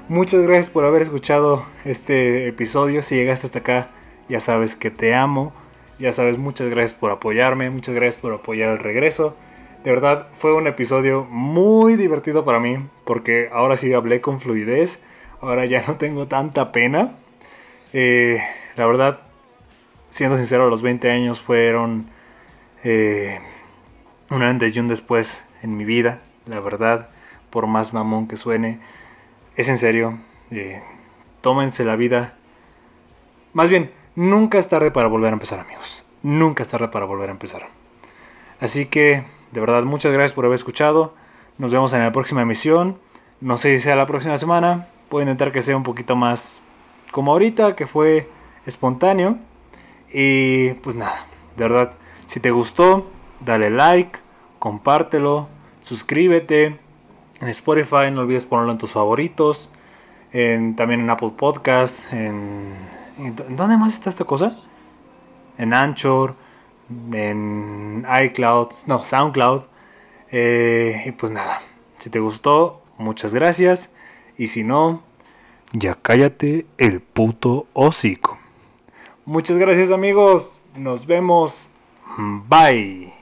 muchas 0.09 0.41
gracias 0.41 0.71
por 0.71 0.87
haber 0.87 1.03
escuchado 1.03 1.67
este 1.85 2.49
episodio. 2.49 3.03
Si 3.03 3.17
llegaste 3.17 3.49
hasta 3.49 3.59
acá, 3.59 3.91
ya 4.31 4.41
sabes 4.41 4.77
que 4.77 4.91
te 4.91 5.15
amo. 5.15 5.53
Ya 5.99 6.15
sabes, 6.15 6.39
muchas 6.39 6.71
gracias 6.71 6.99
por 6.99 7.11
apoyarme, 7.11 7.69
muchas 7.69 7.95
gracias 7.95 8.17
por 8.17 8.33
apoyar 8.33 8.71
el 8.71 8.79
regreso. 8.79 9.37
De 9.85 9.91
verdad 9.91 10.29
fue 10.39 10.55
un 10.55 10.67
episodio 10.67 11.27
muy 11.29 11.97
divertido 11.97 12.47
para 12.47 12.61
mí 12.61 12.79
porque 13.05 13.51
ahora 13.53 13.77
sí 13.77 13.93
hablé 13.93 14.23
con 14.23 14.41
fluidez, 14.41 15.01
ahora 15.43 15.67
ya 15.67 15.85
no 15.87 15.97
tengo 15.97 16.29
tanta 16.29 16.73
pena. 16.73 17.13
Eh, 17.93 18.43
la 18.77 18.87
verdad, 18.87 19.21
siendo 20.11 20.37
sincero, 20.37 20.69
los 20.69 20.83
20 20.83 21.11
años 21.11 21.41
fueron 21.41 22.07
eh, 22.85 23.39
un 24.31 24.43
antes 24.43 24.75
y 24.75 24.81
un 24.81 24.89
después 24.89 25.45
en 25.63 25.77
mi 25.77 25.85
vida, 25.85 26.21
la 26.47 26.61
verdad, 26.61 27.09
por 27.51 27.67
más 27.67 27.93
mamón 27.93 28.29
que 28.29 28.37
suene. 28.37 28.81
Es 29.57 29.69
en 29.69 29.79
serio, 29.79 30.19
eh, 30.51 30.83
tómense 31.41 31.85
la 31.85 31.97
vida. 31.97 32.35
Más 33.53 33.69
bien, 33.69 33.93
nunca 34.17 34.59
es 34.59 34.69
tarde 34.69 34.91
para 34.91 35.09
volver 35.09 35.31
a 35.31 35.35
empezar 35.35 35.61
amigos. 35.61 36.05
Nunca 36.23 36.63
es 36.63 36.69
tarde 36.69 36.89
para 36.89 37.07
volver 37.07 37.29
a 37.29 37.33
empezar. 37.33 37.67
Así 38.61 38.87
que 38.87 39.25
de 39.53 39.61
verdad, 39.61 39.83
muchas 39.85 40.13
gracias 40.13 40.33
por 40.33 40.47
haber 40.47 40.57
escuchado. 40.57 41.15
Nos 41.59 41.73
vemos 41.73 41.93
en 41.93 42.01
la 42.01 42.11
próxima 42.11 42.41
emisión. 42.41 42.99
No 43.43 43.59
sé 43.59 43.77
si 43.77 43.83
sea 43.83 43.97
la 43.97 44.07
próxima 44.07 44.39
semana. 44.39 44.89
Puedo 45.11 45.23
intentar 45.23 45.53
que 45.53 45.61
sea 45.61 45.77
un 45.77 45.83
poquito 45.83 46.17
más 46.17 46.63
como 47.13 47.31
ahorita, 47.31 47.77
que 47.77 47.87
fue 47.87 48.29
espontáneo. 48.67 49.39
Y 50.13 50.73
pues 50.83 50.97
nada, 50.97 51.27
de 51.57 51.63
verdad, 51.69 51.95
si 52.27 52.41
te 52.41 52.51
gustó, 52.51 53.07
dale 53.41 53.71
like, 53.71 54.19
compártelo, 54.59 55.47
suscríbete. 55.83 56.81
En 57.41 57.49
Spotify 57.49 58.11
no 58.13 58.23
olvides 58.23 58.47
ponerlo 58.47 58.73
en 58.73 58.79
tus 58.79 58.91
favoritos. 58.91 59.71
también 60.33 61.01
en 61.01 61.11
Apple 61.11 61.33
Podcast. 61.37 62.13
En, 62.13 62.75
¿en, 63.19 63.37
¿Dónde 63.57 63.77
más 63.77 63.95
está 63.95 64.11
esta 64.11 64.25
cosa? 64.25 64.59
En 65.57 65.73
Anchor 65.73 66.35
en 67.13 68.07
iCloud, 68.25 68.69
no, 68.87 69.05
SoundCloud. 69.05 69.63
Eh, 70.31 71.03
y 71.07 71.13
pues 71.13 71.31
nada, 71.33 71.63
si 71.99 72.11
te 72.11 72.21
gustó, 72.21 72.83
muchas 72.99 73.35
gracias. 73.35 73.91
Y 74.37 74.49
si 74.49 74.65
no, 74.65 75.03
ya 75.73 75.95
cállate 75.95 76.67
el 76.79 77.01
puto 77.01 77.67
hocico. 77.73 78.39
Muchas 79.25 79.57
gracias 79.59 79.91
amigos. 79.91 80.65
Nos 80.77 81.07
vemos. 81.07 81.69
Bye. 82.49 83.22